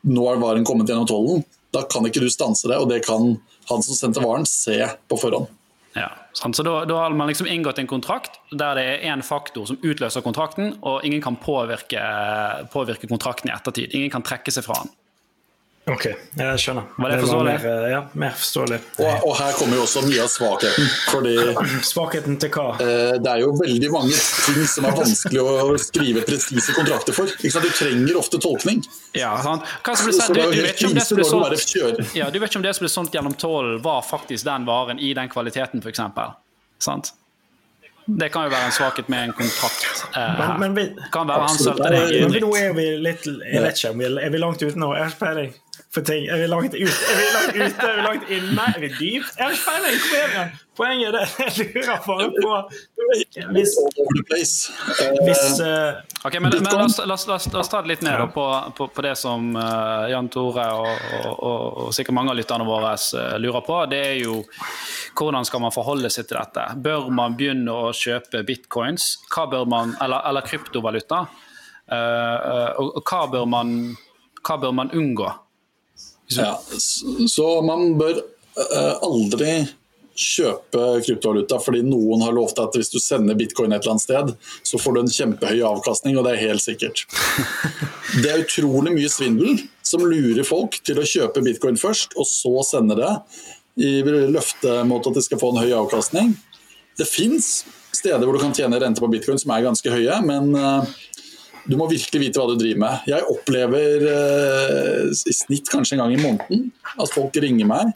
nå 0.06 0.26
er 0.30 0.42
varen 0.42 0.66
kommet 0.68 0.90
gjennom 0.90 1.08
tollen, 1.10 1.46
da 1.74 1.82
kan 1.90 2.06
ikke 2.06 2.22
du 2.22 2.30
stanse 2.30 2.70
det, 2.70 2.78
og 2.78 2.90
det 2.92 3.02
kan 3.08 3.36
han 3.70 3.86
som 3.86 3.98
sendte 3.98 4.22
varen 4.22 4.46
se 4.46 4.78
på 5.10 5.18
forhånd. 5.18 5.48
Ja, 5.96 6.12
sant? 6.36 6.58
så 6.58 6.64
da, 6.68 6.76
da 6.86 7.00
har 7.06 7.16
man 7.16 7.32
liksom 7.32 7.48
inngått 7.48 7.80
en 7.80 7.88
kontrakt 7.88 8.38
der 8.52 8.78
det 8.78 8.84
er 8.84 9.06
én 9.14 9.24
faktor 9.24 9.66
som 9.70 9.80
utløser 9.82 10.22
kontrakten, 10.22 10.76
og 10.84 11.06
ingen 11.08 11.24
kan 11.24 11.40
påvirke, 11.42 12.04
påvirke 12.74 13.10
kontrakten 13.10 13.50
i 13.50 13.56
ettertid. 13.56 13.96
Ingen 13.96 14.12
kan 14.14 14.26
trekke 14.28 14.54
seg 14.54 14.68
fra 14.68 14.82
den. 14.84 14.92
Ok, 15.86 16.06
jeg 16.10 16.62
skjønner. 16.64 16.86
Var 16.98 17.12
det 17.12 17.18
forståelig? 17.22 17.52
Mer, 17.62 17.66
eh, 17.70 17.92
ja, 17.92 17.98
mer 18.18 18.32
forståelig. 18.34 18.78
Og, 19.04 19.10
og, 19.28 19.34
her 19.38 19.52
kommer 19.54 19.78
jo 19.78 19.84
også 19.86 20.02
mye 20.02 20.24
av 20.24 20.30
svakheten. 20.34 20.88
Fordi 21.12 21.34
Svakheten 21.86 22.40
til 22.42 22.50
hva? 22.56 22.64
Eh, 22.82 23.12
det 23.22 23.30
er 23.30 23.44
jo 23.44 23.52
veldig 23.60 23.92
mange 23.94 24.16
ting 24.18 24.64
som 24.72 24.88
er 24.90 24.96
vanskelig 24.98 25.44
å 25.44 25.76
skrive 25.84 26.24
presise 26.26 26.74
kontrakter 26.74 27.14
for. 27.14 27.30
Du 27.30 27.68
trenger 27.70 28.18
ofte 28.18 28.40
tolkning. 28.42 28.82
Ja, 29.14 29.36
sant? 29.46 29.68
Hva 29.86 29.94
som 30.00 30.10
ble, 30.10 30.48
du, 30.50 30.56
du, 30.56 30.64
vet 30.66 30.74
ikke 30.74 30.90
om 30.90 30.98
det 30.98 31.04
som 31.06 31.20
ble 31.20 31.28
solgt 31.30 32.16
ja, 32.18 32.32
du 32.34 32.40
vet 32.42 32.50
ikke 32.50 32.64
om 32.64 32.66
det 32.66 32.74
som 32.74 32.88
ble 32.88 32.90
solgt 32.96 33.18
gjennom 33.20 33.36
tollen, 33.38 33.78
var 33.86 34.02
faktisk 34.08 34.48
den 34.48 34.66
varen 34.66 34.98
i 34.98 35.12
den 35.14 35.30
kvaliteten, 35.30 35.86
f.eks. 35.86 36.02
Sant? 36.82 37.14
Det 38.06 38.32
kan 38.34 38.46
jo 38.46 38.54
være 38.54 38.72
en 38.72 38.74
svakhet 38.74 39.08
med 39.10 39.30
en 39.30 39.36
kontrakt. 39.38 39.86
Eh, 40.18 40.34
men, 40.40 40.58
men 40.62 40.76
vi, 40.78 40.88
kan 41.14 41.30
være 41.30 41.46
han 41.46 41.62
sølte 41.62 41.94
deg 41.94 42.10
dritt. 42.10 42.42
Nå 42.42 42.52
er 42.58 42.74
vi 42.78 42.90
litt 43.02 43.30
Jeg 43.30 43.64
vet 43.66 43.86
ikke, 43.86 43.94
er 44.26 44.34
vi 44.34 44.42
langt 44.42 44.66
ute 44.66 44.82
nå? 44.82 44.92
Jeg 44.98 45.08
har 45.08 45.14
ikke 45.14 45.24
peiling 45.28 45.54
for 45.94 46.02
ting. 46.02 46.28
Er 46.28 46.38
vi 46.44 46.48
langt 46.52 46.76
ute? 46.76 46.92
Er 47.12 47.18
vi 47.22 47.28
langt 47.38 47.56
ute? 47.56 47.88
Er 47.88 47.96
vi 47.96 48.06
langt 48.10 48.30
inne? 48.30 48.68
Er 48.76 48.80
vi 48.80 48.90
dypt? 49.00 49.38
Jeg 49.38 49.46
har 49.46 49.52
ikke 49.56 49.66
peiling! 49.72 50.00
Er 50.22 50.32
vi? 50.34 50.46
Poenget 50.76 51.08
er 51.08 51.14
det 51.16 51.28
jeg 51.40 51.68
lurer 51.76 52.00
bare 52.04 52.26
på 52.36 52.56
Hvis, 53.56 54.56
hvis 55.24 55.44
uh, 55.64 56.02
Ok, 56.28 56.36
men, 56.42 56.50
men 56.50 56.64
la, 56.64 56.84
oss, 56.84 56.98
la, 57.00 57.14
oss, 57.14 57.28
la, 57.30 57.60
oss, 57.62 57.70
ta 57.72 57.82
det 57.84 57.94
litt 57.94 58.04
ned 58.04 58.26
på, 58.36 58.46
på, 58.76 58.88
på, 58.92 59.06
det 59.06 59.14
som 59.20 59.54
uh, 59.56 60.10
Jan 60.12 60.28
Tore 60.34 60.66
og, 60.76 60.90
og, 60.90 61.30
og, 61.32 61.62
og, 61.86 61.94
sikkert 61.96 62.18
mange 62.18 62.34
av 62.34 62.40
lytterne 62.42 62.68
våre 62.68 62.92
uh, 62.92 63.38
lurer 63.40 63.64
på. 63.66 63.80
Det 63.92 64.02
er 64.10 64.20
jo 64.26 64.42
hvordan 65.16 65.48
skal 65.48 65.64
man 65.64 65.76
forholde 65.76 66.12
seg 66.12 66.28
til 66.28 66.42
dette? 66.42 66.68
Bør 66.84 67.08
man 67.14 67.38
begynne 67.40 67.72
å 67.72 67.94
kjøpe 67.96 68.44
bitcoins? 68.48 69.14
Hva 69.32 69.48
bør 69.52 69.70
man, 69.72 69.96
eller, 70.04 70.26
eller 70.28 70.46
kryptovaluta? 70.46 71.26
og 71.86 73.04
hva 73.06 73.20
bør 73.30 73.44
man, 73.46 73.76
hva 74.42 74.56
bør 74.58 74.72
man 74.74 74.90
unngå? 74.98 75.28
Ja, 76.34 76.56
så 77.30 77.50
man 77.66 77.98
bør 78.00 78.18
eh, 78.18 78.94
aldri 79.06 79.66
kjøpe 80.16 80.84
kryptovaluta 81.04 81.58
fordi 81.60 81.82
noen 81.84 82.24
har 82.24 82.34
lovt 82.36 82.60
at 82.64 82.78
hvis 82.78 82.90
du 82.94 82.98
sender 83.04 83.36
bitcoin 83.38 83.76
et 83.76 83.84
eller 83.84 83.96
annet 83.96 84.06
sted, 84.06 84.32
så 84.64 84.80
får 84.80 84.96
du 84.96 85.02
en 85.02 85.12
kjempehøy 85.12 85.62
avkastning, 85.68 86.16
og 86.18 86.26
det 86.26 86.36
er 86.36 86.48
helt 86.50 86.64
sikkert. 86.64 87.06
Det 88.16 88.30
er 88.32 88.46
utrolig 88.46 88.94
mye 88.96 89.10
svindel 89.12 89.58
som 89.84 90.06
lurer 90.08 90.46
folk 90.48 90.78
til 90.88 91.02
å 91.02 91.08
kjøpe 91.10 91.42
bitcoin 91.44 91.76
først, 91.76 92.14
og 92.16 92.24
så 92.30 92.62
sende 92.64 92.96
det 92.96 93.12
i 93.84 93.98
løfte 94.32 94.78
mot 94.88 95.04
at 95.04 95.18
de 95.18 95.24
skal 95.26 95.42
få 95.42 95.50
en 95.52 95.60
høy 95.60 95.74
avkastning. 95.76 96.32
Det 96.96 97.08
fins 97.10 97.66
steder 97.92 98.24
hvor 98.24 98.38
du 98.38 98.40
kan 98.40 98.56
tjene 98.56 98.80
rente 98.80 99.04
på 99.04 99.10
bitcoin 99.12 99.42
som 99.42 99.52
er 99.52 99.66
ganske 99.66 99.92
høye, 99.92 100.22
men 100.24 100.56
eh, 100.56 100.96
du 101.66 101.76
må 101.80 101.88
virkelig 101.90 102.22
vite 102.22 102.42
hva 102.42 102.52
du 102.52 102.58
driver 102.60 102.82
med. 102.84 103.06
Jeg 103.10 103.28
opplever 103.32 104.08
eh, 104.12 105.14
i 105.14 105.36
snitt 105.36 105.70
kanskje 105.72 105.98
en 105.98 106.06
gang 106.06 106.16
i 106.16 106.22
måneden 106.22 106.68
at 106.96 107.14
folk 107.14 107.38
ringer 107.42 107.70
meg 107.70 107.94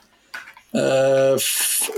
eh, 0.78 1.50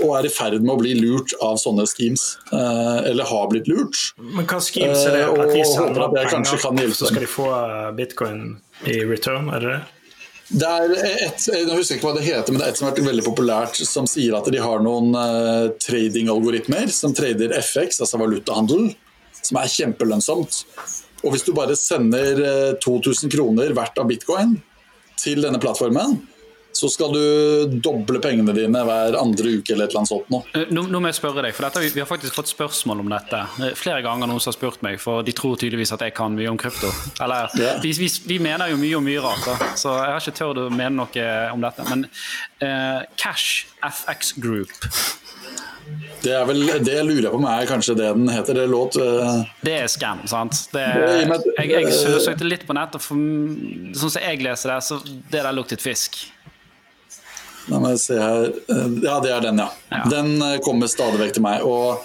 og 0.02 0.12
er 0.18 0.28
i 0.28 0.32
ferd 0.32 0.60
med 0.60 0.74
å 0.74 0.80
bli 0.80 0.92
lurt 0.98 1.34
av 1.44 1.56
sånne 1.62 1.86
schemes. 1.90 2.26
Eh, 2.52 3.08
eller 3.12 3.28
har 3.28 3.48
blitt 3.52 3.70
lurt. 3.72 3.98
Men 4.20 4.46
hva 4.48 4.60
schemes 4.64 5.06
er 5.08 5.18
det? 5.18 5.24
Eh, 5.24 5.42
at 5.46 5.56
de 5.56 5.64
sender 5.72 6.62
penger, 6.68 6.94
så 6.98 7.10
skal 7.10 7.24
de 7.24 7.32
få 7.32 7.48
eh, 7.56 7.90
bitcoin 7.98 8.46
i 8.88 9.02
return, 9.08 9.50
er 9.52 9.64
det 9.64 9.74
det? 9.74 9.82
Det 10.52 10.68
er 10.68 10.90
et, 11.00 11.44
jeg 11.48 11.68
husker 11.70 11.96
ikke 11.96 12.10
hva 12.10 12.18
det 12.18 12.26
heter, 12.26 12.52
men 12.52 12.60
det 12.60 12.66
er 12.66 12.74
et 12.74 12.78
som 12.80 12.84
har 12.84 12.92
vært 12.92 13.06
veldig 13.06 13.22
populært, 13.24 13.78
som 13.88 14.08
sier 14.10 14.34
at 14.36 14.50
de 14.52 14.60
har 14.60 14.82
noen 14.84 15.14
uh, 15.16 15.70
trading-algoritmer 15.80 16.92
som 16.92 17.14
trader 17.16 17.54
FX, 17.56 18.02
altså 18.04 18.20
valutahandel, 18.20 18.90
som 19.38 19.60
er 19.62 19.70
kjempelønnsomt. 19.72 20.58
Og 21.22 21.34
hvis 21.34 21.46
du 21.46 21.52
bare 21.56 21.78
sender 21.78 22.42
2000 22.82 23.28
eh, 23.28 23.32
kroner 23.36 23.74
hvert 23.76 23.98
av 23.98 24.10
bitcoin 24.10 24.58
til 25.22 25.42
denne 25.44 25.60
plattformen, 25.62 26.18
så 26.72 26.88
skal 26.88 27.12
du 27.12 27.78
doble 27.84 28.18
pengene 28.24 28.54
dine 28.56 28.80
hver 28.86 29.16
andre 29.20 29.58
uke 29.58 29.74
eller 29.74 29.86
et 29.86 29.92
eller 29.92 30.02
annet 30.02 30.10
sånt. 30.10 30.30
Nå. 30.32 30.40
Eh, 30.56 30.70
nå, 30.72 30.86
nå 30.88 31.02
må 31.04 31.10
jeg 31.10 31.18
spørre 31.20 31.44
deg, 31.44 31.54
for 31.56 31.68
dette, 31.68 31.84
Vi 31.92 32.00
har 32.00 32.08
faktisk 32.08 32.36
fått 32.38 32.50
spørsmål 32.50 33.04
om 33.04 33.12
dette 33.12 33.42
eh, 33.60 33.74
flere 33.78 34.00
ganger. 34.04 34.30
noen 34.30 34.40
som 34.42 34.52
har 34.52 34.56
spurt 34.56 34.84
meg, 34.84 34.98
for 35.02 35.22
De 35.26 35.34
tror 35.36 35.58
tydeligvis 35.60 35.92
at 35.94 36.04
jeg 36.06 36.16
kan 36.16 36.34
mye 36.36 36.50
om 36.50 36.58
krypto. 36.60 36.90
Eller, 37.22 37.52
yeah. 37.60 37.80
vi, 37.84 37.92
vi, 38.00 38.08
vi, 38.26 38.40
mener 38.42 38.72
jo 38.72 38.80
mye 38.80 38.98
og 38.98 39.04
mye 39.06 39.24
rart, 39.24 39.46
da. 39.46 39.72
så 39.76 39.96
jeg 40.00 40.16
har 40.16 40.24
ikke 40.24 40.38
tørt 40.40 40.62
å 40.64 40.68
mene 40.72 40.96
noe 40.96 41.28
om 41.52 41.66
dette. 41.66 41.86
Men 41.90 42.06
uh, 42.64 43.04
Cash 43.20 43.68
FX 43.84 44.34
Group 44.40 44.72
det 46.22 46.34
er 46.38 46.44
vel, 46.46 46.60
det 46.86 46.98
lurer 47.02 47.26
jeg 47.26 47.32
på 47.32 47.38
om 47.40 47.48
er 47.50 47.66
kanskje 47.66 47.96
det 47.98 48.10
den 48.14 48.28
heter. 48.30 48.58
Det 48.60 48.66
låt 48.70 48.98
uh... 49.00 49.42
Det 49.64 49.74
er 49.84 49.88
scam, 49.90 50.22
sant. 50.30 50.54
Det, 50.74 50.84
jeg, 51.58 51.70
jeg 51.72 52.22
søkte 52.22 52.46
litt 52.46 52.66
på 52.68 52.76
nett, 52.78 52.94
for 53.02 53.18
sånn 53.98 54.14
som 54.14 54.22
jeg 54.22 54.42
leser 54.44 54.74
det, 54.74 54.78
så 54.86 55.00
det 55.02 55.42
der 55.42 55.52
luktet 55.56 55.82
fisk. 55.82 56.20
La 57.70 57.78
meg 57.82 57.98
se 58.02 58.16
her 58.18 58.48
eh, 58.50 58.88
Ja, 59.04 59.18
det 59.22 59.30
er 59.30 59.44
den, 59.44 59.60
ja. 59.62 59.68
ja. 59.92 60.02
Den 60.10 60.34
eh, 60.42 60.56
kommer 60.64 60.90
stadig 60.90 61.20
vekk 61.20 61.36
til 61.38 61.44
meg. 61.44 61.66
Og 61.66 62.00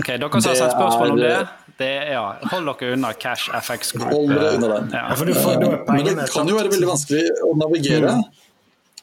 ok, 0.00 0.10
Dere 0.10 0.28
som 0.28 0.50
har 0.50 0.60
sett 0.60 0.74
spørsmål 0.74 1.14
om 1.14 1.22
det, 1.22 1.36
det 1.78 1.92
er, 1.94 2.10
ja, 2.16 2.24
hold 2.52 2.68
dere 2.72 2.96
unna 2.96 3.14
Cash 3.16 3.52
FX 3.54 3.94
Group. 3.96 4.10
Hold 4.12 4.34
dere 4.34 4.56
unna 4.58 4.74
den. 4.74 4.92
Ja. 4.96 5.06
Men 5.14 6.10
det 6.10 6.28
kan 6.34 6.50
jo 6.50 6.58
være 6.58 6.72
veldig 6.74 6.90
vanskelig 6.90 7.24
å 7.46 7.54
navigere. 7.60 8.18
Mm. 8.18 8.44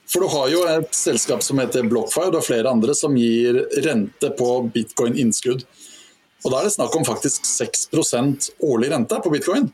For 0.10 0.22
du 0.22 0.30
har 0.30 0.52
jo 0.54 0.62
et 0.70 0.91
selskap 0.96 1.41
som 1.44 1.60
heter 1.62 1.88
BlockFi, 1.89 2.28
og 2.30 2.44
flere 2.46 2.72
andre 2.72 2.94
som 2.98 3.15
gir 3.18 3.63
rente 3.86 4.30
på 4.38 4.50
bitcoin-innskudd. 4.76 5.65
Og 6.46 6.52
Da 6.52 6.60
er 6.60 6.68
det 6.68 6.76
snakk 6.76 6.96
om 6.96 7.08
faktisk 7.08 7.48
6% 7.50 8.52
årlig 8.62 8.91
rente 8.91 9.18
på 9.24 9.32
bitcoin. 9.34 9.72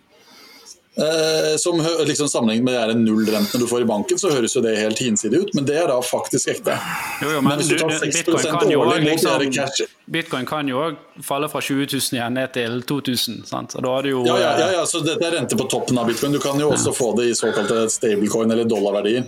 Eh, 0.96 1.58
som 1.58 1.88
liksom 2.06 2.28
Sammenlignet 2.28 2.64
med 2.64 2.90
de 2.90 2.94
nullrentene 2.94 3.64
du 3.64 3.68
får 3.68 3.82
i 3.82 3.86
banken, 3.86 4.20
så 4.20 4.30
høres 4.30 4.56
jo 4.56 4.62
det 4.62 4.74
helt 4.76 5.00
hinsidig 5.00 5.40
ut, 5.40 5.54
men 5.56 5.64
det 5.66 5.78
er 5.80 5.88
da 5.88 5.96
faktisk 6.04 6.52
ekte. 6.52 6.76
Jo, 7.22 7.30
jo, 7.32 7.40
men, 7.40 7.54
men, 7.54 7.62
hvis 7.62 7.70
du 7.72 7.78
tar 7.80 7.94
6 7.96 8.58
årlig 8.76 8.76
mot 8.76 8.98
liksom, 9.00 9.54
cash 9.56 9.88
Bitcoin 10.12 10.44
kan 10.50 10.68
jo 10.68 10.82
òg 10.84 10.98
falle 11.24 11.48
fra 11.48 11.62
20 11.64 11.88
000 11.88 12.18
igjen 12.18 12.36
ned 12.36 12.52
til 12.58 12.82
2000. 12.90 13.46
Sant? 13.48 13.78
Og 13.80 13.86
da 13.86 13.94
har 13.96 14.04
du 14.04 14.12
jo, 14.12 14.26
ja, 14.28 14.36
ja, 14.42 14.52
ja, 14.60 14.68
ja, 14.76 14.82
så 14.90 15.00
dette 15.06 15.24
er 15.30 15.38
rente 15.38 15.56
på 15.56 15.70
toppen 15.72 16.02
av 16.02 16.12
bitcoin. 16.12 16.36
Du 16.36 16.42
kan 16.44 16.60
jo 16.60 16.74
også 16.74 16.92
få 16.98 17.14
det 17.22 17.30
i 17.32 17.38
såkalte 17.40 17.86
stablecoin 17.94 18.52
eller 18.52 18.68
dollarverdier. 18.68 19.24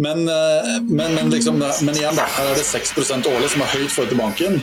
Men, 0.00 0.24
eh, 0.24 0.72
men, 0.88 1.12
men, 1.18 1.28
liksom, 1.34 1.60
men 1.60 2.00
igjen, 2.00 2.16
da, 2.16 2.24
her 2.38 2.54
er 2.54 2.56
det 2.56 2.64
6% 2.64 3.28
årlig, 3.28 3.52
som 3.52 3.66
er 3.66 3.74
høyt 3.76 3.92
forhold 3.92 4.14
til 4.14 4.22
banken. 4.24 4.58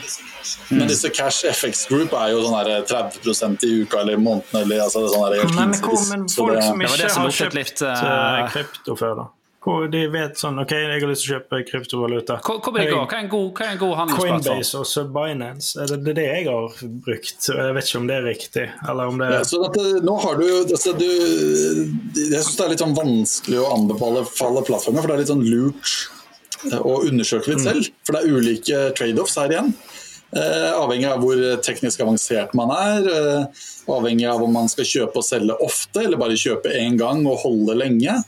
Men 0.70 0.88
disse 0.92 1.10
Cash 1.14 1.46
FX 1.50 1.88
Group 1.90 2.14
er 2.18 2.34
jo 2.34 2.44
sånn 2.46 2.86
30% 2.90 3.66
i 3.68 3.74
uka 3.84 4.04
eller 4.04 4.22
måneden. 4.22 4.62
Eller, 4.64 4.86
altså, 4.86 5.04
sånn 5.12 5.28
helt 5.34 5.58
men, 5.58 5.74
men 5.74 6.30
folk 6.32 6.64
som 6.64 6.86
ikke 6.86 7.12
har 7.18 7.36
kjøpt 7.42 7.60
litt, 7.60 7.84
uh, 7.84 8.48
krypto 8.54 8.98
før, 9.00 9.20
da? 9.24 9.28
Hvor 9.60 9.90
de 9.92 10.06
vet 10.08 10.40
sånn 10.40 10.56
OK, 10.62 10.72
jeg 10.72 11.02
har 11.04 11.10
lyst 11.10 11.26
til 11.26 11.34
å 11.34 11.38
kjøpe 11.38 11.58
kryptovaluta. 11.68 12.38
Hvor, 12.46 12.62
hvor 12.64 12.78
Hva 12.78 12.84
er 12.86 13.18
en 13.18 13.32
god, 13.32 13.50
hva 13.58 13.66
er 13.66 13.74
en 13.74 13.82
god 13.82 13.96
handelsplattform? 14.00 14.46
Coinbase 14.46 14.80
og 14.80 14.86
Subbinance. 14.88 15.74
Er 15.76 15.92
det, 15.92 15.98
det 16.06 16.14
er 16.14 16.18
det 16.20 16.28
jeg 16.30 16.46
har 16.48 16.78
brukt. 17.08 17.50
Jeg 17.50 17.74
vet 17.76 17.90
ikke 17.90 18.00
om 18.00 18.08
det 18.08 18.16
er 18.16 18.24
riktig. 18.30 18.64
Eller 18.88 19.12
om 19.12 19.20
det 19.20 19.28
er 19.28 19.36
ja, 19.36 19.42
så 19.50 19.60
dette, 19.66 19.84
nå 20.08 20.16
har 20.24 20.40
du, 20.40 20.46
altså, 20.62 20.96
du 20.96 21.10
Jeg 21.10 22.40
syns 22.40 22.56
det 22.56 22.66
er 22.66 22.72
litt 22.72 22.86
sånn 22.86 22.96
vanskelig 22.96 23.60
å 23.60 23.68
anbefale 23.76 24.24
plattformer, 24.64 25.04
for 25.04 25.12
det 25.12 25.18
er 25.18 25.24
litt 25.26 25.34
sånn 25.34 25.46
lurt 25.50 26.80
å 26.80 26.96
undersøke 27.08 27.52
litt 27.52 27.60
mm. 27.60 27.68
selv. 27.68 27.92
For 28.08 28.16
det 28.16 28.22
er 28.24 28.40
ulike 28.40 28.82
trade-offs 28.96 29.36
her 29.40 29.52
igjen. 29.58 29.74
Eh, 30.30 30.74
avhengig 30.78 31.08
av 31.10 31.24
hvor 31.24 31.40
teknisk 31.66 32.04
avansert 32.04 32.54
man 32.58 32.70
er. 32.76 33.08
Eh, 33.10 33.64
avhengig 33.90 34.28
av 34.30 34.44
om 34.46 34.52
man 34.54 34.70
skal 34.70 34.86
kjøpe 34.86 35.22
og 35.22 35.26
selge 35.26 35.56
ofte, 35.66 36.04
eller 36.04 36.22
bare 36.22 36.38
kjøpe 36.38 36.74
én 36.78 37.00
gang 37.00 37.24
og 37.26 37.42
holde 37.46 37.78
lenge. 37.80 38.20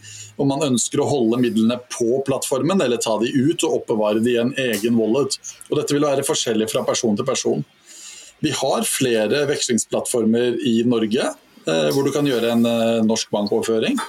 Om 0.41 0.49
man 0.49 0.65
ønsker 0.71 1.03
å 1.03 1.09
holde 1.09 1.37
midlene 1.43 1.77
på 1.93 2.23
plattformen, 2.25 2.81
eller 2.81 2.97
ta 3.01 3.19
de 3.21 3.29
ut 3.29 3.67
og 3.67 3.81
oppbevare 3.81 4.23
de 4.23 4.33
i 4.33 4.41
en 4.41 4.55
egen 4.57 4.97
wallet. 4.97 5.37
Og 5.69 5.77
dette 5.77 5.93
vil 5.93 6.07
være 6.07 6.25
forskjellig 6.25 6.71
fra 6.71 6.81
person 6.87 7.17
til 7.19 7.27
person. 7.27 7.61
Vi 8.41 8.49
har 8.57 8.87
flere 8.89 9.45
vekslingsplattformer 9.51 10.57
i 10.65 10.79
Norge 10.89 11.27
eh, 11.29 11.89
hvor 11.93 12.07
du 12.07 12.09
kan 12.15 12.25
gjøre 12.25 12.55
en 12.55 12.65
norsk 13.05 13.29
bankoverføring. 13.29 14.01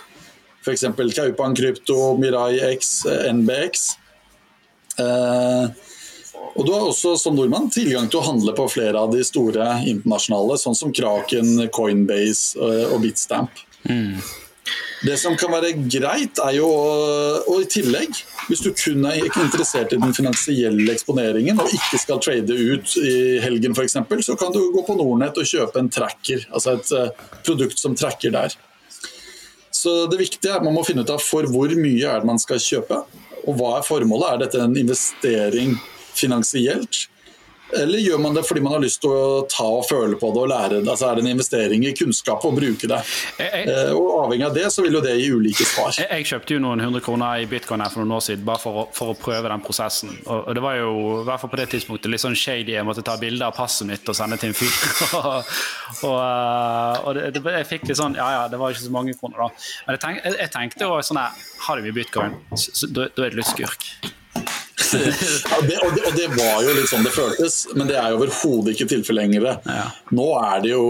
F.eks. 0.62 0.86
Kaupan 1.18 1.56
Krypto, 1.58 2.14
Mirai 2.16 2.56
X, 2.72 3.02
NBX. 3.34 3.90
Eh, 5.02 5.91
og 6.54 6.66
Du 6.66 6.72
har 6.74 6.84
også 6.84 7.14
som 7.16 7.36
nordmann 7.36 7.70
tilgang 7.72 8.10
til 8.12 8.20
å 8.20 8.26
handle 8.26 8.52
på 8.56 8.68
flere 8.72 9.00
av 9.00 9.12
de 9.14 9.24
store 9.24 9.78
internasjonale, 9.88 10.58
sånn 10.60 10.76
som 10.76 10.92
Kraken, 10.94 11.68
Coinbase 11.72 12.58
eh, 12.60 12.86
og 12.92 13.02
Bitstamp. 13.04 13.62
Mm. 13.88 14.20
Det 15.02 15.16
som 15.18 15.34
kan 15.34 15.50
være 15.50 15.72
greit, 15.90 16.38
er 16.38 16.52
jo 16.54 16.68
Og 17.50 17.64
i 17.64 17.66
tillegg, 17.66 18.14
hvis 18.46 18.60
du 18.62 18.68
kun 18.70 19.02
er 19.10 19.24
interessert 19.26 19.90
i 19.90 19.98
den 19.98 20.14
finansielle 20.14 20.92
eksponeringen 20.94 21.58
og 21.58 21.72
ikke 21.74 21.98
skal 21.98 22.20
trade 22.22 22.54
ut 22.54 22.94
i 23.02 23.40
helgen 23.42 23.74
f.eks., 23.74 23.96
så 24.28 24.36
kan 24.38 24.54
du 24.54 24.60
gå 24.74 24.84
på 24.86 24.94
Nordnett 24.98 25.40
og 25.40 25.48
kjøpe 25.48 25.82
en 25.82 25.90
tracker, 25.90 26.46
altså 26.52 26.76
et 26.76 26.92
eh, 26.94 27.32
produkt 27.42 27.80
som 27.80 27.96
tracker 27.98 28.34
der. 28.34 28.54
Så 29.72 30.04
det 30.06 30.20
viktige 30.20 30.52
er 30.52 30.60
at 30.60 30.66
man 30.66 30.76
må 30.76 30.84
finne 30.86 31.02
ut 31.02 31.10
av 31.10 31.22
for 31.24 31.48
hvor 31.50 31.72
mye 31.74 32.06
er 32.06 32.22
det 32.22 32.28
man 32.28 32.38
skal 32.38 32.62
kjøpe, 32.62 33.02
og 33.42 33.58
hva 33.58 33.78
er 33.80 33.86
formålet. 33.88 34.28
Er 34.28 34.42
dette 34.44 34.62
en 34.62 34.78
investering 34.78 35.74
finansielt? 36.18 37.06
Eller 37.72 37.98
gjør 37.98 38.18
man 38.20 38.34
det 38.36 38.42
fordi 38.44 38.60
man 38.60 38.74
har 38.76 38.82
lyst 38.84 39.00
til 39.00 39.12
å 39.12 39.44
ta 39.48 39.64
og 39.64 39.86
føle 39.88 40.16
på 40.20 40.28
det 40.34 40.40
og 40.42 40.50
lære 40.50 40.80
det? 40.82 40.90
Altså 40.92 41.08
Er 41.08 41.16
det 41.16 41.24
en 41.24 41.30
investering 41.32 41.86
i 41.88 41.94
kunnskap 41.96 42.44
å 42.44 42.52
bruke 42.52 42.88
det? 42.90 42.98
Jeg, 43.38 43.62
Eh, 43.62 43.92
og 43.94 44.24
Avhengig 44.24 44.46
av 44.48 44.54
det 44.56 44.64
så 44.74 44.82
vil 44.84 44.96
jo 44.96 45.00
det 45.04 45.14
gi 45.20 45.28
ulike 45.32 45.64
svar. 45.64 45.92
jeg, 45.96 46.08
jeg 46.10 46.26
kjøpte 46.32 46.56
jo 46.56 46.62
noen 46.64 46.82
hundre 46.82 47.00
kroner 47.04 47.44
i 47.44 47.46
bitcoin 47.48 47.80
her 47.84 47.92
for 47.92 48.02
noen 48.02 48.16
år 48.18 48.24
siden 48.26 48.44
bare 48.44 48.60
for 48.60 48.80
å, 48.82 48.84
for 48.96 49.12
å 49.12 49.16
prøve 49.18 49.48
den 49.52 49.62
prosessen. 49.64 50.10
Og, 50.26 50.48
og 50.50 50.56
det 50.58 50.64
var 50.64 50.76
jo 50.80 50.90
i 51.20 51.24
hvert 51.28 51.42
fall 51.42 51.52
på 51.52 51.60
det 51.62 51.68
tidspunktet 51.74 52.12
litt 52.12 52.24
sånn 52.24 52.36
shady. 52.38 52.74
Jeg 52.74 52.86
måtte 52.88 53.04
ta 53.06 53.16
bilde 53.20 53.46
av 53.46 53.54
passet 53.56 53.88
mitt 53.88 54.08
og 54.08 54.18
sende 54.18 54.40
til 54.42 54.52
en 54.52 54.58
fyr. 54.58 54.72
og 55.20 55.28
og, 56.02 56.16
eh, 56.18 57.04
og 57.06 57.14
det, 57.16 57.28
det, 57.36 57.44
jeg 57.60 57.68
fikk 57.68 57.84
litt 57.90 58.00
sånn 58.00 58.16
Ja 58.18 58.28
ja, 58.34 58.42
det 58.50 58.58
var 58.60 58.72
ikke 58.72 58.84
så 58.84 58.92
mange 58.94 59.14
kroner, 59.18 59.44
da. 59.44 59.68
Men 59.86 59.96
jeg, 59.96 60.02
tenk, 60.02 60.24
jeg, 60.24 60.40
jeg 60.40 60.52
tenkte 60.56 60.88
jo 60.88 60.98
sånn 61.06 61.20
her 61.20 61.44
Har 61.68 61.78
du 61.78 61.86
mye 61.86 61.96
bitcoin, 61.96 62.36
så, 62.56 62.72
så, 62.72 62.90
da 62.90 63.06
da 63.12 63.28
er 63.28 63.34
du 63.34 63.40
litt 63.40 63.48
skurk. 63.48 63.86
Ja, 65.52 65.60
det, 65.68 65.78
og, 65.84 65.94
det, 65.96 66.02
og 66.08 66.16
det 66.16 66.28
var 66.34 66.62
jo 66.64 66.74
litt 66.76 66.90
sånn 66.90 67.06
det 67.06 67.12
føltes, 67.14 67.60
men 67.76 67.88
det 67.90 67.98
er 68.00 68.12
jo 68.12 68.20
overhodet 68.20 68.74
ikke 68.74 68.88
tilfellet 68.96 69.28
lenger. 69.28 69.48
Ja. 69.68 69.86
Nå, 70.14 70.26
er 70.40 70.64
det 70.64 70.74
jo, 70.74 70.84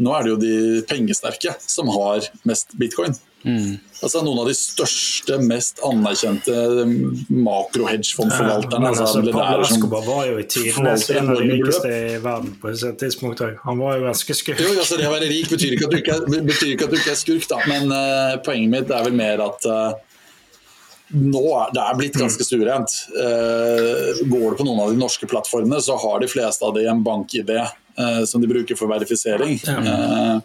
nå 0.00 0.16
er 0.16 0.26
det 0.26 0.34
jo 0.34 0.40
de 0.42 0.56
pengesterke 0.90 1.56
som 1.66 1.92
har 1.94 2.26
mest 2.48 2.76
bitcoin. 2.80 3.16
Mm. 3.44 3.76
Altså 4.00 4.22
Noen 4.24 4.40
av 4.40 4.48
de 4.48 4.54
største, 4.56 5.36
mest 5.44 5.80
anerkjente 5.84 6.54
makro-hedgefondforvalterne. 7.28 8.88
Ja, 8.88 8.92
altså, 8.92 9.04
altså, 9.04 9.34
Pablo 9.36 9.66
Escobar 9.66 10.06
var 10.06 10.22
jo 10.30 10.38
i 10.40 10.46
tidenes 10.48 11.04
en 11.12 11.28
av 11.32 11.40
de 11.40 11.50
rikeste 11.52 11.92
i 11.92 12.16
verden 12.24 12.54
på 12.60 12.72
et 12.72 12.98
tidspunkt 13.00 13.44
òg. 13.44 13.60
Han 13.66 13.80
var 13.84 13.98
jo 13.98 14.08
ganske 14.08 14.38
skurk. 14.40 14.64
Jo, 14.64 14.72
altså 14.78 14.98
Det 15.00 15.08
å 15.08 15.12
være 15.12 15.28
rik 15.32 15.52
betyr 15.52 15.76
ikke 15.76 15.88
at 15.88 15.94
du 15.94 16.00
ikke 16.00 16.16
er, 16.16 16.50
ikke 16.72 16.88
at 16.88 16.96
du 16.96 16.98
ikke 17.00 17.14
er 17.14 17.20
skurk, 17.20 17.46
da. 17.52 17.60
Men 17.70 17.92
uh, 17.92 18.34
poenget 18.44 18.72
mitt 18.72 18.92
er 18.92 19.06
vel 19.08 19.16
mer 19.16 19.44
at 19.44 19.68
eh, 19.68 20.02
nå 21.12 21.44
er 21.60 21.72
det 21.76 21.84
er 21.84 21.96
blitt 21.98 22.18
ganske 22.18 22.46
stuerent. 22.46 22.92
Uh, 23.12 24.24
går 24.24 24.54
du 24.54 24.60
på 24.60 24.68
noen 24.68 24.84
av 24.86 24.92
de 24.92 25.00
norske 25.00 25.28
plattformene, 25.30 25.82
så 25.84 25.98
har 26.00 26.22
de 26.22 26.30
fleste 26.30 26.64
av 26.64 26.76
de 26.76 26.86
en 26.88 27.02
bank-ID 27.04 27.52
uh, 27.60 28.22
som 28.24 28.40
de 28.40 28.50
bruker 28.50 28.78
for 28.78 28.90
verifisering. 28.90 29.58
Uh, 29.68 30.40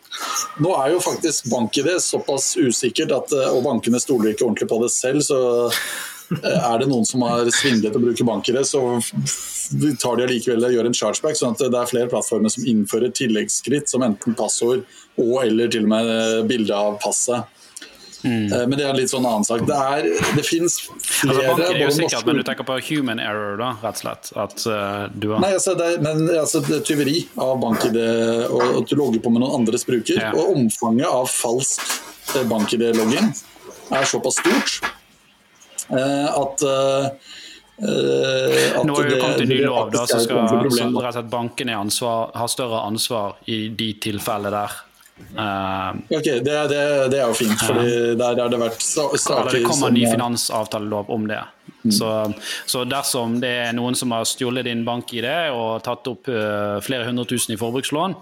nå 0.64 0.76
er 0.76 0.94
jo 0.94 1.02
faktisk 1.04 1.50
bank-ID 1.52 1.92
såpass 2.04 2.54
usikkert, 2.60 3.12
at, 3.16 3.34
eh, 3.36 3.52
og 3.54 3.64
bankene 3.66 4.00
stoler 4.02 4.34
ikke 4.34 4.48
ordentlig 4.48 4.70
på 4.72 4.80
det 4.84 4.92
selv, 4.94 5.24
så 5.24 5.40
eh, 5.70 6.58
er 6.58 6.82
det 6.82 6.90
noen 6.90 7.08
som 7.08 7.24
har 7.28 7.48
svindlet 7.54 7.96
og 7.96 8.08
bruker 8.08 8.28
bank-ID, 8.28 8.60
så 8.68 8.82
tar 10.02 10.18
de 10.18 10.26
allikevel 10.26 10.68
og 10.68 10.76
gjør 10.76 10.90
en 10.90 10.98
chargeback. 11.02 11.38
sånn 11.40 11.56
at 11.56 11.64
det 11.64 11.80
er 11.80 11.92
flere 11.92 12.12
plattformer 12.12 12.52
som 12.54 12.68
innfører 12.68 13.14
tilleggsskritt, 13.16 13.90
som 13.92 14.04
enten 14.06 14.38
passord 14.38 14.84
og 15.20 15.36
eller 15.46 15.72
til 15.72 15.88
og 15.88 15.94
med 15.96 16.12
eh, 16.16 16.44
bilde 16.50 16.76
av 16.76 17.00
passet. 17.04 17.56
Eh, 18.26 18.68
Men 18.68 18.76
det 18.76 18.84
er 18.84 18.90
en 18.90 18.98
litt 19.00 19.12
sånn 19.12 19.26
annen 19.26 19.46
sak. 19.48 19.62
Det, 19.68 19.76
er, 19.76 20.08
det 20.36 20.44
finnes 20.44 20.76
Altså, 20.90 21.36
flere 21.40 21.54
bank 21.56 21.62
er 21.70 21.80
jo 21.80 21.90
sikkert, 21.96 22.12
norske- 22.12 22.26
men 22.28 22.40
du 22.42 22.44
tenker 22.50 22.68
på 22.68 22.78
human 22.90 23.20
error, 23.24 23.56
da, 23.62 23.70
rett 23.84 23.96
og 23.96 24.04
slett? 24.04 24.32
At 24.36 24.66
uh, 24.68 25.08
du 25.16 25.30
har 25.32 25.40
Nei, 25.46 25.54
altså, 25.56 25.76
det 25.80 25.88
er, 25.94 26.02
men 26.04 26.26
altså, 26.36 26.60
det 26.68 26.82
er 26.82 26.86
tyveri 26.90 27.18
av 27.40 27.56
bank-ID 27.64 28.00
og 28.52 28.66
at 28.82 28.92
du 28.92 28.96
logger 29.00 29.24
på 29.24 29.32
med 29.32 29.44
noen 29.46 29.62
andres 29.62 29.88
bruker. 29.88 30.20
Ja. 30.20 30.34
Og 30.36 30.52
omfanget 30.58 31.08
av 31.08 31.30
falsk 31.32 31.86
eh, 32.36 32.44
bank-ID-loggen 32.50 33.32
er 33.96 34.10
såpass 34.10 34.42
stort 34.44 34.80
uh, 35.90 36.28
at 36.44 36.66
uh, 36.68 37.38
Uh, 37.80 38.84
Nå 38.84 38.92
er 39.00 39.08
det- 39.08 39.20
kommet 39.22 39.40
en 39.40 39.48
ny 39.48 39.62
lov 39.64 39.88
da, 39.94 40.02
som 40.04 40.20
skal 40.20 40.42
rett 40.52 40.84
og 40.84 41.14
slett 41.14 41.30
bankene 41.32 41.78
ansvar, 41.80 42.34
har 42.36 42.50
større 42.52 42.82
ansvar 42.84 43.38
i 43.48 43.70
de 43.72 43.94
tilfellene 44.04 44.52
der. 44.52 44.74
Ok, 46.10 46.26
det, 46.26 46.56
det, 46.72 46.82
det 47.14 47.20
er 47.20 47.28
jo 47.28 47.36
fint, 47.38 47.60
Fordi 47.62 48.16
der 48.20 48.40
har 48.42 48.50
det 48.52 48.60
vært 48.62 48.82
saker 48.84 49.52
det 49.54 49.64
kommer 49.68 49.92
en 49.92 49.98
ny 49.98 50.06
finansavtalelov 50.10 51.12
om 51.14 51.28
det. 51.30 51.42
Så, 51.96 52.10
så 52.68 52.84
dersom 52.84 53.38
det 53.40 53.52
er 53.70 53.76
noen 53.78 53.96
som 53.96 54.12
har 54.12 54.26
stjålet 54.28 54.68
din 54.68 54.82
bank-ID 54.88 55.30
og 55.56 55.80
tatt 55.86 56.10
opp 56.12 56.28
eh, 56.28 56.80
flere 56.84 57.08
hundre 57.08 57.24
tusen 57.30 57.56
i 57.56 57.60
forbrukslån, 57.60 58.18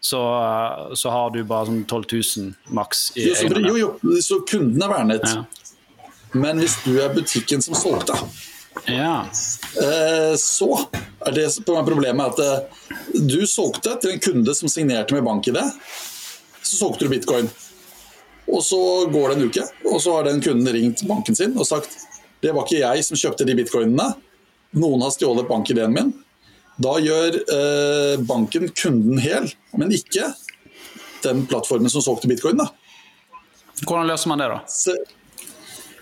så, 0.00 0.22
så 0.94 1.12
har 1.14 1.30
du 1.34 1.42
bare 1.46 1.68
sånn 1.68 1.84
12 1.84 2.08
000 2.12 2.74
maks 2.74 3.08
i 3.16 3.28
jo, 3.28 3.36
så, 3.38 3.62
jo, 3.62 3.76
jo, 3.80 4.18
så 4.24 4.40
kunden 4.48 4.82
er 4.82 4.92
vernet. 4.92 5.28
Ja. 5.30 5.44
Men 6.36 6.60
hvis 6.60 6.76
du 6.84 6.96
er 7.00 7.14
butikken 7.14 7.62
som 7.64 7.78
solgte, 7.78 8.18
Ja. 8.92 9.24
Eh, 9.80 10.34
så 10.36 10.68
er 11.24 11.32
det 11.32 11.46
problemet 11.64 12.34
at 12.34 12.42
eh, 12.42 12.82
du 13.14 13.46
solgte 13.48 13.96
til 14.02 14.16
en 14.16 14.20
kunde 14.20 14.54
som 14.54 14.68
signerte 14.68 15.16
med 15.16 15.24
bank-ID. 15.24 15.62
Så 16.66 16.78
solgte 16.80 17.06
du 17.06 17.12
bitcoin. 17.12 17.48
Og 18.50 18.62
så 18.62 18.78
går 19.10 19.32
det 19.32 19.36
en 19.40 19.48
uke, 19.48 19.64
og 19.90 19.98
så 20.02 20.12
har 20.16 20.26
den 20.28 20.40
kunden 20.42 20.70
ringt 20.74 21.02
banken 21.08 21.34
sin 21.38 21.54
og 21.58 21.66
sagt 21.66 21.96
det 22.44 22.52
var 22.54 22.66
ikke 22.66 22.78
jeg 22.82 23.02
som 23.06 23.18
kjøpte 23.18 23.46
de 23.48 23.54
bitcoinene. 23.58 24.10
Noen 24.76 25.02
har 25.02 25.10
stjålet 25.14 25.48
bank-ID-en 25.48 25.94
min. 25.94 26.10
Da 26.78 26.92
gjør 27.00 27.38
eh, 27.40 28.18
banken 28.28 28.68
kunden 28.76 29.18
hel, 29.22 29.48
men 29.80 29.94
ikke 29.96 30.28
den 31.24 31.46
plattformen 31.50 31.90
som 31.90 32.04
solgte 32.04 32.28
bitcoin. 32.30 32.60
da. 32.60 32.68
Hvordan 33.86 34.06
løser 34.12 34.30
man 34.30 34.42
det, 34.44 34.50
da? 34.52 34.60
Se- 34.70 34.98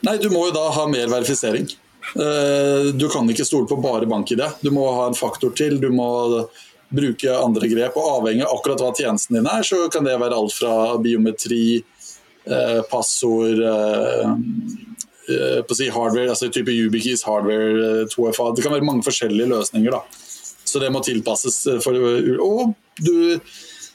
Nei, 0.04 0.18
du 0.20 0.26
må 0.34 0.42
jo 0.50 0.52
da 0.58 0.66
ha 0.74 0.84
mer 0.90 1.06
verifisering. 1.08 1.70
Eh, 2.18 2.90
Du 2.98 3.06
kan 3.08 3.30
ikke 3.32 3.46
stole 3.46 3.70
på 3.70 3.78
bare 3.80 4.04
bank-ID. 4.10 4.42
Du 4.60 4.68
må 4.74 4.84
ha 4.98 5.06
en 5.08 5.16
faktor 5.16 5.54
til, 5.56 5.78
du 5.80 5.88
må 5.94 6.10
bruke 6.92 7.30
andre 7.36 7.68
grep. 7.70 7.96
og 7.96 8.20
Avhengig 8.20 8.44
av 8.46 8.56
akkurat 8.58 8.80
hva 8.84 8.92
tjenesten 8.96 9.38
din 9.38 9.46
er, 9.50 9.62
så 9.62 9.88
kan 9.92 10.04
det 10.04 10.18
være 10.20 10.36
alt 10.36 10.52
fra 10.52 10.96
biometri, 11.02 11.82
eh, 12.46 12.80
passord 12.90 13.60
eh, 13.62 14.32
eh, 15.28 15.60
på 15.64 15.70
å 15.72 15.78
si 15.78 15.88
hardware, 15.88 16.28
altså 16.34 16.50
type 16.52 16.72
YubiKeys, 16.74 17.24
hardware, 17.24 18.02
eh, 18.02 18.06
2FA. 18.12 18.54
Det 18.54 18.64
kan 18.66 18.72
være 18.76 18.84
mange 18.84 19.06
forskjellige 19.06 19.48
løsninger. 19.48 19.90
da. 19.90 20.02
Så 20.64 20.80
det 20.80 20.90
må 20.92 21.02
tilpasses. 21.04 21.66
eh, 21.66 21.78
For, 21.80 21.94
og 22.40 22.74
du 23.00 23.40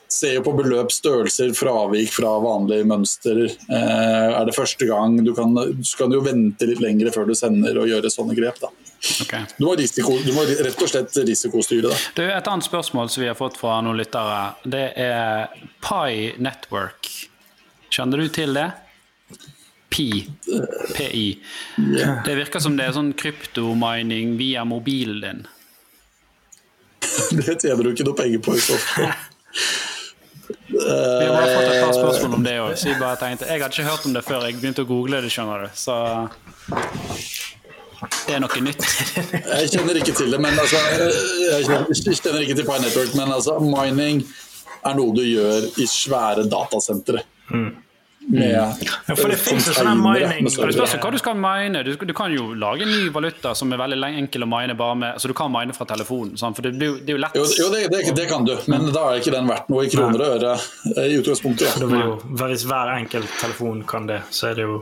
ser 0.10 0.34
jo 0.40 0.42
på 0.42 0.56
beløp, 0.58 0.90
størrelser, 0.90 1.52
fravik 1.54 2.10
fra 2.10 2.32
vanlige 2.42 2.88
mønster. 2.90 3.44
Eh, 3.46 4.30
er 4.42 4.46
det 4.46 4.56
første 4.56 4.88
gang? 4.90 5.24
Du 5.24 5.36
kan, 5.38 5.54
så 5.86 5.98
kan 5.98 6.10
du 6.10 6.18
jo 6.18 6.26
vente 6.26 6.66
litt 6.66 6.82
lenger 6.82 7.12
før 7.14 7.28
du 7.30 7.36
sender 7.38 7.78
og 7.78 7.88
gjøre 7.88 8.10
sånne 8.10 8.36
grep. 8.36 8.58
da. 8.60 8.72
Ok. 9.22 9.34
Du 9.58 9.64
må, 9.66 9.76
risiko, 9.80 10.18
du 10.26 10.34
må 10.36 10.44
rett 10.44 10.82
og 10.84 10.90
slett 10.92 11.16
risikostyre 11.24 11.88
det. 11.88 12.00
Du, 12.18 12.24
et 12.26 12.50
annet 12.52 12.68
spørsmål 12.68 13.12
som 13.12 13.24
vi 13.24 13.30
har 13.30 13.38
fått 13.40 13.58
fra 13.60 13.78
noen 13.86 14.00
lyttere, 14.00 14.42
det 14.68 14.86
er 15.00 15.54
Pi 15.84 16.34
Network. 16.42 17.08
Kjenner 17.90 18.20
du 18.20 18.28
til 18.34 18.58
det? 18.58 18.68
Pi. 19.90 20.28
PI. 20.98 21.26
Det 22.26 22.36
virker 22.36 22.62
som 22.62 22.76
det 22.78 22.90
er 22.90 22.98
sånn 22.98 23.14
kryptomining 23.18 24.36
via 24.40 24.68
mobilen 24.68 25.24
din. 25.24 25.48
Det 27.40 27.56
tjener 27.64 27.84
du 27.84 27.94
ikke 27.94 28.06
noe 28.06 28.18
penger 28.18 28.42
på 28.44 28.54
i 28.56 28.62
så 28.64 28.78
fall. 28.84 29.10
Vi 30.70 31.26
har 31.26 31.48
fått 31.56 31.68
et 31.72 31.82
par 31.82 31.94
spørsmål 31.94 32.36
om 32.38 32.44
det 32.46 32.56
òg, 32.62 32.72
jeg 32.78 32.94
Jeg 32.94 33.62
hadde 33.62 33.70
ikke 33.74 33.90
hørt 33.90 34.06
om 34.06 34.14
det 34.14 34.22
før 34.26 34.46
jeg 34.46 34.60
begynte 34.62 34.86
å 34.86 34.90
google 34.90 35.22
det, 35.22 35.32
skjønner 35.34 35.66
du. 35.66 35.70
Så 35.78 35.96
det 38.28 38.36
er 38.38 38.44
noe 38.44 38.62
nytt. 38.64 38.86
Jeg 39.60 39.74
kjenner 39.74 40.00
ikke 40.00 40.16
til 40.16 40.32
det, 40.32 40.40
men 40.44 40.56
altså 40.60 40.80
Jeg 40.80 41.68
kjenner 41.68 41.92
jeg 41.92 42.22
kjenner 42.22 42.46
ikke 42.46 42.56
til 42.62 42.66
Pine 42.70 42.86
Network, 42.88 43.14
men 43.20 43.36
altså 43.36 43.60
mining 43.64 44.24
er 44.88 44.96
noe 44.96 45.14
du 45.16 45.24
gjør 45.26 45.70
i 45.82 45.88
svære 45.90 46.48
datasentre. 46.50 47.26
Med 48.30 48.52
Ja, 48.54 48.66
for 49.18 49.32
det 49.32 49.40
finnes 49.42 49.66
jo 49.66 49.74
sånn 49.74 49.98
mining- 50.04 50.44
med 50.46 50.52
Det 50.52 50.76
spørs 50.76 50.94
hva 51.02 51.12
du 51.12 51.18
skal 51.18 51.38
mine. 51.40 51.82
Du, 51.84 51.96
du 51.96 52.14
kan 52.14 52.30
jo 52.32 52.52
lage 52.54 52.86
en 52.86 52.92
ny 52.92 53.10
valuta 53.16 53.56
som 53.58 53.72
er 53.74 53.82
veldig 53.82 54.12
enkel 54.22 54.46
å 54.46 54.50
mine 54.52 54.76
bare 54.78 54.98
med 55.02 55.14
altså 55.18 55.32
du 55.32 55.34
kan 55.34 55.50
mine 55.52 55.74
fra 55.74 55.88
telefonen, 55.90 56.38
sant? 56.38 56.56
for 56.56 56.68
det, 56.68 56.76
blir 56.78 57.00
det 57.02 57.16
er 57.16 57.18
jo 57.18 57.24
lett. 57.24 57.40
Jo, 57.40 57.48
jo 57.64 57.72
det, 57.74 57.82
det, 57.90 58.04
det 58.16 58.28
kan 58.30 58.46
du, 58.46 58.54
men 58.70 58.92
da 58.94 59.08
er 59.10 59.24
ikke 59.24 59.34
den 59.34 59.50
verdt 59.50 59.72
noe 59.74 59.88
i 59.88 59.90
kroner 59.90 60.22
og 60.28 60.36
øre 60.38 60.54
eh, 60.96 61.10
i 61.10 61.18
utgangspunktet. 61.24 61.82
Ja. 61.82 61.90
jo, 62.06 62.16
hvis 62.44 62.68
hver 62.70 62.94
enkelt 63.00 63.34
telefon 63.42 63.82
kan 63.90 64.06
det, 64.12 64.22
så 64.30 64.52
er 64.52 64.62
det 64.62 64.68
jo 64.70 64.80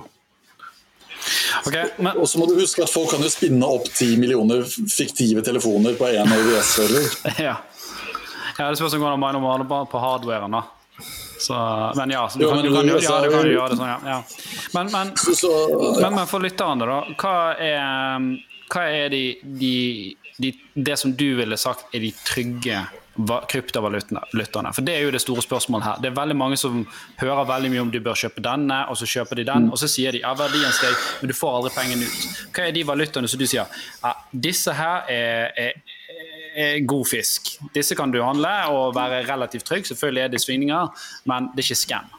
Ok, 1.66 1.76
men, 1.98 2.18
Og 2.18 2.30
så 2.30 2.40
må 2.40 2.48
du 2.50 2.56
huske 2.60 2.84
at 2.84 2.92
folk 2.92 3.12
kan 3.12 3.24
jo 3.24 3.30
spinne 3.32 3.68
opp 3.68 3.88
10 3.90 4.18
millioner 4.22 4.64
fiktive 4.92 5.44
telefoner 5.46 5.98
på 6.00 6.10
én 6.14 6.34
OVS-server. 6.38 7.08
ja. 7.48 7.58
ja, 8.58 8.70
det 8.70 8.78
spørs 8.80 8.98
om 8.98 9.06
hvordan 9.06 9.42
man 9.42 9.68
bare 9.68 9.86
på 9.92 10.02
hardwaren, 10.02 10.58
da. 10.58 10.64
Så, 11.40 11.54
men 11.96 12.10
ja, 12.10 12.30
så 12.30 12.40
du, 12.40 12.44
Jo, 12.44 12.50
kan, 12.50 12.58
men 12.58 12.66
du, 12.66 12.76
kan, 12.76 12.90
USA 12.90 13.16
ja, 13.16 13.26
du 13.26 13.32
kan 13.36 13.50
gjøre 13.50 13.70
det 13.70 13.78
sånn, 13.78 13.90
ja. 13.90 13.98
ja. 14.10 14.22
Men, 14.74 14.90
men, 14.92 15.12
Så, 15.22 15.36
så, 15.38 15.52
men, 16.02 16.16
men 16.16 16.30
for 16.30 16.44
lytterne, 16.44 16.88
da. 16.90 17.02
Hva 17.22 17.36
er, 17.62 18.30
hva 18.74 18.86
er 18.90 19.12
de, 19.14 19.24
de, 19.62 19.76
de, 20.42 20.54
det 20.74 20.98
som 20.98 21.14
du 21.18 21.28
ville 21.38 21.60
sagt 21.62 21.94
er 21.94 22.02
de 22.04 22.14
trygge 22.26 22.82
kryptovalutaene? 23.26 24.72
For 24.76 24.86
det 24.86 24.96
er 24.96 25.06
jo 25.08 25.14
det 25.16 25.22
store 25.24 25.44
spørsmålet 25.46 25.88
her. 25.88 26.02
Det 26.04 26.12
er 26.12 26.18
veldig 26.18 26.38
mange 26.38 26.60
som 26.60 26.84
hører 27.22 27.48
veldig 27.50 27.72
mye 27.74 27.86
om 27.86 27.94
du 27.94 28.00
bør 28.04 28.20
kjøpe 28.20 28.44
denne, 28.46 28.80
og 28.92 29.00
så 29.00 29.10
kjøper 29.10 29.42
de 29.42 29.48
den, 29.50 29.70
og 29.72 29.82
så 29.82 29.90
sier 29.92 30.16
de 30.16 30.24
ja, 30.24 30.34
verdien 30.38 30.74
steg, 30.76 30.96
men 31.22 31.32
du 31.32 31.38
får 31.38 31.60
aldri 31.60 31.74
pengene 31.78 32.10
ut. 32.10 32.44
Hva 32.56 32.68
er 32.68 32.76
de 32.76 32.86
valutaene 32.88 33.32
som 33.32 33.42
du 33.42 33.48
sier 33.48 33.66
ja, 34.04 34.14
disse 34.32 34.76
her 34.78 35.10
er, 35.12 35.58
er, 35.58 35.98
er 36.58 36.86
god 36.90 37.10
fisk. 37.10 37.56
Disse 37.76 37.98
kan 37.98 38.14
du 38.14 38.22
handle 38.24 38.54
og 38.74 38.96
være 38.98 39.26
relativt 39.30 39.68
trygg. 39.68 39.90
Selvfølgelig 39.90 40.24
er 40.24 40.32
det 40.34 40.44
svingninger, 40.44 41.10
men 41.30 41.52
det 41.54 41.64
er 41.66 41.70
ikke 41.72 41.84
scam. 41.86 42.14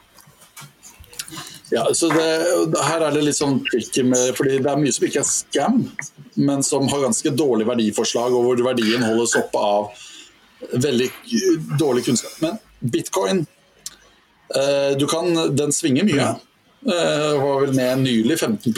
Ja, 1.69 1.83
så 1.93 2.09
det, 2.09 2.77
her 2.81 3.03
er 3.05 3.13
det 3.13 3.21
litt 3.27 3.37
sånn 3.37 3.59
tricky 3.67 4.01
med 4.07 4.31
fordi 4.37 4.57
det 4.57 4.71
er 4.71 4.79
mye 4.81 4.93
som 4.93 5.05
ikke 5.05 5.21
er 5.21 5.27
scam, 5.29 5.83
men 6.39 6.63
som 6.65 6.87
har 6.89 7.03
ganske 7.03 7.33
dårlig 7.37 7.67
verdiforslag, 7.69 8.33
og 8.33 8.47
hvor 8.47 8.63
verdien 8.71 9.05
holdes 9.05 9.35
oppe 9.37 9.61
av 9.61 9.91
veldig 10.73 11.09
dårlig 11.79 12.05
kunnskap. 12.05 12.35
Men 12.43 12.57
bitcoin 12.79 13.45
eh, 14.55 14.97
du 14.99 15.07
kan, 15.07 15.33
Den 15.55 15.73
svinger 15.75 16.07
mye. 16.07 16.35
Uh, 16.79 17.35
var 17.41 17.57
vel 17.65 17.73
ned 17.75 18.05
nylig 18.05 18.37
15 18.39 18.71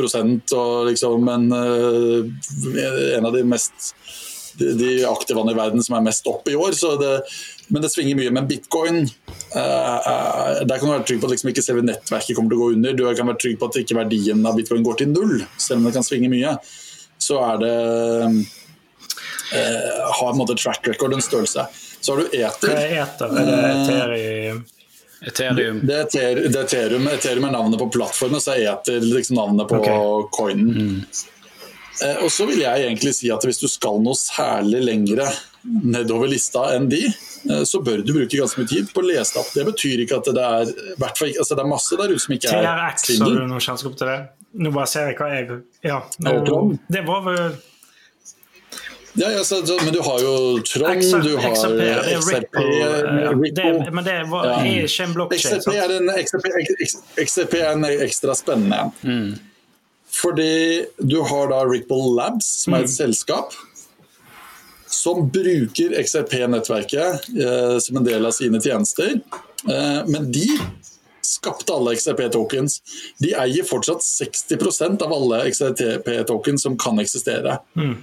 og 0.57 0.87
liksom 0.87 1.27
en, 1.29 1.43
en 1.53 3.27
av 3.29 3.35
de 3.35 3.43
mest 3.45 3.91
de, 4.57 4.71
de 4.73 5.05
aktivene 5.05 5.53
i 5.53 5.57
verden 5.57 5.83
som 5.85 5.95
er 5.97 6.05
mest 6.07 6.25
opp 6.29 6.49
i 6.49 6.55
år. 6.57 6.73
Det, 6.99 7.11
men 7.69 7.83
det 7.83 7.91
svinger 7.93 8.17
mye. 8.17 8.31
Men 8.33 8.47
bitcoin 8.49 9.03
uh, 9.05 9.99
der 10.65 10.77
kan 10.77 10.87
du 10.87 10.93
være 10.95 11.05
trygg 11.07 11.21
på 11.21 11.29
at 11.29 11.35
liksom 11.35 11.51
ikke 11.53 11.65
selve 11.65 11.85
nettverket 11.85 12.37
kommer 12.37 12.53
til 12.53 12.59
å 12.59 12.63
gå 12.63 12.71
under. 12.77 12.97
Du 12.97 13.05
kan 13.05 13.29
være 13.29 13.43
trygg 13.45 13.59
på 13.61 13.69
at 13.69 13.81
ikke 13.83 13.99
verdien 14.01 14.41
av 14.47 14.57
bitcoin 14.57 14.85
går 14.87 15.01
til 15.01 15.13
null, 15.13 15.37
selv 15.57 15.81
om 15.81 15.87
det 15.87 15.95
kan 15.97 16.07
svinge 16.07 16.31
mye. 16.31 16.55
Så 17.21 17.37
er 17.45 17.61
det 17.61 17.75
har 19.51 20.29
en 20.31 20.37
måte 20.39 20.55
track 20.55 20.87
record 20.87 21.13
en 21.13 21.23
størrelse. 21.23 21.65
Så 22.01 22.13
har 22.13 22.21
du 22.21 22.37
Eter. 22.37 22.71
Hva 22.71 22.77
er 22.79 22.93
Eter? 23.03 23.33
Er 23.41 23.49
det 23.49 23.57
Ethereum? 23.71 24.63
Ethereum. 25.27 25.81
Det, 25.85 25.97
det, 26.13 26.21
er, 26.21 26.39
det 26.47 26.55
er 26.55 26.63
Ethereum. 26.63 27.07
Ethereum 27.11 27.45
er 27.49 27.53
navnet 27.57 27.79
på 27.79 27.89
plattformen, 27.93 28.41
så 28.41 28.55
er 28.55 28.71
Ether 28.71 29.03
liksom 29.05 29.37
navnet 29.37 29.69
på 29.69 29.81
okay. 29.81 30.29
coinen. 30.33 30.71
Mm. 30.71 31.05
Eh, 32.01 32.23
og 32.23 32.31
så 32.33 32.47
vil 32.49 32.63
jeg 32.63 32.87
egentlig 32.87 33.13
si 33.17 33.29
at 33.33 33.45
hvis 33.45 33.61
du 33.61 33.67
skal 33.69 34.01
noe 34.01 34.17
særlig 34.17 34.81
lengre 34.87 35.27
nedover 35.61 36.31
lista 36.31 36.71
enn 36.73 36.87
de, 36.89 37.03
eh, 37.05 37.63
så 37.67 37.83
bør 37.85 38.01
du 38.01 38.15
bruke 38.15 38.39
ganske 38.39 38.61
mye 38.61 38.69
tid 38.71 38.89
på 38.93 39.03
å 39.03 39.09
lese 39.11 39.37
opp. 39.41 39.51
Det 39.53 39.65
betyr 39.67 40.05
ikke 40.05 40.21
at 40.21 40.31
det 40.33 40.45
er 40.45 40.71
altså 40.71 41.57
det 41.57 41.65
er 41.65 41.69
masse 41.69 41.99
der 41.99 42.13
ute 42.13 42.23
som 42.25 42.37
ikke 42.37 42.53
er 42.55 42.65
TRX, 42.65 43.09
har 43.21 43.35
du 43.35 43.43
noe 43.51 43.61
kjennskap 43.61 43.99
til 43.99 44.09
det? 44.09 44.21
Nå 44.61 44.71
bare 44.75 44.89
ser 44.89 45.11
jeg 45.11 45.19
hva 45.19 45.29
jeg 45.35 45.59
Ja. 45.85 46.01
Det 46.17 47.05
var 47.07 47.21
vel 47.27 47.59
ja, 49.13 49.31
ja 49.31 49.43
så, 49.43 49.61
men 49.83 49.93
du 49.93 49.99
har 49.99 50.19
jo 50.23 50.33
Trond, 50.67 51.03
XRP, 51.03 51.23
du 51.23 51.37
har 51.37 51.55
XRP, 51.55 51.81
XRP 52.21 52.59
det, 53.55 53.91
Men 53.91 54.03
det 54.03 54.17
var, 54.31 54.45
ja. 54.47 54.59
er 54.63 54.85
ikke 54.87 55.07
en 55.07 55.15
blokkjede. 55.17 55.61
XRP, 55.61 55.73
er 55.75 55.95
en, 55.97 56.11
XRP, 56.25 56.47
XRP 57.25 57.57
er 57.59 57.71
en 57.73 57.89
ekstra 57.91 58.35
spennende. 58.37 58.91
Mm. 59.01 59.33
Fordi 60.11 60.85
du 60.97 61.21
har 61.27 61.51
da 61.51 61.63
Ripple 61.67 62.15
Labs, 62.15 62.47
som 62.63 62.75
er 62.75 62.85
et 62.85 62.91
mm. 62.91 62.95
selskap 62.99 63.55
som 64.91 65.29
bruker 65.31 65.95
XRP-nettverket 66.03 67.29
eh, 67.39 67.77
som 67.79 67.97
en 67.97 68.05
del 68.05 68.25
av 68.27 68.35
sine 68.35 68.59
tjenester. 68.61 69.19
Eh, 69.69 70.01
men 70.07 70.31
de 70.31 70.47
skapte 71.25 71.73
alle 71.73 71.95
XRP-tokens. 71.95 72.81
De 73.23 73.31
eier 73.39 73.67
fortsatt 73.67 74.03
60% 74.03 75.03
av 75.05 75.13
alle 75.15 75.45
XRP-tokens 75.51 76.67
som 76.67 76.77
kan 76.79 76.99
eksistere. 76.99 77.59
Mm. 77.79 77.95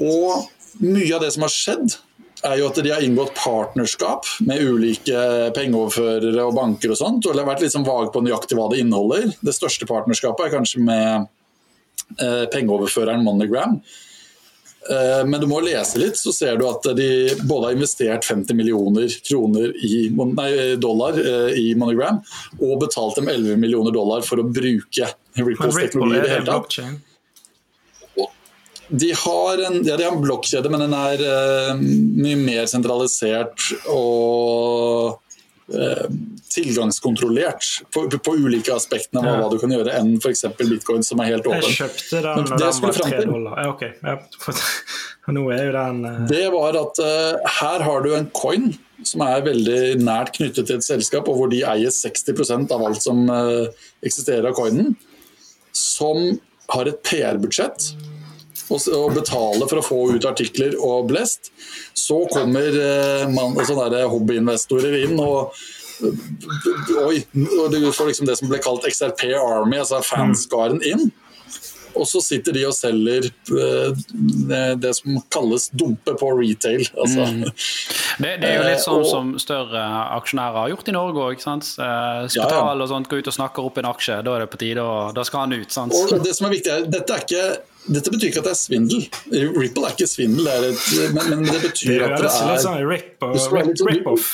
Og 0.00 0.82
mye 0.82 1.12
av 1.16 1.24
det 1.24 1.32
som 1.34 1.44
har 1.46 1.52
skjedd, 1.52 1.98
er 2.42 2.58
jo 2.58 2.68
at 2.68 2.78
de 2.82 2.90
har 2.90 3.04
inngått 3.04 3.36
partnerskap 3.38 4.26
med 4.46 4.62
ulike 4.66 5.26
pengeoverførere 5.54 6.42
og 6.42 6.56
banker 6.56 6.94
og 6.94 6.98
sånt. 6.98 7.26
Og 7.26 7.36
det 7.36 7.44
har 7.44 7.50
vært 7.52 7.62
litt 7.62 7.74
sånn 7.74 7.86
vag 7.86 8.10
på 8.14 8.22
nøyaktig 8.24 8.58
hva 8.58 8.68
det 8.72 8.80
inneholder. 8.82 9.28
Det 9.38 9.54
største 9.54 9.86
partnerskapet 9.86 10.48
er 10.48 10.56
kanskje 10.56 10.82
med 10.82 11.28
eh, 12.18 12.48
pengeoverføreren 12.50 13.22
Monogram. 13.22 13.78
Eh, 14.90 15.22
men 15.28 15.38
du 15.40 15.46
må 15.46 15.60
lese 15.62 16.00
litt, 16.02 16.18
så 16.18 16.34
ser 16.34 16.58
du 16.58 16.66
at 16.66 16.86
de 16.98 17.08
både 17.46 17.68
har 17.68 17.76
investert 17.76 18.26
50 18.26 18.58
millioner 18.58 19.14
kroner 19.22 19.70
i, 19.78 20.08
nei, 20.10 20.50
dollar 20.82 21.18
eh, 21.22 21.54
i 21.62 21.68
Monogram, 21.78 22.18
og 22.58 22.80
betalt 22.82 23.20
dem 23.20 23.30
11 23.30 23.60
millioner 23.62 23.94
dollar 23.94 24.26
for 24.26 24.42
å 24.42 24.48
bruke 24.50 25.14
Ripples 25.38 25.78
teknologi 25.78 26.18
i 26.18 26.26
det 26.26 26.34
hele 26.34 26.48
tatt. 26.50 27.11
De 28.92 29.12
har 29.16 29.58
en, 29.66 29.84
ja, 29.84 29.96
de 29.96 30.04
har 30.04 30.12
en 30.12 30.20
blokkjede, 30.20 30.68
men 30.68 30.82
den 30.84 30.92
er 30.92 31.22
uh, 31.24 31.78
mye 31.80 32.36
mer 32.36 32.66
sentralisert 32.68 33.70
og 33.88 35.14
uh, 35.72 36.04
tilgangskontrollert 36.52 37.64
på, 37.94 38.04
på, 38.12 38.34
ulike 38.36 38.74
aspektene 38.76 39.22
av 39.22 39.30
ja. 39.30 39.38
hva 39.40 39.48
du 39.48 39.56
kan 39.62 39.72
gjøre, 39.72 39.96
enn 39.96 40.18
f.eks. 40.20 40.44
bitcoin, 40.60 41.00
som 41.08 41.24
er 41.24 41.32
helt 41.32 41.48
åpen. 41.48 41.64
Jeg 41.70 41.78
kjøpte 41.78 42.20
den 42.28 42.44
når 42.50 42.62
den 42.66 42.84
var 42.84 42.98
tre 42.98 43.22
dollar. 43.24 43.56
Ja, 43.64 43.72
okay. 43.72 43.96
den 45.78 46.04
uh... 46.04 46.22
Det 46.28 46.44
var 46.52 46.80
at 46.82 47.02
her 47.62 47.88
har 47.88 48.04
du 48.04 48.12
en 48.18 48.28
coin 48.36 48.74
som 49.08 49.24
er 49.24 49.40
veldig 49.48 49.82
nært 50.04 50.36
knyttet 50.36 50.68
til 50.68 50.82
et 50.82 50.84
selskap, 50.84 51.32
og 51.32 51.40
hvor 51.40 51.48
de 51.50 51.64
eier 51.64 51.90
60% 51.90 52.76
av 52.76 52.84
alt 52.90 53.00
som 53.02 53.24
eksisterer 54.04 54.52
av 54.52 54.54
coinen, 54.60 54.92
som 55.72 56.26
har 56.76 56.92
et 56.92 57.00
PR-budsjett 57.08 58.11
og 58.70 59.14
betale 59.16 59.68
for 59.68 59.80
å 59.80 59.84
få 59.84 60.00
ut 60.16 60.26
artikler 60.28 60.76
og 60.80 61.08
blest. 61.10 61.52
Så 61.98 62.22
kommer 62.32 62.72
eh, 62.72 63.24
man, 63.32 63.56
sånne 63.66 64.04
hobbyinvestorer 64.12 65.02
inn 65.06 65.18
og 65.20 65.54
og, 66.02 67.12
og 67.14 67.66
du 67.70 67.92
får 67.94 68.08
liksom 68.08 68.26
det 68.26 68.34
som 68.40 68.48
ble 68.50 68.58
kalt 68.58 68.86
XRP 68.88 69.36
Army, 69.38 69.76
altså 69.78 70.00
fanskaren 70.02 70.82
inn. 70.82 71.12
Og 71.92 72.06
så 72.08 72.22
sitter 72.24 72.56
de 72.56 72.62
og 72.64 72.72
selger 72.72 73.26
eh, 73.28 73.98
det 74.80 74.92
som 74.96 75.18
kalles 75.32 75.68
dumpe 75.76 76.14
på 76.18 76.30
retail. 76.38 76.86
Altså. 76.96 77.26
Mm. 77.26 77.42
Det, 77.44 78.30
det, 78.40 78.48
er 78.48 78.56
jo 78.56 78.62
litt 78.64 78.84
sånn 78.84 79.04
som 79.08 79.34
større 79.42 79.82
aksjonærer 80.16 80.58
har 80.62 80.72
gjort 80.72 80.88
i 80.88 80.96
Norge 80.96 81.26
òg. 81.26 81.42
Spital 81.42 82.32
ja, 82.32 82.46
ja. 82.48 82.62
og 82.72 82.88
sånt 82.88 83.10
går 83.12 83.22
ut 83.22 83.28
og 83.32 83.36
snakker 83.36 83.68
opp 83.68 83.82
en 83.82 83.90
aksje, 83.92 84.22
da 84.24 84.36
er 84.38 84.46
det 84.46 84.48
på 84.54 84.62
tide, 84.62 84.86
og 84.86 85.12
da 85.16 85.26
skal 85.28 85.46
han 85.46 85.58
ut. 85.58 85.74
Sant? 85.74 85.96
Og 85.96 86.24
det 86.24 86.32
som 86.38 86.48
er 86.48 86.56
viktig 86.56 86.72
er, 86.72 86.88
Dette 86.92 87.18
er 87.18 87.26
ikke 87.26 87.44
dette 87.90 88.12
betyr 88.14 88.28
ikke 88.28 88.42
at 88.42 88.46
det 88.46 88.52
er 88.52 88.58
svindel. 88.60 89.06
Ripple 89.58 89.88
er 89.88 89.94
ikke 89.96 90.06
svindel, 90.06 90.46
det 90.46 90.52
er 90.52 90.66
et, 90.68 91.14
men, 91.16 91.30
men, 91.32 91.48
det 91.48 91.62
betyr 91.64 91.96
det 91.96 92.04
at 92.06 92.20
det 92.22 92.28
er 92.30 92.50
litt 92.52 92.62
sånn 92.62 92.78
rip-off. 92.86 94.28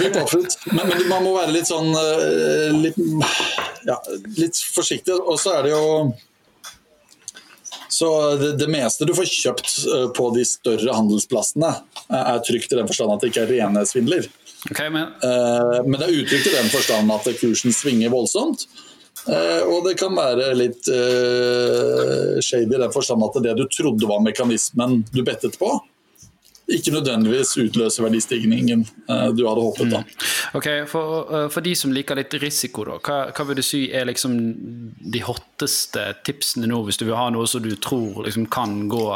Rip 0.00 0.18
rip 0.34 0.64
men, 0.74 0.82
men, 0.90 1.04
man 1.12 1.22
må 1.28 1.36
være 1.36 1.54
litt 1.54 1.70
sånn 1.70 1.92
eh, 1.94 2.74
litt, 2.74 2.98
ja, 3.86 4.00
litt 4.40 4.58
forsiktig. 4.74 5.14
Og 5.20 5.38
så 5.38 5.60
er 5.60 5.68
det 5.68 5.76
jo 5.76 5.86
så 7.90 8.10
det, 8.38 8.52
det, 8.58 8.66
meste 8.70 9.06
du 9.06 9.14
får 9.14 9.30
kjøpt 9.30 9.72
eh, 9.86 10.06
på 10.16 10.28
de 10.34 10.44
større 10.46 10.94
handelsplassene, 10.94 11.72
er 12.10 12.44
trygt 12.46 12.74
i 12.74 12.78
den 12.78 12.90
forstand 12.90 13.14
at 13.14 13.22
det 13.22 13.30
ikke 13.30 13.46
er 13.46 13.54
rene 13.54 13.86
svindler. 13.86 14.26
Okay, 14.70 14.90
men... 14.90 15.10
Eh, 15.22 15.80
men 15.86 15.98
det 15.98 16.06
er 16.06 16.18
utrygt 16.18 16.50
i 16.50 16.54
den 16.58 16.70
forstand 16.72 17.14
at 17.14 17.30
kursen 17.40 17.74
svinger 17.74 18.10
voldsomt. 18.10 18.66
Eh, 19.30 19.62
og 19.68 19.84
det 19.86 19.94
kan 20.00 20.16
være 20.16 20.50
litt 20.58 20.88
uh, 20.90 22.40
shady 22.42 22.66
i 22.66 22.80
den 22.82 22.90
forstand 22.94 23.22
at 23.22 23.38
det 23.44 23.54
du 23.60 23.66
trodde 23.70 24.08
var 24.10 24.22
mekanismen 24.24 25.04
du 25.12 25.22
bettet 25.26 25.58
på, 25.60 25.70
ikke 26.70 26.94
nødvendigvis 26.94 27.52
utløser 27.58 28.06
verdistigningen 28.06 28.82
uh, 29.10 29.28
du 29.34 29.44
hadde 29.46 29.66
håpet. 29.66 29.92
da. 29.92 30.02
Mm. 30.02 30.26
Ok, 30.58 30.68
for, 30.90 31.30
for, 31.54 31.62
de 31.66 31.76
som 31.78 31.94
liker 31.94 32.18
litt 32.18 32.34
risiko, 32.42 32.88
da, 32.88 32.98
hva, 32.98 33.20
hva, 33.30 33.46
vil 33.50 33.60
du 33.60 33.66
si 33.66 33.84
er 33.94 34.08
liksom 34.10 34.34
de 35.14 35.22
hotteste 35.26 36.08
tipsene 36.26 36.70
nå, 36.70 36.82
hvis 36.88 36.98
du 36.98 37.06
vil 37.06 37.18
ha 37.18 37.28
noe 37.34 37.46
som 37.50 37.62
du 37.62 37.74
tror 37.78 38.24
liksom 38.26 38.48
kan 38.50 38.82
gå 38.90 39.06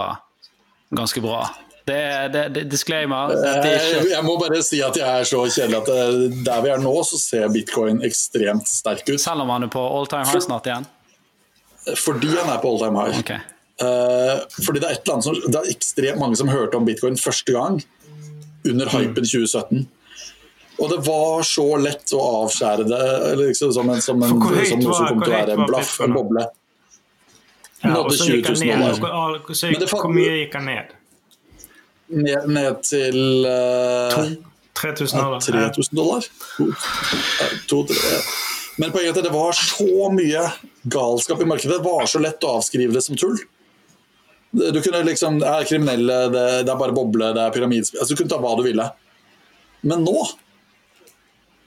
ganske 0.95 1.23
bra? 1.25 1.49
Det 1.85 1.97
er, 2.01 2.29
det, 2.33 2.43
det, 2.55 2.63
disclaimer. 2.73 3.35
Ikke... 3.37 4.05
Jeg 4.09 4.25
må 4.25 4.39
bare 4.41 4.63
si 4.65 4.79
at 4.85 4.97
jeg 4.97 5.05
er 5.05 5.27
så 5.29 5.43
kjedelig 5.45 5.83
at 5.83 5.91
eh, 5.93 6.21
der 6.47 6.63
vi 6.65 6.71
er 6.73 6.81
nå, 6.81 6.93
så 7.05 7.19
ser 7.21 7.51
bitcoin 7.53 8.01
ekstremt 8.07 8.71
sterk 8.71 9.05
ut. 9.11 9.21
Selv 9.21 9.45
om 9.45 9.53
han 9.53 9.67
er 9.67 9.73
på 9.73 9.83
all 9.85 10.09
time 10.09 10.25
high 10.31 10.41
snart 10.47 10.71
igjen? 10.71 10.87
Fordi 12.01 12.31
han 12.33 12.49
er 12.55 12.63
på 12.63 12.73
all 12.73 12.81
time 12.81 13.05
high. 13.05 13.21
Okay. 13.21 13.43
Uh, 13.83 14.41
fordi 14.65 14.81
det 14.81 14.89
er, 14.89 14.97
et 14.97 15.03
eller 15.03 15.17
annet 15.19 15.27
som, 15.27 15.37
det 15.45 15.61
er 15.61 15.71
ekstremt 15.75 16.23
mange 16.23 16.41
som 16.41 16.49
hørte 16.49 16.79
om 16.79 16.89
bitcoin 16.89 17.21
første 17.21 17.53
gang 17.53 17.81
under 18.65 18.89
hypen 18.95 19.27
mm. 19.27 19.31
2017. 19.35 19.85
Og 20.79 20.91
det 20.91 21.01
var 21.07 21.45
så 21.47 21.69
lett 21.79 22.17
å 22.17 22.25
avskjære 22.41 22.89
det 22.89 23.05
liksom, 23.45 23.77
som, 23.77 23.91
en, 23.93 24.01
som, 24.03 24.23
en, 24.25 24.33
som 24.33 24.81
noe 24.81 24.97
som 24.97 25.11
kom 25.13 25.21
til 25.21 25.31
å 25.31 25.37
være 25.37 25.59
en 25.59 25.69
blaff, 25.69 25.97
en 26.03 26.17
boble. 26.17 26.49
Ja, 27.85 27.99
og 28.01 28.15
så 28.17 28.33
gikk 28.33 28.49
han 28.49 28.63
ned. 28.65 29.91
Hvor 29.93 30.09
mye 30.11 30.39
gikk 30.41 30.57
han 30.57 30.71
ned? 30.71 30.95
Ned, 32.15 32.49
ned 32.51 32.83
til 32.87 33.47
uh, 33.47 34.35
3000 34.75 35.21
dollar. 35.21 35.41
3000 35.41 35.97
dollar. 35.97 36.29
To, 37.69 37.85
to, 37.87 37.95
Men 38.79 38.91
poenget 38.91 39.15
er 39.17 39.23
at 39.23 39.29
det 39.29 39.35
var 39.35 39.55
så 39.55 40.11
mye 40.15 40.45
galskap 40.91 41.43
i 41.43 41.47
markedet. 41.49 41.79
Det 41.79 41.85
var 41.85 42.09
så 42.11 42.23
lett 42.23 42.47
å 42.47 42.57
avskrive 42.59 42.95
det 42.95 43.05
som 43.07 43.19
tull. 43.19 43.39
Du 44.55 44.79
kunne 44.83 45.03
liksom 45.03 45.41
Det 45.43 45.51
er 45.51 45.67
kriminelle, 45.67 46.19
det, 46.31 46.45
det 46.67 46.71
er 46.71 46.79
bare 46.79 46.95
boble, 46.95 47.33
det 47.35 47.43
er 47.43 47.55
pyramidespill 47.55 47.99
altså, 47.99 48.15
Du 48.15 48.21
kunne 48.21 48.31
ta 48.31 48.39
hva 48.43 48.53
du 48.59 48.63
ville. 48.67 48.87
Men 49.83 50.05
nå, 50.07 50.21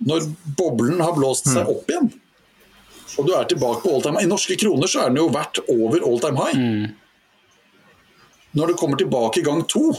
når 0.07 0.29
boblen 0.57 1.01
har 1.03 1.15
blåst 1.17 1.49
seg 1.51 1.67
mm. 1.67 1.73
opp 1.73 1.91
igjen, 1.91 2.07
og 3.17 3.27
du 3.27 3.33
er 3.33 3.49
tilbake 3.49 3.81
på 3.83 3.91
all 3.91 4.03
time 4.05 4.19
high 4.19 4.27
I 4.27 4.31
norske 4.31 4.55
kroner 4.59 4.89
så 4.89 5.03
er 5.03 5.11
den 5.11 5.19
jo 5.19 5.27
verdt 5.33 5.61
over 5.73 6.05
all 6.07 6.21
time 6.23 6.39
high. 6.39 6.57
Mm. 6.57 6.87
Når 8.57 8.71
du 8.71 8.79
kommer 8.79 8.99
tilbake 8.99 9.41
i 9.41 9.45
gang 9.45 9.63
to, 9.69 9.91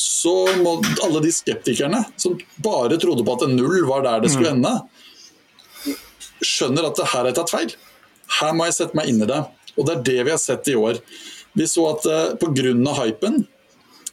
så 0.00 0.34
må 0.62 0.78
alle 1.04 1.20
de 1.24 1.30
skeptikerne 1.34 2.02
som 2.20 2.38
bare 2.64 2.96
trodde 3.00 3.24
på 3.26 3.36
at 3.36 3.48
null 3.52 3.84
var 3.88 4.04
der 4.06 4.24
det 4.24 4.32
skulle 4.32 4.54
mm. 4.54 4.60
ende, 4.60 5.96
skjønner 6.40 6.88
at 6.88 6.96
det 6.96 7.08
her 7.12 7.28
er 7.28 7.36
tatt 7.36 7.52
feil. 7.52 7.74
Her 8.40 8.54
må 8.56 8.68
jeg 8.68 8.78
sette 8.78 8.96
meg 8.96 9.10
inn 9.10 9.20
i 9.20 9.28
det. 9.28 9.42
Og 9.76 9.86
det 9.86 9.96
er 9.96 10.04
det 10.06 10.18
vi 10.26 10.32
har 10.32 10.40
sett 10.40 10.70
i 10.70 10.76
år. 10.78 11.00
Vi 11.58 11.66
så 11.68 11.84
at 11.90 12.06
uh, 12.08 12.36
pga. 12.40 12.94
hypen 13.02 13.42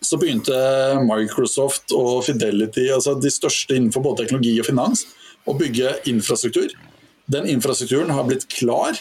så 0.02 0.18
begynte 0.20 0.58
Microsoft 1.08 1.94
og 1.96 2.26
Fidelity, 2.28 2.86
altså 2.94 3.16
de 3.18 3.32
største 3.34 3.76
innenfor 3.76 4.04
både 4.06 4.24
teknologi 4.24 4.54
og 4.62 4.68
finans, 4.68 5.08
å 5.48 5.56
bygge 5.58 5.96
infrastruktur. 6.12 6.70
Den 7.26 7.48
infrastrukturen 7.50 8.14
har 8.14 8.28
blitt 8.28 8.46
klar, 8.52 9.00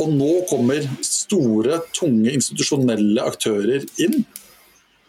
og 0.00 0.12
nå 0.16 0.32
kommer 0.50 0.84
store, 1.04 1.78
tunge 1.94 2.32
institusjonelle 2.32 3.22
aktører 3.22 3.86
inn 4.02 4.24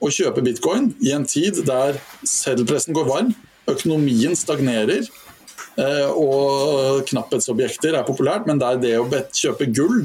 og 0.01 0.13
kjøpe 0.13 0.43
bitcoin 0.45 0.91
i 1.05 1.13
en 1.15 1.27
tid 1.29 1.61
der 1.67 1.99
seddelpressen 2.27 2.95
går 2.97 3.09
varm, 3.09 3.35
økonomien 3.69 4.33
stagnerer 4.37 5.05
eh, 5.05 6.09
og 6.09 7.05
knapphetsobjekter 7.11 7.97
er 7.97 8.07
populært, 8.07 8.49
men 8.49 8.61
der 8.61 8.81
det 8.81 8.97
å 8.99 9.05
kjøpe 9.07 9.69
gull 9.69 10.03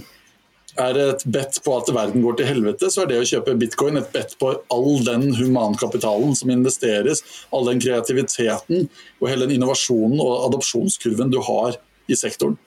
er 0.77 0.99
et 1.01 1.23
bet 1.33 1.57
på 1.65 1.73
at 1.79 1.89
verden 1.95 2.21
går 2.25 2.37
til 2.37 2.49
helvete, 2.51 2.91
så 2.93 3.03
er 3.03 3.11
det 3.11 3.21
å 3.23 3.29
kjøpe 3.31 3.57
bitcoin 3.57 3.97
et 4.01 4.11
bet 4.13 4.35
på 4.41 4.53
all 4.73 5.01
den 5.07 5.31
humankapitalen 5.39 6.37
som 6.37 6.53
investeres, 6.53 7.25
all 7.49 7.69
den 7.71 7.81
kreativiteten 7.81 8.85
og 9.21 9.29
hele 9.31 9.47
den 9.47 9.57
innovasjonen 9.57 10.21
og 10.21 10.51
adopsjonskurven 10.51 11.33
du 11.33 11.41
har 11.49 11.81
i 12.13 12.19
sektoren. 12.19 12.59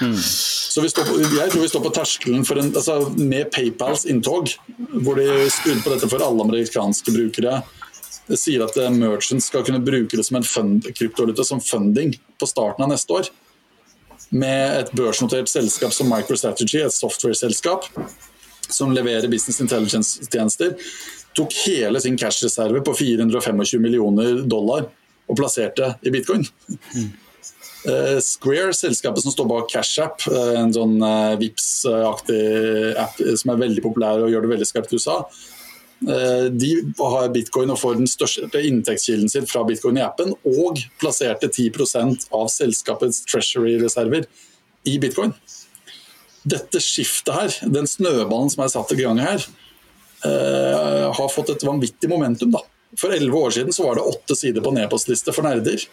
Mm. 0.00 0.16
Så 0.20 0.80
på, 0.80 1.18
jeg 1.20 1.50
tror 1.52 1.62
vi 1.62 1.68
står 1.68 1.84
på 1.84 1.92
terskelen 1.94 2.46
for 2.48 2.60
en, 2.60 2.70
altså 2.72 2.96
med 3.18 3.50
PayPals 3.52 4.06
inntog, 4.08 4.52
hvor 5.04 5.18
de 5.18 5.28
skrudde 5.52 5.84
på 5.84 5.92
dette 5.94 6.08
for 6.08 6.24
alle 6.24 6.46
amerikanske 6.46 7.14
brukere. 7.14 7.60
De 8.30 8.38
sier 8.38 8.62
at 8.64 8.76
eh, 8.78 8.90
merchants 8.94 9.50
skal 9.50 9.66
kunne 9.66 9.82
bruke 9.84 10.16
det 10.16 10.24
som 10.28 10.38
en 10.40 10.46
fund, 10.46 10.90
som 11.44 11.60
funding 11.60 12.14
på 12.38 12.48
starten 12.48 12.86
av 12.86 12.92
neste 12.94 13.18
år 13.18 13.32
med 14.30 14.76
et 14.78 14.92
børsnotert 14.94 15.50
selskap 15.50 15.92
som 15.94 16.10
MicroStrategy, 16.10 16.84
et 16.84 16.94
software-selskap 16.94 17.88
som 18.70 18.92
leverer 18.94 19.30
business 19.30 19.60
intelligence-tjenester, 19.60 20.76
tok 21.34 21.54
hele 21.66 22.00
sin 22.02 22.18
cash-reserve 22.18 22.82
på 22.86 22.94
425 22.94 23.82
millioner 23.82 24.44
dollar 24.46 24.86
og 25.30 25.38
plasserte 25.38 25.94
i 26.06 26.12
bitcoin. 26.14 26.46
Mm. 26.94 27.10
Square, 28.20 28.74
selskapet 28.76 29.24
som 29.24 29.32
står 29.32 29.46
bak 29.48 29.70
CashApp, 29.72 30.26
eh, 30.28 30.56
en 30.60 30.74
sånn 30.74 30.98
uh, 31.00 31.38
Vips-aktig 31.40 32.40
app 33.00 33.16
som 33.40 33.54
er 33.54 33.62
veldig 33.62 33.84
populær 33.86 34.20
og 34.20 34.32
gjør 34.32 34.44
det 34.44 34.52
veldig 34.52 34.68
skarpt 34.68 34.92
i 34.92 35.00
USA, 35.00 35.16
Eh, 36.00 36.44
de 36.44 36.70
har 36.96 37.28
bitcoin 37.28 37.70
og 37.74 37.78
får 37.80 37.98
den 37.98 38.08
største 38.08 38.62
inntektskilden 38.64 39.28
sin 39.28 39.48
fra 39.48 39.66
bitcoin 39.68 39.98
i 40.00 40.04
appen, 40.04 40.32
og 40.48 40.80
plasserte 41.00 41.50
10% 41.50 42.30
av 42.36 42.48
selskapets 42.52 43.20
treasury-reserver 43.28 44.24
i 44.88 44.96
bitcoin. 45.02 45.34
Dette 46.48 46.80
skiftet 46.80 47.34
her, 47.36 47.56
den 47.68 47.88
snøballen 47.88 48.48
som 48.52 48.64
er 48.64 48.72
satt 48.72 48.94
i 48.96 49.02
gang 49.02 49.20
her, 49.20 49.44
har 50.20 51.28
fått 51.32 51.52
et 51.52 51.62
vanvittig 51.64 52.08
momentum. 52.08 52.50
Da. 52.52 52.60
For 52.96 53.12
elleve 53.12 53.40
år 53.40 53.54
siden 53.56 53.72
så 53.72 53.86
var 53.86 53.96
det 53.96 54.08
åtte 54.08 54.36
sider 54.36 54.64
på 54.64 54.72
nedpostliste 54.76 55.32
for 55.32 55.44
nerder. 55.44 55.84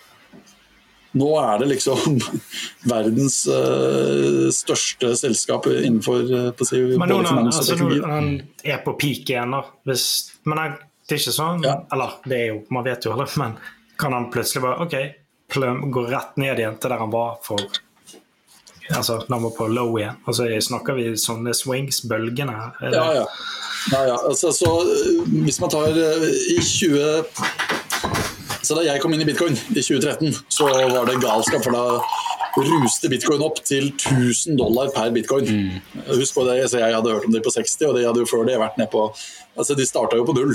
Nå 1.12 1.30
er 1.40 1.62
det 1.62 1.70
liksom 1.72 2.20
verdens 2.92 3.40
uh, 3.48 4.50
største 4.54 5.14
selskap 5.20 5.70
innenfor 5.72 6.28
uh, 6.28 6.66
si, 6.68 6.82
Men 7.00 7.10
nå 7.10 7.22
altså, 7.24 7.78
han 8.06 8.34
er 8.64 8.84
på 8.86 8.98
peak 9.00 9.32
igjen, 9.32 9.56
da. 9.56 9.64
Hvis, 9.88 10.06
men 10.50 10.62
er, 10.64 10.78
det 11.08 11.18
er 11.18 11.24
ikke 11.24 11.36
sånn 11.40 11.66
ja. 11.66 11.80
Eller 11.96 12.20
det 12.28 12.42
er 12.42 12.48
jo, 12.52 12.62
man 12.76 12.86
vet 12.88 13.08
jo 13.08 13.16
aldri, 13.16 13.30
men 13.42 13.58
kan 13.98 14.14
han 14.14 14.30
plutselig 14.34 14.66
bare 14.68 14.86
OK, 14.86 14.96
plum, 15.54 15.88
gå 15.92 16.06
rett 16.12 16.38
ned 16.38 16.60
igjen 16.60 16.80
til 16.82 16.94
der 16.94 17.06
han 17.06 17.14
var 17.14 17.40
for 17.46 17.84
Altså 18.96 19.18
når 19.28 19.34
han 19.34 19.44
var 19.44 19.56
på 19.58 19.66
low 19.68 19.98
igjen. 20.00 20.20
Og 20.24 20.36
så 20.38 20.46
snakker 20.64 20.96
vi 20.96 21.10
sånne 21.20 21.52
swings, 21.58 22.06
bølgene 22.08 22.54
her. 22.56 22.78
Ja, 22.94 23.08
ja. 23.18 23.26
ja, 23.92 24.04
ja. 24.14 24.20
Altså, 24.30 24.54
så, 24.56 24.72
hvis 25.28 25.60
man 25.60 25.74
tar 25.74 25.92
i 25.92 26.56
20 26.64 27.77
så 28.68 28.76
da 28.76 28.84
jeg 28.84 29.00
kom 29.00 29.14
inn 29.16 29.24
i 29.24 29.28
bitcoin 29.28 29.56
i 29.56 29.80
2013, 29.80 30.34
så 30.52 30.68
var 30.68 31.08
det 31.08 31.22
galskap. 31.24 31.64
For 31.64 31.72
da 31.72 32.00
ruste 32.58 33.10
bitcoin 33.12 33.44
opp 33.46 33.62
til 33.64 33.92
1000 33.94 34.58
dollar 34.60 34.92
per 34.96 35.14
bitcoin. 35.16 35.48
Mm. 35.48 36.04
Husk 36.18 36.36
på 36.36 36.44
det, 36.50 36.60
så 36.70 36.82
Jeg 36.82 36.96
hadde 36.96 37.14
hørt 37.14 37.26
om 37.26 37.32
det 37.32 37.44
på 37.46 37.54
60, 37.54 37.86
og 37.88 37.96
de 37.96 38.06
hadde 38.08 38.24
jo 38.24 38.30
før 38.30 38.44
det 38.48 38.60
vært 38.60 38.78
ned 38.82 38.92
på 38.92 39.08
Altså, 39.58 39.74
de 39.74 39.88
starta 39.90 40.18
jo 40.20 40.26
på 40.28 40.36
null. 40.38 40.54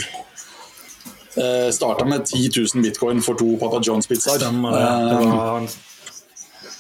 Eh, 1.35 1.71
starta 1.75 2.05
med 2.07 2.27
10 2.27 2.51
000 2.75 2.85
bitcoin 2.85 3.23
for 3.23 3.35
to 3.35 3.57
Papa 3.59 3.81
Johns-pizzaer. 3.83 4.45
Eh, 4.45 5.71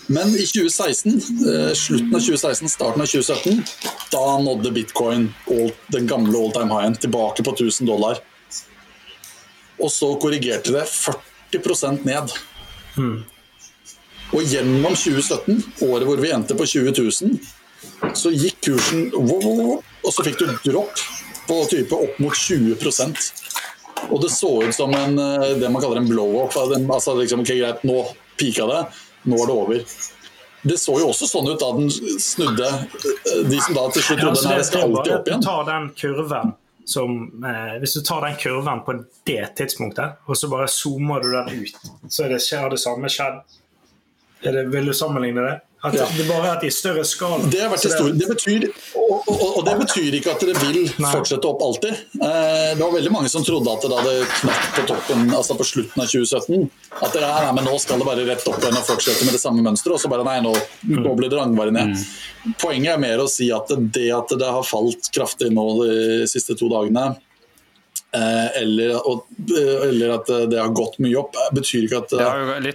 men 0.06 0.28
i 0.28 0.46
2016, 0.46 1.16
eh, 1.48 1.72
slutten 1.74 2.14
av 2.14 2.20
2016, 2.20 2.68
starten 2.68 3.02
av 3.02 3.06
2017, 3.06 3.64
da 4.12 4.38
nådde 4.38 4.70
bitcoin 4.70 5.34
all, 5.50 5.72
den 5.88 6.06
gamle 6.06 6.38
all 6.38 6.52
time 6.52 6.74
highen 6.74 6.94
tilbake 6.94 7.42
på 7.42 7.56
1000 7.56 7.86
dollar 7.86 8.20
og 9.80 9.90
så 9.92 10.12
korrigerte 10.20 10.74
det 10.74 10.84
40% 10.90 12.04
ned. 12.08 12.32
Mm. 12.96 13.22
Og 14.32 14.48
gjennom 14.48 14.94
2017, 14.96 15.58
året 15.88 16.08
hvor 16.08 16.20
vi 16.22 16.32
endte 16.32 16.56
på 16.56 16.66
20 16.68 16.94
000, 16.96 17.36
så 18.16 18.30
gikk 18.32 18.60
kursen 18.68 19.10
Og 19.12 20.10
så 20.14 20.24
fikk 20.24 20.38
du 20.40 20.46
dropp 20.64 21.00
på 21.48 21.56
type 21.70 21.96
opp 21.96 22.20
mot 22.22 22.36
20% 22.36 23.18
Og 24.08 24.22
det 24.22 24.30
så 24.32 24.50
ut 24.62 24.74
som 24.74 24.94
en, 24.96 25.18
eh, 25.18 25.52
det 25.60 25.70
man 25.70 25.82
kaller 25.82 26.00
en 26.00 26.08
blow-up. 26.08 26.56
Altså 26.56 27.14
liksom, 27.18 27.44
ok, 27.44 27.52
greit, 27.58 27.84
nå 27.86 28.00
pika 28.40 28.66
det, 28.66 28.80
nå 29.30 29.38
er 29.42 29.50
det 29.50 29.54
over. 29.54 29.84
Det 30.62 30.78
så 30.78 30.96
jo 30.98 31.10
også 31.10 31.26
sånn 31.26 31.48
ut 31.50 31.60
da 31.60 31.70
den 31.76 31.90
snudde. 32.22 32.70
Eh, 32.70 33.44
de 33.50 33.60
som 33.62 33.78
da 33.78 33.86
til 33.94 34.06
slutt 34.08 34.24
trodde 34.24 34.42
ja, 34.42 34.56
altså, 34.56 34.56
den 34.56 34.66
skal 34.70 34.88
alltid 34.88 35.14
opp 35.18 35.30
igjen. 35.30 35.46
Ta 35.46 35.56
den 35.68 35.88
kurven 35.98 36.52
som 36.84 37.44
eh, 37.44 37.78
Hvis 37.80 37.94
du 37.94 38.00
tar 38.00 38.26
den 38.26 38.36
kurven 38.36 38.84
på 38.84 38.94
det 39.26 39.56
tidspunktet, 39.56 40.22
og 40.26 40.36
så 40.36 40.48
bare 40.50 40.68
zoomer 40.68 41.20
du 41.22 41.32
den 41.32 41.62
ut, 41.62 41.82
så 42.08 42.24
er 42.24 42.34
det, 42.34 42.40
har 42.58 42.70
det 42.70 42.80
samme 42.82 43.10
skjedd. 43.12 43.42
Vil 44.72 44.90
du 44.90 44.94
sammenligne 44.94 45.44
det? 45.46 45.58
At 45.82 45.94
ja. 45.98 46.06
Det 46.16 46.28
bare 46.28 46.52
at 46.52 46.64
i 46.64 46.70
større 46.70 47.02
skala. 47.04 47.42
Det, 47.50 47.58
det, 47.58 48.12
det 48.14 48.26
betyr, 48.28 48.68
og, 48.94 49.24
og, 49.26 49.40
og, 49.58 49.62
det 49.66 49.72
betyr 49.80 50.14
ikke 50.14 50.36
at 50.36 50.44
det 50.46 50.54
vil 50.60 50.84
fortsette 50.94 51.48
opp 51.48 51.64
alltid. 51.66 51.96
Eh, 52.22 52.68
det 52.76 52.78
var 52.78 52.92
veldig 52.94 53.10
mange 53.10 53.32
som 53.32 53.42
trodde 53.42 53.72
at 53.72 53.82
det 53.82 53.98
hadde 53.98 54.28
knapt 54.36 54.68
på 54.76 54.84
toppen 54.92 55.24
altså 55.34 55.56
på 55.58 55.66
slutten 55.66 56.04
av 56.04 56.12
2017. 56.12 56.68
At 57.00 57.16
det 57.16 57.24
er, 57.24 57.48
nei, 57.48 57.56
men 57.58 57.66
nå 57.66 57.74
skal 57.82 57.98
det 57.98 58.06
bare 58.06 58.28
rett 58.28 58.46
opp 58.46 58.62
igjen 58.62 58.78
og 58.78 58.86
fortsette 58.92 59.26
med 59.26 59.34
det 59.34 59.42
samme 59.42 59.66
mønsteret. 59.66 59.96
Og 59.98 60.04
så 60.04 60.12
bare 60.12 60.28
nei, 60.28 60.38
nå, 60.46 60.54
nå 61.02 61.16
blir 61.18 61.32
det 61.32 61.40
rangvarig 61.40 61.74
ned. 61.74 61.98
Mm. 61.98 62.54
Poenget 62.62 62.94
er 62.94 63.02
mer 63.02 63.24
å 63.24 63.26
si 63.34 63.50
at 63.50 63.74
det 63.74 64.06
at 64.14 64.38
det 64.38 64.54
har 64.54 64.62
falt 64.66 65.10
kraftig 65.10 65.50
nå 65.50 65.66
de 65.82 66.30
siste 66.30 66.54
to 66.62 66.70
dagene 66.70 67.10
eller, 68.12 69.08
og, 69.08 69.24
eller, 69.56 70.10
at 70.18 70.30
det 70.50 70.58
har 70.60 70.72
gått 70.76 70.98
mye 71.00 71.16
opp, 71.16 71.36
betyr 71.56 71.86
ikke 71.86 72.00
at 72.02 72.12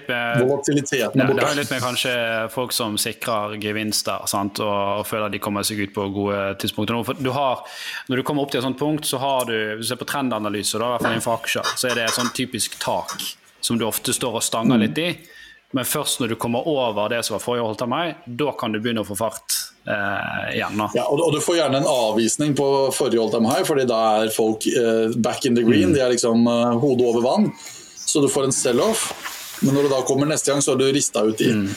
med, 0.09 0.41
volatiliteten 0.41 1.21
er 1.21 1.29
borte. 1.29 1.37
Det 1.37 1.45
har 1.45 1.59
litt 1.59 1.73
med 1.75 1.83
kanskje 1.83 2.13
folk 2.53 2.73
som 2.73 2.97
sikrer 3.01 3.57
gevinster 3.61 4.25
sant, 4.29 4.61
og, 4.65 5.05
føler 5.07 5.29
de 5.33 5.41
kommer 5.43 5.67
seg 5.67 5.83
ut 5.85 5.93
på 5.93 6.07
gode 6.15 6.41
tidspunkter. 6.63 7.13
Du 7.21 7.29
har, 7.35 7.61
når 8.09 8.21
du 8.21 8.25
kommer 8.25 8.47
opp 8.47 8.53
til 8.55 8.63
et 8.63 8.65
sånt 8.65 8.81
punkt, 8.81 9.05
så 9.05 9.21
har 9.21 9.45
du 9.49 9.55
hvis 9.77 9.85
du 9.85 9.91
ser 9.93 10.01
på 10.01 10.09
trendanalyser, 10.09 10.81
da, 10.81 10.89
i 10.89 10.95
hvert 10.95 11.05
fall 11.05 11.17
innenfor 11.17 11.37
aksjer, 11.37 11.73
så 11.77 11.91
er 11.91 11.99
det 11.99 12.07
et 12.07 12.17
sånt 12.17 12.33
typisk 12.37 12.79
tak 12.81 13.17
som 13.61 13.77
du 13.77 13.85
ofte 13.85 14.13
står 14.15 14.39
og 14.39 14.45
stanger 14.45 14.81
litt 14.81 15.01
i. 15.01 15.11
Men 15.75 15.85
først 15.85 16.21
når 16.21 16.33
du 16.33 16.35
kommer 16.39 16.67
over 16.67 17.09
det 17.11 17.23
som 17.27 17.35
var 17.35 17.43
forrige 17.43 17.65
holdt 17.67 17.83
av 17.83 17.91
meg, 17.91 18.21
da 18.25 18.53
kan 18.57 18.73
du 18.73 18.79
begynne 18.79 19.03
å 19.03 19.07
få 19.07 19.17
fart 19.19 19.53
eh, 19.53 19.76
igjen. 19.87 20.81
Ja, 20.95 21.05
og, 21.07 21.21
og, 21.23 21.31
du 21.35 21.39
får 21.43 21.61
gjerne 21.61 21.81
en 21.81 21.89
avvisning 21.89 22.55
på 22.57 22.67
forrige 22.95 23.21
Old 23.23 23.33
time 23.35 23.49
high, 23.51 23.65
fordi 23.67 23.87
da 23.87 23.99
er 24.21 24.33
folk 24.35 24.67
eh, 24.67 25.13
back 25.15 25.45
in 25.47 25.55
the 25.55 25.63
green. 25.63 25.91
Mm. 25.91 25.95
De 25.95 26.03
er 26.03 26.13
liksom 26.15 26.47
eh, 26.51 26.73
hodet 26.81 27.07
over 27.07 27.23
vann. 27.23 27.51
Så 28.07 28.23
du 28.23 28.29
får 28.31 28.49
en 28.49 28.55
sell-off. 28.55 29.09
Men 29.61 29.75
når 29.75 29.87
du 29.87 29.93
da 29.95 30.01
kommer 30.07 30.29
neste 30.29 30.51
gang, 30.51 30.61
så 30.63 30.75
er 30.75 30.81
du 30.81 30.89
rista 30.91 31.23
ut 31.25 31.41
i. 31.41 31.51
Mm. 31.53 31.69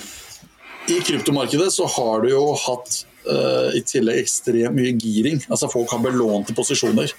I 0.90 0.98
kryptomarkedet 1.06 1.70
så 1.72 1.86
har 1.86 2.24
du 2.24 2.32
jo 2.32 2.42
hatt 2.58 3.04
uh, 3.28 3.70
i 3.76 3.82
tillegg 3.86 4.24
ekstremt 4.24 4.76
mye 4.76 4.92
giring. 4.98 5.40
Altså 5.48 5.68
folk 5.70 5.92
har 5.92 6.02
belånte 6.04 6.54
posisjoner. 6.56 7.12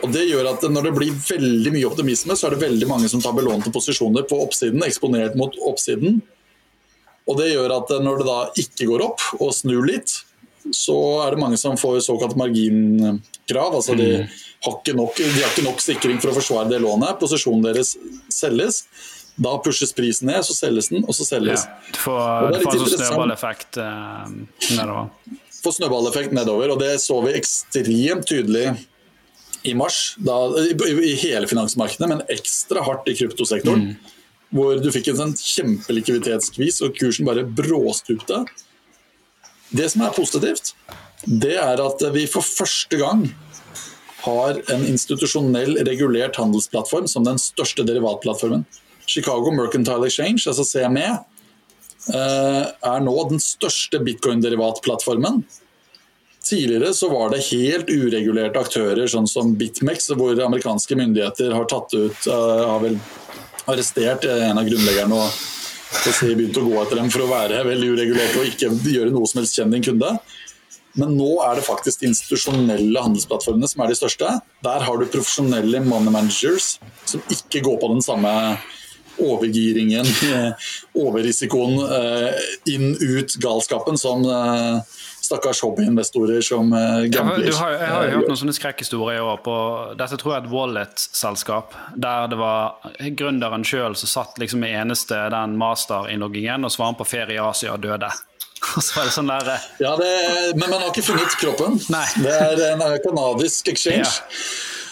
Og 0.00 0.12
det 0.14 0.26
gjør 0.30 0.48
at 0.54 0.64
Når 0.64 0.88
det 0.88 0.92
blir 0.96 1.16
veldig 1.16 1.72
mye 1.74 1.88
optimisme, 1.88 2.36
så 2.36 2.48
er 2.48 2.56
det 2.56 2.64
veldig 2.64 2.88
mange 2.88 3.08
som 3.12 3.22
tar 3.22 3.36
belånte 3.36 3.72
posisjoner 3.72 4.24
på 4.28 4.38
oppsiden, 4.44 4.82
eksponert 4.86 5.36
mot 5.38 5.56
oppsiden. 5.70 6.20
Og 7.30 7.38
Det 7.38 7.52
gjør 7.52 7.76
at 7.78 7.94
når 8.02 8.20
det 8.20 8.26
da 8.26 8.40
ikke 8.58 8.88
går 8.90 9.06
opp 9.06 9.24
og 9.38 9.54
snur 9.54 9.86
litt, 9.86 10.16
så 10.76 10.96
er 11.24 11.34
det 11.34 11.40
mange 11.40 11.58
som 11.60 11.78
får 11.78 12.02
såkalt 12.04 12.36
marginkrav. 12.36 13.74
altså 13.74 13.94
de 13.94 14.08
mm. 14.20 14.34
har, 14.66 14.92
nok, 14.98 15.16
de 15.16 15.30
har 15.38 15.48
ikke 15.52 15.64
nok 15.64 15.80
sikring 15.80 16.20
for 16.20 16.32
å 16.32 16.36
forsvare 16.36 16.68
det 16.72 16.82
lånet. 16.82 17.16
Posisjonen 17.22 17.64
deres 17.64 17.94
selges. 18.32 18.82
Da 19.40 19.54
pushes 19.64 19.94
prisen 19.96 20.28
ned, 20.28 20.42
så 20.44 20.56
selges 20.56 20.90
den, 20.92 21.06
og 21.06 21.16
så 21.16 21.24
selges. 21.24 21.64
Ja, 21.64 21.92
du 21.94 22.00
får, 22.02 22.50
du 22.58 22.64
får 22.66 22.74
en 22.74 22.82
sånn 22.82 23.04
snøballeffekt 23.06 23.80
eh, 23.80 24.34
nedover. 24.76 25.38
Får 25.60 25.76
snøballeffekt 25.78 26.36
nedover, 26.36 26.74
og 26.74 26.82
det 26.82 26.92
så 27.00 27.22
vi 27.24 27.36
ekstremt 27.38 28.28
tydelig 28.28 28.66
i 29.64 29.72
mars. 29.76 30.02
Da, 30.20 30.36
i, 30.60 30.74
i, 30.74 31.14
hele 31.22 31.48
finansmarkedet, 31.48 32.10
men 32.10 32.24
ekstra 32.32 32.84
hardt 32.84 33.08
i 33.08 33.16
kryptosektoren. 33.16 33.92
Mm 33.94 34.16
hvor 34.54 34.80
du 34.82 34.90
fikk 34.92 35.12
en 35.12 35.20
sånn 35.20 35.36
kjempelikviditetsskvis 35.38 36.80
og 36.86 36.96
kursen 36.98 37.28
bare 37.28 37.46
bråstupte. 37.46 38.42
Det 39.70 39.86
som 39.92 40.02
er 40.02 40.16
positivt, 40.16 40.74
det 41.26 41.56
er 41.60 41.82
at 41.84 42.02
vi 42.14 42.26
for 42.30 42.42
første 42.42 42.98
gang 42.98 43.28
har 44.24 44.58
en 44.72 44.84
institusjonell 44.84 45.78
regulert 45.86 46.36
handelsplattform 46.40 47.06
som 47.08 47.24
den 47.24 47.38
største 47.40 47.86
derivatplattformen. 47.88 48.66
Chicago 49.06 49.52
Mercantile 49.54 50.10
Exchange, 50.10 50.44
altså 50.50 50.66
CME, 50.66 51.06
eh, 52.14 52.64
er 52.66 53.00
nå 53.06 53.16
den 53.30 53.40
største 53.42 54.02
bitcoin-derivatplattformen. 54.04 55.42
Tidligere 56.44 56.94
så 56.96 57.10
var 57.12 57.30
det 57.30 57.44
helt 57.50 57.90
uregulerte 57.92 58.60
aktører, 58.60 59.06
sånn 59.12 59.28
som 59.28 59.52
Bitmex, 59.60 60.08
hvor 60.16 60.38
amerikanske 60.40 60.96
myndigheter 60.96 61.52
har 61.52 61.66
tatt 61.68 61.92
ut 61.94 62.26
eh, 62.26 62.62
har 62.64 62.80
vel 62.84 62.96
arrestert 63.68 64.24
en 64.24 64.60
av 64.60 64.68
grunnleggerne 64.68 65.16
og 65.16 65.40
begynt 66.22 66.58
å 66.60 66.64
gå 66.64 66.76
etter 66.82 67.00
dem 67.00 67.10
for 67.10 67.24
å 67.24 67.30
være 67.32 67.64
veldig 67.66 67.90
uregulert 67.96 68.38
og 68.38 68.46
ikke 68.46 68.70
gjøre 68.94 69.12
noe 69.14 69.26
som 69.28 69.42
helst 69.42 69.58
kjenn 69.58 69.74
din 69.74 69.84
kunde. 69.84 70.14
Men 70.98 71.14
nå 71.14 71.30
er 71.44 71.58
det 71.58 71.66
faktisk 71.66 72.02
de 72.02 72.10
institusjonelle 72.10 73.04
handelsplattformene 73.04 73.68
som 73.70 73.82
er 73.84 73.92
de 73.92 73.98
største. 73.98 74.32
Der 74.66 74.84
har 74.86 74.98
du 74.98 75.06
profesjonelle 75.06 75.82
money 75.86 76.10
managers 76.10 76.78
som 77.06 77.22
ikke 77.30 77.62
går 77.66 77.78
på 77.82 77.90
den 77.92 78.02
samme 78.02 78.32
overgiringen, 79.20 80.06
overrisikoen, 81.04 81.76
eh, 81.98 82.40
inn-ut-galskapen 82.74 83.98
som 84.00 84.24
eh, 84.24 84.98
stakkars 85.30 85.62
hobbyinvestorer 85.64 86.40
som 86.44 86.72
gambler. 87.14 87.46
Ja, 87.46 87.56
har, 87.62 87.76
jeg 87.76 87.92
har 87.94 88.06
jo 88.08 88.16
hørt 88.18 88.30
noen 88.32 88.40
sånne 88.40 88.56
skrekkhistorier 88.56 89.22
òg 89.22 89.44
på 89.46 89.56
Dette 90.00 90.18
tror 90.20 90.34
jeg 90.34 90.42
er 90.42 90.48
et 90.48 90.54
wallet-selskap. 90.54 91.76
Der 91.94 92.26
det 92.32 92.38
var 92.40 92.90
gründeren 93.18 93.66
sjøl 93.66 93.94
som 93.98 94.10
satt 94.10 94.40
liksom 94.42 94.66
i 94.66 94.72
eneste 94.80 95.20
den 95.32 95.54
master-innloggingen, 95.60 96.66
og 96.66 96.74
så 96.74 96.82
var 96.82 96.92
han 96.92 96.98
på 96.98 97.08
ferie 97.08 97.38
i 97.38 97.42
Asia 97.42 97.76
og 97.76 97.86
døde. 97.86 98.10
Og 98.76 98.82
så 98.84 98.98
var 98.98 99.08
det 99.08 99.12
sånn 99.14 99.30
der 99.30 99.46
eh, 99.54 99.68
Ja, 99.80 99.94
det, 99.96 100.10
men 100.58 100.66
man 100.68 100.82
har 100.82 100.90
ikke 100.90 101.06
funnet 101.06 101.36
kroppen. 101.40 101.78
Nei. 101.92 102.04
Det 102.20 102.34
er 102.34 102.74
en 102.74 102.82
kanadisk 103.06 103.70
exchange. 103.72 104.04
Ja. 104.04 104.42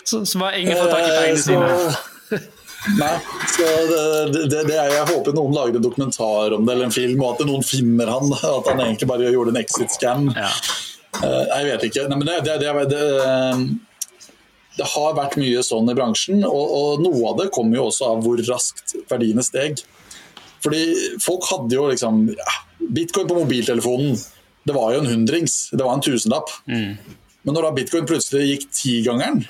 Så, 0.08 0.22
så 0.24 0.40
var 0.40 0.56
ingen 0.56 0.78
fått 0.78 0.94
tak 0.94 1.04
i 1.04 1.10
pengene 1.12 1.42
sine. 1.42 1.68
Nei, 2.98 3.14
så 3.50 3.64
det, 4.32 4.44
det, 4.46 4.60
det 4.68 4.76
er, 4.76 4.92
Jeg 4.92 5.06
håper 5.10 5.34
noen 5.34 5.54
lager 5.56 5.78
en 5.78 5.84
dokumentar 5.84 6.54
om 6.54 6.66
det, 6.66 6.74
eller 6.74 6.86
en 6.86 6.94
film, 6.94 7.18
og 7.24 7.34
at 7.34 7.48
noen 7.48 7.66
finner 7.66 8.12
han. 8.12 8.30
At 8.58 8.70
han 8.70 8.82
egentlig 8.84 9.10
bare 9.10 9.32
gjorde 9.34 9.54
en 9.54 9.60
exit-scam. 9.60 10.30
Ja. 10.36 10.52
Uh, 11.18 11.44
jeg 11.48 11.68
vet 11.72 11.86
ikke. 11.88 12.06
Nei, 12.10 12.20
men 12.20 12.28
det, 12.28 12.38
det, 12.46 12.56
det, 14.78 14.86
har 14.94 15.18
vært 15.18 15.38
mye 15.40 15.62
sånn 15.66 15.90
i 15.90 15.96
bransjen, 15.98 16.44
og, 16.46 16.74
og 16.78 17.04
noe 17.04 17.32
av 17.32 17.38
det 17.42 17.50
kommer 17.54 17.80
jo 17.80 17.88
også 17.90 18.12
av 18.12 18.24
hvor 18.26 18.40
raskt 18.46 18.94
verdiene 19.10 19.44
steg. 19.46 19.82
Fordi 20.62 20.82
folk 21.22 21.46
hadde 21.50 21.74
jo 21.74 21.86
liksom 21.90 22.26
ja, 22.34 22.58
Bitcoin 22.78 23.28
på 23.30 23.38
mobiltelefonen, 23.40 24.18
det 24.68 24.74
var 24.76 24.92
jo 24.92 25.00
en 25.02 25.10
hundrings. 25.10 25.70
Det 25.72 25.82
var 25.82 25.96
en 25.96 26.04
tusenlapp. 26.04 26.50
Mm. 26.68 26.98
Men 27.42 27.56
når 27.56 27.64
da 27.64 27.70
bitcoin 27.72 28.08
plutselig 28.08 28.48
gikk 28.50 28.66
tigangeren, 28.76 29.46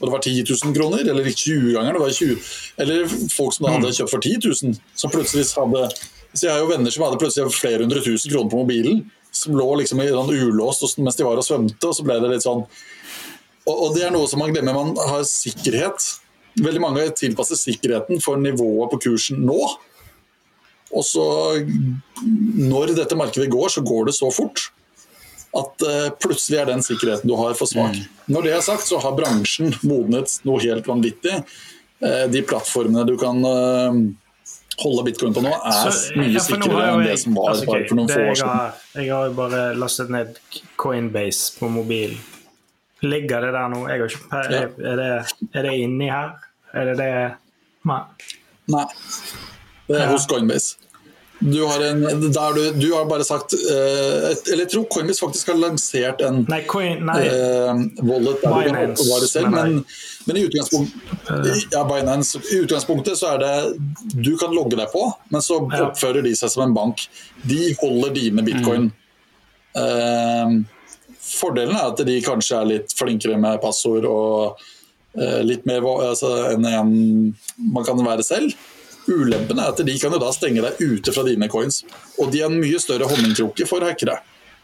og 0.00 0.08
det 0.08 0.12
var 0.14 0.22
10 0.24 0.44
000 0.48 0.74
kroner, 0.76 1.04
eller 1.12 1.26
20-gangeren, 1.28 1.98
det 1.98 2.02
var 2.02 2.14
20 2.16 2.36
Eller 2.80 3.10
folk 3.28 3.52
som 3.54 3.66
da 3.66 3.74
hadde 3.74 3.90
mm. 3.90 3.96
kjøpt 3.98 4.14
for 4.14 4.24
10 4.24 4.38
000, 4.46 4.78
som 4.96 5.12
plutselig 5.12 5.44
hadde 5.52 5.82
så 6.30 6.46
Jeg 6.46 6.54
har 6.54 6.62
jo 6.62 6.70
venner 6.70 6.94
som 6.94 7.04
hadde 7.04 7.18
plutselig 7.20 7.52
flere 7.52 7.82
hundre 7.84 8.00
tusen 8.04 8.32
kroner 8.32 8.50
på 8.52 8.62
mobilen, 8.62 9.02
som 9.34 9.56
lå 9.58 9.66
liksom 9.80 10.00
i 10.00 10.08
sånn 10.08 10.30
ulåst 10.30 10.98
mens 11.02 11.18
de 11.18 11.26
var 11.26 11.40
og 11.40 11.46
svømte, 11.46 11.90
og 11.90 11.96
så 11.96 12.06
ble 12.06 12.16
det 12.22 12.32
litt 12.32 12.46
sånn 12.46 12.64
og, 13.68 13.74
og 13.74 13.94
det 13.94 14.06
er 14.06 14.12
noe 14.14 14.26
som 14.26 14.40
man 14.40 14.54
glemmer. 14.54 14.74
Man 14.74 14.96
har 14.96 15.20
sikkerhet. 15.28 16.06
Veldig 16.58 16.80
mange 16.82 17.04
tilpasser 17.14 17.58
sikkerheten 17.60 18.22
for 18.24 18.40
nivået 18.40 18.90
på 18.90 18.98
kursen 19.04 19.44
nå. 19.46 19.58
Og 20.90 21.04
så, 21.06 21.24
når 22.24 22.96
dette 22.96 23.18
markedet 23.18 23.50
går, 23.52 23.68
så 23.70 23.84
går 23.86 24.08
det 24.08 24.16
så 24.16 24.30
fort 24.34 24.70
at 25.56 25.82
uh, 25.82 26.08
plutselig 26.22 26.60
er 26.60 26.70
den 26.70 26.82
sikkerheten 26.84 27.30
du 27.30 27.34
har, 27.38 27.54
for 27.58 27.70
svak. 27.70 27.96
Mm. 27.96 28.24
Når 28.30 28.46
det 28.46 28.54
er 28.54 28.64
sagt, 28.64 28.86
så 28.86 29.00
har 29.02 29.16
bransjen 29.18 29.74
modnet 29.82 30.36
noe 30.46 30.62
helt 30.62 30.86
vanvittig. 30.86 31.40
Uh, 32.00 32.26
de 32.30 32.42
plattformene 32.46 33.02
du 33.08 33.16
kan 33.20 33.42
uh, 33.44 33.96
holde 34.80 35.06
bitcoin 35.10 35.34
på 35.36 35.42
nå, 35.44 35.52
er 35.52 35.78
så, 35.80 35.94
mye 36.16 36.42
sikrere 36.42 36.84
enn 36.94 37.04
det 37.04 37.16
som 37.20 37.36
var 37.36 37.52
altså, 37.52 37.66
okay, 37.68 37.86
for 37.88 37.98
noen 37.98 38.12
få 38.12 38.20
år 38.30 38.38
siden. 38.40 38.82
Jeg 39.00 39.12
har 39.12 39.28
jo 39.28 39.36
bare 39.40 39.62
lastet 39.78 40.12
ned 40.14 40.38
Coinbase 40.80 41.58
på 41.58 41.70
mobil. 41.72 42.14
Ligger 43.04 43.46
det 43.46 43.52
der 43.56 43.72
nå? 43.72 43.84
Ikke, 43.90 44.22
er, 44.36 44.54
er, 44.70 45.00
det, 45.00 45.10
er 45.56 45.66
det 45.66 45.76
inni 45.82 46.10
her? 46.12 46.36
Er 46.76 46.92
det 46.92 46.98
det 47.00 47.12
Nei. 47.88 48.02
Nei. 48.70 48.84
Det 49.88 49.98
er 49.98 50.10
hos 50.12 50.26
Coinbase. 50.28 50.79
Du 51.40 51.62
har, 51.64 51.84
en, 51.90 52.00
du, 52.20 52.72
du 52.72 52.92
har 52.92 53.04
bare 53.08 53.24
sagt 53.24 53.52
uh, 53.52 54.26
Eller 54.52 54.66
jeg 54.66 54.70
tror 54.74 54.84
Coinbase 54.92 55.22
faktisk 55.24 55.48
har 55.48 55.56
lansert 55.56 56.20
en 56.20 56.42
nei, 56.50 56.58
coin, 56.68 57.00
nei. 57.08 57.22
Uh, 57.32 57.80
wallet 58.04 58.42
der 58.42 58.52
Binance, 58.52 58.66
du 58.66 58.74
kan 58.74 58.90
oppbevare 58.92 59.28
selv, 59.30 59.54
men, 59.54 59.78
men 60.28 60.36
i, 60.36 60.42
utgangspunktet, 60.50 61.62
ja, 61.72 61.84
Binance, 61.88 62.42
i, 62.44 62.58
utgangspunktet 62.66 63.16
så 63.16 63.30
er 63.34 63.40
det 63.40 63.54
Du 64.20 64.34
kan 64.40 64.52
logge 64.52 64.76
deg 64.76 64.92
på, 64.92 65.06
men 65.32 65.44
så 65.44 65.62
ja. 65.62 65.86
oppfører 65.86 66.26
de 66.26 66.34
seg 66.36 66.52
som 66.52 66.66
en 66.66 66.74
bank. 66.76 67.06
De 67.48 67.70
holder 67.80 68.12
dine 68.18 68.44
bitcoin. 68.44 68.90
Mm. 68.90 69.80
Uh, 69.80 71.16
fordelen 71.24 71.78
er 71.78 71.88
at 71.88 72.04
de 72.04 72.18
kanskje 72.26 72.58
er 72.60 72.68
litt 72.68 72.92
flinkere 72.98 73.40
med 73.40 73.62
passord 73.64 74.04
og 74.10 74.60
litt 75.42 75.64
mer 75.66 75.82
altså, 75.82 76.28
enn 76.52 76.66
en 76.68 76.90
man 77.74 77.86
kan 77.86 77.98
være 78.06 78.22
selv. 78.22 78.52
Ulempen 79.08 79.58
er 79.58 79.70
at 79.72 79.80
de 79.86 79.94
kan 79.98 80.12
jo 80.12 80.20
da 80.22 80.32
stenge 80.34 80.64
deg 80.64 80.82
ute 80.82 81.14
fra 81.14 81.24
dine 81.26 81.48
coins. 81.52 81.84
Og 82.20 82.32
de 82.32 82.44
har 82.44 82.52
mye 82.52 82.82
større 82.82 83.08
honningkrukke 83.10 83.68
for 83.68 83.86
hackere. 83.86 84.18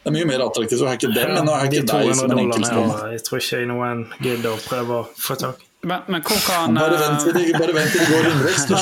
Det 0.07 0.13
er 0.13 0.15
mye 0.15 0.27
mer 0.29 0.45
attraktivt 0.45 0.85
å 0.85 0.91
hacke 0.91 1.09
dem 1.11 1.33
enn 1.35 1.49
å 1.51 1.55
hacke 1.59 1.81
de 1.81 1.87
deg 1.89 2.13
som 2.15 2.31
en 2.31 2.43
enkeltstående. 2.45 3.09
Jeg 3.17 3.25
tror 3.27 3.41
ikke 3.43 3.63
noen 3.67 4.05
gidder 4.23 4.53
å 4.53 4.61
prøve 4.63 5.01
å 5.01 5.09
få 5.19 5.35
tak 5.41 5.65
men, 5.87 6.01
men 6.07 6.23
hvor 6.23 6.39
kan 6.47 6.75
Bare 6.75 6.97
vent 6.99 7.21
til 7.23 7.35
de, 7.37 7.53
bare 7.55 7.75
vent 7.77 7.93
til 7.95 8.01
de 8.03 8.07
går 8.11 8.29
innvekst. 8.31 8.73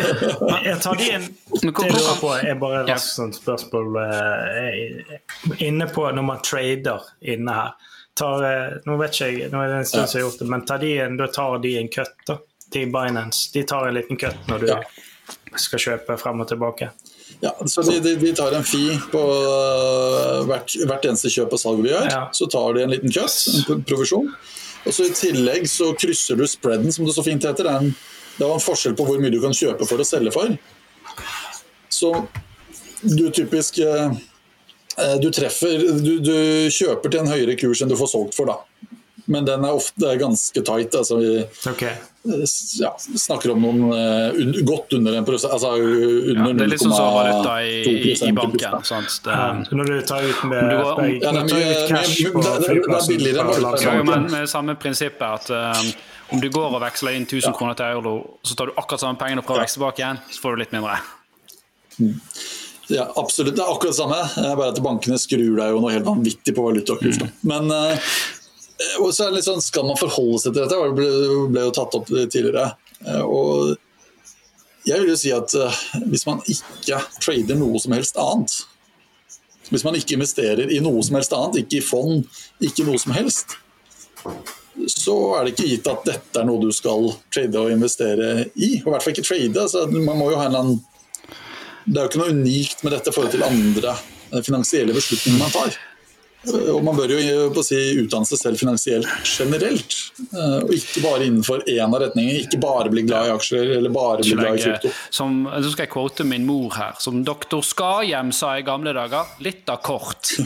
jeg 0.68 0.78
tar 0.84 1.00
de 1.00 1.08
en 1.16 1.26
Det 1.52 1.72
lurer 1.74 2.20
på 2.22 2.30
er 2.38 2.60
bare 2.60 2.82
et 2.82 2.92
raskt 2.92 3.18
sånt 3.18 3.36
spørsmål 3.36 3.98
uh, 4.00 5.58
inne 5.64 5.88
på 5.92 6.06
når 6.16 6.24
man 6.24 6.40
trader 6.44 7.10
inne 7.20 7.56
her. 7.58 7.90
Tar, 8.16 8.44
uh, 8.44 8.78
nå 8.86 8.96
vet 9.02 9.18
ikke 9.18 9.28
jeg, 9.28 9.50
nå 9.52 9.60
er 9.60 9.74
det 9.74 9.82
en 9.82 9.90
stund 9.90 10.04
ja. 10.04 10.06
siden 10.06 10.20
jeg 10.20 10.24
har 10.24 10.30
gjort 10.30 10.44
det, 10.44 10.48
men 10.54 10.64
tar 10.70 10.80
de 10.84 10.94
en, 11.04 11.18
da 11.20 11.28
tar 11.36 11.58
de 11.66 11.74
en 11.82 11.92
cut, 11.98 12.16
da? 12.30 12.38
Til 12.72 12.90
Binance. 12.92 13.50
De 13.52 13.62
tar 13.62 13.88
en 13.88 13.96
liten 13.96 14.18
cut 14.20 14.48
når 14.48 14.64
du 14.64 14.70
ja. 14.70 14.78
skal 15.56 15.82
kjøpe 15.82 16.18
frem 16.20 16.42
og 16.44 16.48
tilbake. 16.50 16.90
Ja, 17.40 17.52
så 17.66 17.84
de, 17.86 17.98
de, 18.02 18.14
de 18.18 18.32
tar 18.34 18.54
en 18.56 18.64
fee 18.66 18.96
på 19.12 19.20
uh, 19.20 20.44
hvert, 20.48 20.74
hvert, 20.88 21.04
eneste 21.06 21.30
kjøp 21.30 21.52
og 21.54 21.60
salg 21.60 21.82
vi 21.84 21.92
gjør. 21.92 22.08
Ja. 22.10 22.22
Så 22.34 22.48
tar 22.50 22.74
de 22.74 22.84
en 22.84 22.94
liten 22.94 23.12
cut, 23.14 23.36
en 23.74 23.84
provisjon. 23.86 24.32
Og 24.86 24.94
så 24.94 25.08
I 25.08 25.14
tillegg 25.14 25.68
så 25.70 25.92
krysser 25.98 26.38
du 26.38 26.46
spreaden, 26.48 26.90
som 26.94 27.06
det 27.06 27.14
så 27.16 27.24
fint 27.26 27.44
heter. 27.44 27.68
Det 27.68 27.74
er, 27.74 27.84
en, 27.84 27.94
det 28.38 28.46
er 28.46 28.54
en 28.54 28.64
forskjell 28.64 28.96
på 28.98 29.06
hvor 29.06 29.20
mye 29.22 29.34
du 29.34 29.40
kan 29.44 29.54
kjøpe 29.56 29.86
for 29.88 30.00
og 30.00 30.08
selge 30.08 30.34
for. 30.34 30.56
Så 31.92 32.12
du 33.04 33.28
typisk 33.34 33.78
uh, 33.84 34.16
du 35.22 35.28
treffer 35.30 35.84
du, 36.02 36.16
du, 36.18 36.34
kjøper 36.74 37.12
til 37.12 37.22
en 37.22 37.30
høyere 37.30 37.54
kurs 37.60 37.84
enn 37.84 37.90
du 37.90 37.94
får 37.98 38.10
solgt 38.16 38.34
for, 38.34 38.50
da 38.50 38.88
men 39.28 39.44
den 39.44 39.64
er 39.64 39.76
ofte 39.76 40.14
ganske 40.16 40.62
tight. 40.64 40.94
Altså 40.96 41.18
vi 41.20 41.32
okay. 41.68 41.98
Ja, 42.80 42.90
snakker 42.98 43.52
om 43.54 43.62
noen 43.62 43.80
uh, 43.92 44.60
godt 44.66 44.92
under 44.98 45.16
en 45.18 45.26
prosent. 45.26 45.52
Altså 45.52 45.72
under 45.78 46.52
ja, 46.52 46.56
det 46.58 46.66
er 46.66 46.82
sånn 46.82 46.94
som 46.94 47.10
valuta 47.16 47.54
i, 47.64 47.78
i, 47.88 48.12
i 48.14 48.32
banken. 48.36 48.78
Sant? 48.88 49.18
Det, 49.24 49.34
ja, 49.34 49.48
når 49.70 49.90
du 49.92 49.96
tar 50.08 50.28
ut 50.28 50.44
med 50.50 50.68
du 50.68 50.76
ja, 50.76 50.92
det 50.98 51.08
er 51.08 51.48
mye, 51.48 51.48
mye, 51.48 51.88
mye, 51.94 52.54
det, 52.60 52.76
det 52.76 53.00
er 53.00 53.08
billigere. 53.08 53.74
Ja, 53.84 53.96
men 54.04 54.30
med 54.32 54.48
samme 54.50 54.76
prinsippet 54.80 55.26
at 55.28 55.50
um, 55.54 55.92
om 56.34 56.40
du 56.42 56.48
går 56.52 56.76
og 56.76 56.82
veksler 56.84 57.16
inn 57.16 57.26
1000 57.28 57.56
kroner 57.56 57.76
til 57.78 57.98
euro, 57.98 58.14
så 58.44 58.56
tar 58.58 58.70
du 58.70 58.76
akkurat 58.76 59.04
samme 59.04 59.20
pengene 59.20 59.42
og 59.42 59.48
prøver 59.48 59.62
å 59.62 59.66
veksle 59.66 59.80
tilbake 59.80 60.04
igjen, 60.04 60.24
så 60.28 60.42
får 60.44 60.56
du 60.56 60.64
litt 60.64 60.74
mindre. 60.76 60.98
Mm. 61.98 62.16
Ja, 62.88 63.04
absolutt. 63.20 63.56
Det 63.56 63.62
er 63.62 63.70
akkurat 63.70 63.92
det 63.92 63.98
samme. 64.00 64.18
Bare 64.56 64.72
at 64.72 64.80
bankene 64.84 65.18
skrur 65.20 65.58
deg 65.58 65.72
jo 65.74 65.80
noe 65.82 65.92
helt 65.92 66.06
vanvittig 66.08 66.54
på 66.56 66.64
valutakurs. 66.64 67.20
Mm. 67.20 67.32
Men 67.50 67.72
uh, 67.72 68.12
og 69.02 69.10
så 69.14 69.24
er 69.24 69.32
det 69.32 69.40
litt 69.40 69.48
sånn, 69.48 69.62
Skal 69.64 69.86
man 69.88 69.98
forholde 69.98 70.40
seg 70.42 70.54
til 70.54 70.62
dette? 70.62 70.78
Det 70.78 70.96
ble, 70.96 71.10
ble 71.50 71.66
jo 71.66 71.74
tatt 71.74 71.96
opp 71.98 72.08
tidligere. 72.08 72.70
Eh, 73.04 73.22
og 73.22 73.76
jeg 74.88 75.02
vil 75.02 75.12
jo 75.12 75.20
si 75.20 75.32
at 75.34 75.54
eh, 75.58 75.78
hvis 76.08 76.26
man 76.28 76.42
ikke 76.46 77.00
trader 77.18 77.58
noe 77.58 77.80
som 77.82 77.94
helst 77.96 78.18
annet, 78.22 78.58
hvis 79.68 79.84
man 79.84 79.98
ikke 79.98 80.16
investerer 80.16 80.70
i 80.72 80.78
noe 80.80 81.02
som 81.04 81.18
helst 81.18 81.34
annet, 81.36 81.64
ikke 81.64 81.80
i 81.80 81.84
fond, 81.84 82.22
ikke 82.64 82.86
noe 82.86 83.00
som 83.02 83.12
helst, 83.16 83.58
så 84.88 85.16
er 85.36 85.44
det 85.44 85.52
ikke 85.52 85.68
gitt 85.72 85.90
at 85.90 86.06
dette 86.06 86.40
er 86.40 86.46
noe 86.48 86.62
du 86.62 86.70
skal 86.72 87.10
trade 87.34 87.58
og 87.60 87.74
investere 87.74 88.46
i. 88.54 88.78
Og 88.78 88.88
i 88.88 88.94
hvert 88.94 89.04
fall 89.04 89.16
ikke 89.16 89.26
trade. 89.26 89.66
Så 89.68 89.84
man 89.90 90.16
må 90.16 90.30
jo 90.30 90.38
ha 90.38 90.46
en 90.48 90.56
annen 90.60 90.78
Det 91.88 91.96
er 91.96 92.04
jo 92.04 92.10
ikke 92.12 92.20
noe 92.20 92.36
unikt 92.36 92.82
med 92.84 92.92
dette 92.94 93.10
i 93.10 93.16
forhold 93.16 93.32
til 93.32 93.44
andre 93.46 93.94
finansielle 94.44 94.94
beslutninger 94.94 95.40
man 95.40 95.52
tar. 95.52 95.76
Og 96.46 96.84
man 96.86 96.94
bør 96.94 97.10
jo 97.10 97.48
på 97.50 97.62
å 97.62 97.66
si, 97.66 97.76
utdanne 97.98 98.28
seg 98.28 98.38
selv 98.38 98.60
finansielt 98.60 99.08
generelt, 99.26 99.96
eh, 100.30 100.58
og 100.62 100.70
ikke 100.76 101.02
bare 101.02 101.26
innenfor 101.26 101.64
én 101.66 101.82
av 101.82 101.98
retningene. 102.04 102.44
Ikke 102.44 102.60
bare 102.62 102.92
bli 102.92 103.02
glad 103.08 103.26
i 103.26 103.32
aksjer 103.34 103.74
eller 103.78 103.92
bare 103.94 104.22
bli 104.22 104.36
glad 104.38 104.60
i 104.60 104.62
krypto. 104.62 104.92
Som, 105.10 105.40
så 105.50 105.72
skal 105.74 105.88
jeg 105.88 105.92
quote 105.96 106.26
min 106.28 106.46
mor 106.48 106.70
her. 106.78 106.94
Som 107.02 107.24
doktor 107.26 107.64
Skahjem 107.66 108.30
sa 108.36 108.54
i 108.58 108.66
gamle 108.66 108.94
dager, 108.96 109.34
litt 109.44 109.68
av 109.72 109.82
kort. 109.84 110.34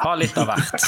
Ha 0.00 0.14
litt 0.16 0.32
av 0.40 0.46
hvert. 0.48 0.84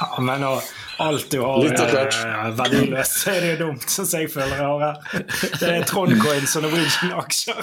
Ja, 0.00 0.06
men 0.26 0.42
å, 0.42 0.56
alt 0.98 1.30
du 1.30 1.38
har 1.42 1.60
Litt 1.62 1.78
er, 1.78 2.08
er 2.10 2.54
verdiløst, 2.58 3.18
Det 3.24 3.34
er 3.34 3.44
det 3.44 3.50
jo 3.52 3.58
dumt, 3.66 3.86
sånn 3.90 4.08
som 4.08 4.22
jeg 4.22 4.30
føler 4.32 4.54
jeg 4.56 4.66
har 4.66 4.80
her. 4.84 4.96
Det 5.60 5.70
er 5.70 5.86
Trondcoins 5.88 6.56
og 6.58 6.64
Norwegian-aksjer. 6.66 7.60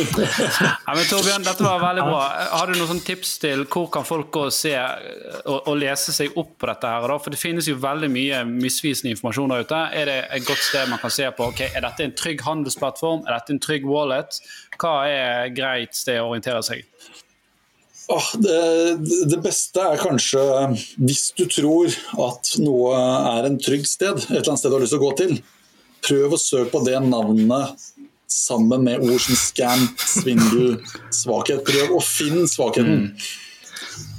Ja, 0.00 0.94
men 0.96 1.04
Torbjørn, 1.06 1.44
dette 1.46 1.64
var 1.64 1.80
veldig 1.82 2.04
bra. 2.06 2.22
Har 2.56 2.70
du 2.70 2.78
noen 2.80 3.00
tips 3.04 3.36
til 3.42 3.64
hvor 3.70 3.86
kan 3.94 4.06
folk 4.06 4.30
gå 4.34 4.46
og 4.48 4.54
se 4.54 4.74
og, 4.80 5.58
og 5.58 5.74
lese 5.78 6.14
seg 6.16 6.36
opp 6.40 6.56
på 6.60 6.70
dette? 6.70 6.90
her? 6.90 7.06
Da? 7.12 7.18
For 7.22 7.34
det 7.34 7.40
finnes 7.40 7.68
jo 7.70 7.78
veldig 7.80 8.10
mye 8.12 8.42
misvisende 8.48 9.14
informasjon 9.14 9.54
der 9.54 9.66
ute. 9.66 9.80
Er 10.00 10.10
det 10.10 10.18
et 10.38 10.46
godt 10.48 10.64
sted 10.66 10.90
man 10.90 11.02
kan 11.02 11.14
se 11.14 11.28
på 11.36 11.50
ok, 11.52 11.64
er 11.70 11.86
dette 11.86 12.06
en 12.06 12.16
trygg 12.16 12.44
handelsplattform, 12.46 13.26
er 13.26 13.36
dette 13.38 13.54
en 13.54 13.62
trygg 13.62 13.86
wallet? 13.88 14.40
Hva 14.80 14.94
er 15.08 15.54
greit 15.54 15.96
sted 15.98 16.20
å 16.20 16.30
orientere 16.32 16.62
seg? 16.66 16.86
Åh, 18.10 18.28
det, 18.42 18.60
det 19.30 19.38
beste 19.44 19.82
er 19.86 20.00
kanskje 20.00 20.40
hvis 20.98 21.28
du 21.38 21.44
tror 21.46 21.92
at 22.26 22.54
noe 22.58 22.96
er 23.36 23.46
en 23.46 23.58
trygg 23.62 23.86
sted, 23.86 24.18
et 24.18 24.32
eller 24.32 24.50
annet 24.50 24.62
sted 24.62 24.72
du 24.72 24.76
har 24.76 24.82
lyst 24.82 24.96
til 24.96 25.02
å 25.02 25.04
gå 25.04 25.10
til, 25.20 25.34
prøv 26.08 26.34
å 26.34 26.40
søke 26.40 26.72
på 26.72 26.82
det 26.88 26.96
navnet 27.06 27.84
sammen 28.30 28.82
med 28.86 29.04
ord 29.04 29.20
som 29.22 29.38
scam, 29.38 29.86
svindel, 29.98 30.80
svakhet. 31.14 31.62
Prøv 31.66 31.96
å 31.96 32.02
finne 32.02 32.46
svakheten. 32.50 33.08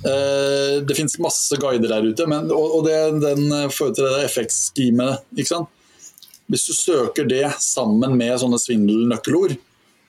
Eh, 0.02 0.78
det 0.88 0.98
finnes 0.98 1.20
masse 1.24 1.60
guider 1.62 1.92
der 1.92 2.08
ute, 2.08 2.28
men, 2.28 2.50
og, 2.52 2.78
og 2.80 2.88
det, 2.88 2.98
den 3.24 3.48
fører 3.72 3.96
til 3.98 4.08
det 4.08 5.48
sant? 5.48 5.72
Hvis 6.52 6.68
du 6.68 6.74
søker 6.76 7.28
det 7.28 7.46
sammen 7.64 8.18
med 8.20 8.36
sånne 8.42 8.60
svindelnøkkelord, 8.60 9.56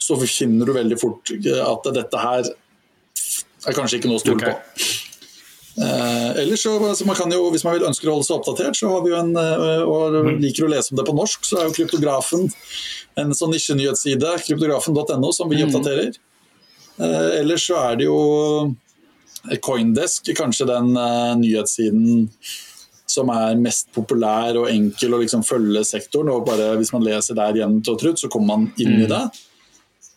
så 0.03 0.17
finner 0.19 0.67
du 0.67 0.75
veldig 0.75 0.99
fort 0.99 1.31
at 1.31 1.89
dette 1.95 2.19
her 2.19 2.49
er 3.67 3.77
kanskje 3.77 4.01
ikke 4.01 4.11
noe 4.11 4.21
å 4.21 4.23
stole 4.23 4.39
okay. 4.41 4.55
på. 4.55 4.91
Eh, 5.73 6.31
ellers 6.43 6.63
så, 6.67 6.75
så 6.95 7.07
man 7.09 7.17
kan 7.17 7.33
jo, 7.33 7.47
Hvis 7.49 7.63
man 7.65 7.79
vil 7.79 7.87
ønsker 7.89 8.11
å 8.11 8.19
holde 8.19 8.27
seg 8.29 8.37
oppdatert, 8.37 8.77
så 8.77 8.91
har 8.93 9.05
vi 9.05 9.13
jo 9.15 9.21
en, 9.21 9.33
eh, 9.41 9.85
og 9.89 10.19
liker 10.43 10.67
å 10.67 10.73
lese 10.73 10.93
om 10.93 11.01
det 11.01 11.07
på 11.09 11.17
norsk, 11.17 11.47
så 11.49 11.61
er 11.61 11.69
jo 11.69 11.77
Kryptografen 11.79 12.51
en 13.21 13.33
sånn 13.37 13.53
nisjenyhetsside, 13.53 14.37
kryptografen.no, 14.47 15.33
som 15.37 15.51
vi 15.53 15.63
oppdaterer. 15.65 16.13
Eh, 16.99 17.31
ellers 17.41 17.67
så 17.69 17.79
er 17.81 18.01
det 18.01 18.09
jo 18.09 18.19
Coindesk, 19.65 20.29
kanskje 20.39 20.69
den 20.71 20.93
eh, 20.97 21.33
nyhetssiden 21.41 22.29
som 23.13 23.29
er 23.33 23.59
mest 23.61 23.91
populær 23.93 24.57
og 24.61 24.71
enkel 24.71 25.17
å 25.17 25.21
liksom 25.21 25.43
følge 25.45 25.83
sektoren. 25.85 26.31
og 26.33 26.47
bare 26.47 26.73
Hvis 26.81 26.93
man 26.95 27.05
leser 27.05 27.37
der 27.37 27.59
jevnt 27.61 27.89
og 27.93 27.99
trutt, 28.01 28.21
så 28.21 28.31
kommer 28.33 28.57
man 28.57 28.69
inn 28.81 29.03
i 29.03 29.09
det. 29.11 29.23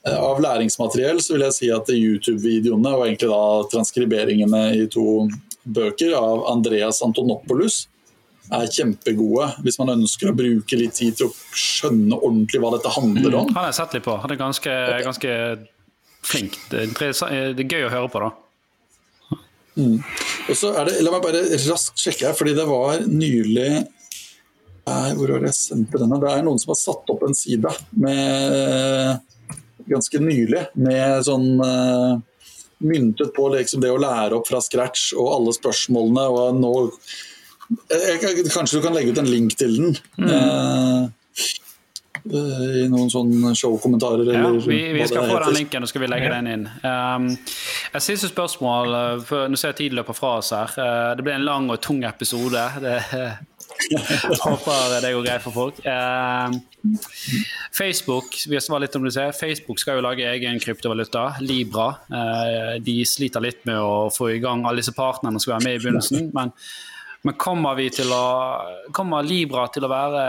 Eh, 0.06 0.16
Av 0.22 0.40
læringsmateriell 0.44 1.20
så 1.24 1.34
vil 1.36 1.46
jeg 1.48 1.56
si 1.58 1.70
at 1.74 1.90
YouTube-videoene 1.90 2.92
og 2.94 3.06
egentlig 3.08 3.30
da 3.32 3.42
transkriberingene 3.74 4.64
i 4.78 4.86
to 4.94 5.26
bøker 5.66 6.14
av 6.18 6.44
Andreas 6.52 7.00
Antonopoulos 7.06 7.88
er 8.54 8.68
kjempegode 8.70 9.48
hvis 9.66 9.80
man 9.82 9.90
ønsker 9.96 10.30
å 10.30 10.36
bruke 10.38 10.78
litt 10.78 10.94
tid 11.00 11.16
til 11.18 11.32
å 11.32 11.34
skjønne 11.58 12.20
ordentlig 12.20 12.62
hva 12.62 12.70
dette 12.76 12.92
handler 12.94 13.40
om. 13.40 13.48
Han 13.50 13.58
har 13.64 13.72
jeg 13.72 13.80
sett 13.80 13.96
litt 13.98 14.06
på. 14.06 14.14
Han 14.22 14.34
er 14.36 14.38
ganske, 14.38 14.76
ganske 15.08 15.32
flink. 16.26 16.60
Det 16.70 16.84
er, 16.84 16.86
interessa- 16.92 17.32
det 17.58 17.66
er 17.66 17.72
gøy 17.74 17.88
å 17.88 17.94
høre 17.96 18.12
på, 18.14 18.22
da. 18.22 18.32
Og 19.76 20.54
så 20.56 20.70
er 20.78 20.86
det, 20.88 21.00
La 21.04 21.12
meg 21.12 21.26
bare 21.26 21.42
raskt 21.66 22.00
sjekke 22.00 22.30
her, 22.30 22.38
fordi 22.38 22.54
det 22.56 22.64
var 22.70 23.02
nylig 23.10 23.72
Nei, 24.86 25.10
Hvor 25.18 25.32
var 25.34 25.42
det 25.42 25.50
jeg 25.50 25.58
sendte 25.58 25.98
denne? 26.00 26.20
Det 26.22 26.30
er 26.30 26.44
noen 26.46 26.60
som 26.62 26.70
har 26.72 26.78
satt 26.78 27.10
opp 27.10 27.24
en 27.26 27.34
side 27.36 27.72
med 27.98 29.18
ganske 29.90 30.22
nylig 30.22 30.64
med 30.82 31.26
sånn 31.28 31.50
uh, 31.62 32.16
myntet 32.86 33.34
på 33.36 33.50
liksom 33.54 33.84
det 33.84 33.92
å 33.94 34.02
lære 34.02 34.40
opp 34.40 34.50
fra 34.50 34.62
scratch 34.64 35.14
og 35.18 35.32
alle 35.38 35.56
spørsmålene. 35.56 36.26
og 36.28 36.60
nå 36.60 36.74
jeg, 37.90 38.46
Kanskje 38.54 38.80
du 38.80 38.84
kan 38.86 38.96
legge 38.96 39.14
ut 39.14 39.22
en 39.22 39.30
link 39.30 39.56
til 39.58 39.78
den? 39.80 39.96
eh, 40.26 41.08
I 42.26 42.86
noen 42.92 43.10
sånne 43.10 43.56
showkommentarer? 43.58 44.30
Ja, 44.34 44.52
vi, 44.66 44.82
vi 44.94 45.08
skal 45.10 45.30
få 45.30 45.40
den 45.48 45.58
linken 45.60 45.86
og 45.86 45.90
skal 45.90 46.06
vi 46.06 46.12
legge 46.12 46.30
den 46.34 46.52
inn. 46.52 46.68
Um, 46.84 47.32
et 47.94 48.06
siste 48.06 48.30
spørsmål, 48.30 48.94
uh, 48.94 49.26
for 49.26 49.50
nå 49.50 49.60
ser 49.60 49.74
jeg 49.74 49.82
tiden 49.84 50.02
løper 50.02 50.18
fra 50.18 50.38
oss 50.42 50.54
her. 50.56 50.78
Uh, 50.78 51.12
det 51.18 51.26
ble 51.26 51.38
en 51.38 51.48
lang 51.48 51.70
og 51.74 51.82
tung 51.86 52.06
episode. 52.06 52.70
Det, 52.82 52.98
håper 54.46 54.98
det 55.04 55.14
går 55.14 55.26
greit 55.26 55.44
for 55.44 55.56
folk. 55.56 55.82
Eh, 55.86 56.56
Facebook 57.76 58.38
vi 58.48 58.60
var 58.70 58.84
litt 58.84 58.96
om 58.98 59.06
det 59.06 59.14
ser. 59.16 59.36
Facebook 59.38 59.80
skal 59.82 60.00
jo 60.00 60.06
lage 60.06 60.26
egen 60.32 60.60
kryptovaluta, 60.64 61.28
Libra. 61.46 61.92
Eh, 62.10 62.74
de 62.84 63.00
sliter 63.08 63.44
litt 63.44 63.64
med 63.70 63.80
å 63.80 64.10
få 64.14 64.34
i 64.36 64.42
gang 64.44 64.66
alle 64.66 64.84
disse 64.84 64.96
partnerne 64.96 65.40
som 65.40 65.48
skal 65.48 65.58
være 65.58 65.68
med 65.70 65.80
i 65.80 65.86
begynnelsen. 65.86 66.30
men 66.38 66.54
men 67.26 67.34
kommer, 67.42 67.80
å, 68.14 68.26
kommer 68.94 69.26
Libra 69.26 69.64
til 69.74 69.88
å 69.88 69.90
være 69.90 70.20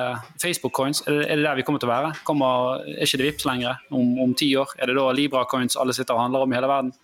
Facebook-coins? 0.41 1.03
Er, 1.05 1.19
er 1.27 1.37
det 1.37 1.45
der 1.45 1.59
vi 1.59 1.65
kommer 1.67 1.83
til 1.83 1.91
å 1.91 1.93
være? 1.93 2.13
Kommer, 2.25 2.87
er 2.89 3.05
ikke 3.05 3.21
det 3.21 3.27
Vipps 3.27 3.45
lenger 3.45 3.83
om, 3.93 4.15
om 4.25 4.33
ti 4.33 4.49
år? 4.57 4.73
Er 4.81 4.89
det 4.89 4.95
da 4.97 5.11
Libra-coins 5.13 5.77
alle 5.77 5.93
sitter 5.93 6.17
og 6.17 6.23
handler 6.23 6.47
om 6.47 6.55
i 6.55 6.57
hele 6.57 6.71
verden? 6.71 6.95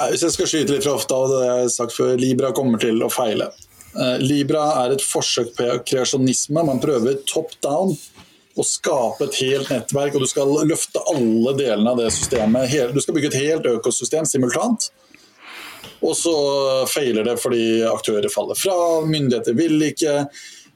Hvis 0.00 0.24
jeg 0.26 0.34
skal 0.34 0.50
skyte 0.50 0.74
litt 0.74 0.82
fra 0.82 0.96
hofta, 0.96 1.20
hadde 1.22 1.40
jeg 1.46 1.72
sagt 1.76 1.94
før, 1.94 2.16
Libra 2.18 2.50
kommer 2.56 2.82
til 2.82 2.98
å 3.06 3.10
feile. 3.12 3.52
Eh, 3.98 4.18
Libra 4.22 4.64
er 4.84 4.94
et 4.94 5.02
forsøk 5.02 5.54
på 5.56 5.66
kreasjonisme. 5.88 6.62
Man 6.66 6.80
prøver 6.82 7.18
top 7.26 7.56
down 7.64 7.96
å 8.58 8.64
skape 8.66 9.24
et 9.26 9.38
helt 9.40 9.70
nettverk, 9.72 10.14
og 10.18 10.24
du 10.24 10.28
skal 10.30 10.50
løfte 10.68 11.02
alle 11.10 11.54
delene 11.58 11.90
av 11.94 11.98
det 12.02 12.10
systemet. 12.14 12.70
Du 12.94 13.00
skal 13.02 13.16
bygge 13.16 13.30
et 13.32 13.40
helt 13.40 13.66
økosystem 13.70 14.26
simultant. 14.28 14.90
Og 16.00 16.14
så 16.16 16.32
feiler 16.88 17.26
det 17.26 17.36
fordi 17.42 17.82
aktører 17.88 18.30
faller 18.32 18.56
fra, 18.56 18.76
myndigheter 19.04 19.56
vil 19.58 19.82
ikke. 19.90 20.14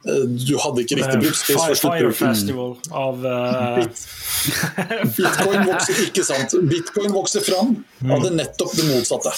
eh, 0.05 0.25
Du 0.45 0.57
hadde 0.61 0.83
ikke 0.85 0.99
riktig 0.99 1.21
brukspris 1.23 1.57
for 1.57 1.65
Fire, 1.65 1.79
sluttbruken. 1.81 2.35
Festival 2.35 2.75
av 2.93 3.23
Bit 3.79 3.95
Bitcoin 5.17 5.63
vokser 5.71 6.03
ikke 6.09 6.25
sant. 6.27 6.57
Bitcoin 6.69 7.15
vokser 7.15 7.41
fram 7.47 7.77
av 8.11 8.23
det 8.27 8.35
nettopp 8.37 8.75
det 8.77 8.85
motsatte. 8.91 9.33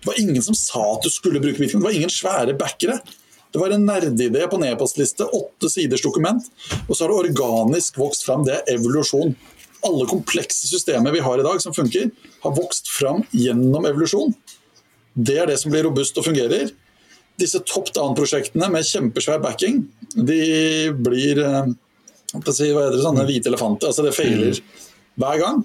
Det 0.00 0.10
var 0.10 0.20
ingen 0.20 0.42
som 0.42 0.56
sa 0.56 0.82
at 0.94 1.06
du 1.06 1.10
skulle 1.12 1.40
bruke 1.42 1.58
bitcoin. 1.58 1.82
Det 1.82 1.88
var 1.88 1.96
ingen 1.96 2.12
svære 2.12 2.54
backere. 2.58 3.00
Det 3.52 3.60
var 3.60 3.72
en 3.72 3.86
nerdeidé 3.88 4.44
på 4.50 4.58
nedpostliste, 4.60 5.24
åtte 5.24 5.70
siders 5.72 6.02
dokument, 6.04 6.44
og 6.86 6.92
så 6.92 7.04
har 7.04 7.12
det 7.12 7.30
organisk 7.30 7.96
vokst 7.98 8.26
fram. 8.26 8.44
Det 8.44 8.58
er 8.58 8.74
evolusjon. 8.74 9.32
Alle 9.88 10.08
komplekse 10.10 10.68
systemer 10.68 11.14
vi 11.14 11.22
har 11.24 11.40
i 11.40 11.46
dag 11.46 11.62
som 11.62 11.74
funker, 11.74 12.10
har 12.42 12.56
vokst 12.56 12.90
fram 12.92 13.24
gjennom 13.32 13.88
evolusjon. 13.88 14.34
Det 15.14 15.38
er 15.40 15.48
det 15.50 15.56
som 15.62 15.72
blir 15.72 15.86
robust 15.88 16.18
og 16.20 16.28
fungerer. 16.28 16.70
Disse 17.40 17.62
top 17.66 17.92
down-prosjektene 17.94 18.68
med 18.70 18.86
kjempesvær 18.86 19.40
backing, 19.42 19.84
de 20.14 20.42
blir 20.92 21.40
eh, 21.40 21.70
hva 22.34 22.42
skal 22.42 22.56
si, 22.56 22.70
hva 22.74 22.84
heter 22.84 22.98
det, 22.98 23.04
sånne 23.06 23.26
hvite 23.28 23.48
elefanter. 23.50 23.88
Altså 23.88 24.04
det 24.04 24.16
feiler 24.16 24.58
hver 25.18 25.40
gang. 25.40 25.62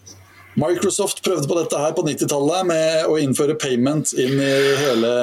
Microsoft 0.59 1.23
prøvde 1.25 1.49
på 1.49 1.57
dette 1.57 1.79
her 1.81 1.93
på 1.97 2.03
90-tallet 2.05 2.67
med 2.69 3.09
å 3.09 3.17
innføre 3.21 3.57
payment 3.59 4.13
inn 4.13 4.37
i 4.37 4.55
hele 4.83 5.13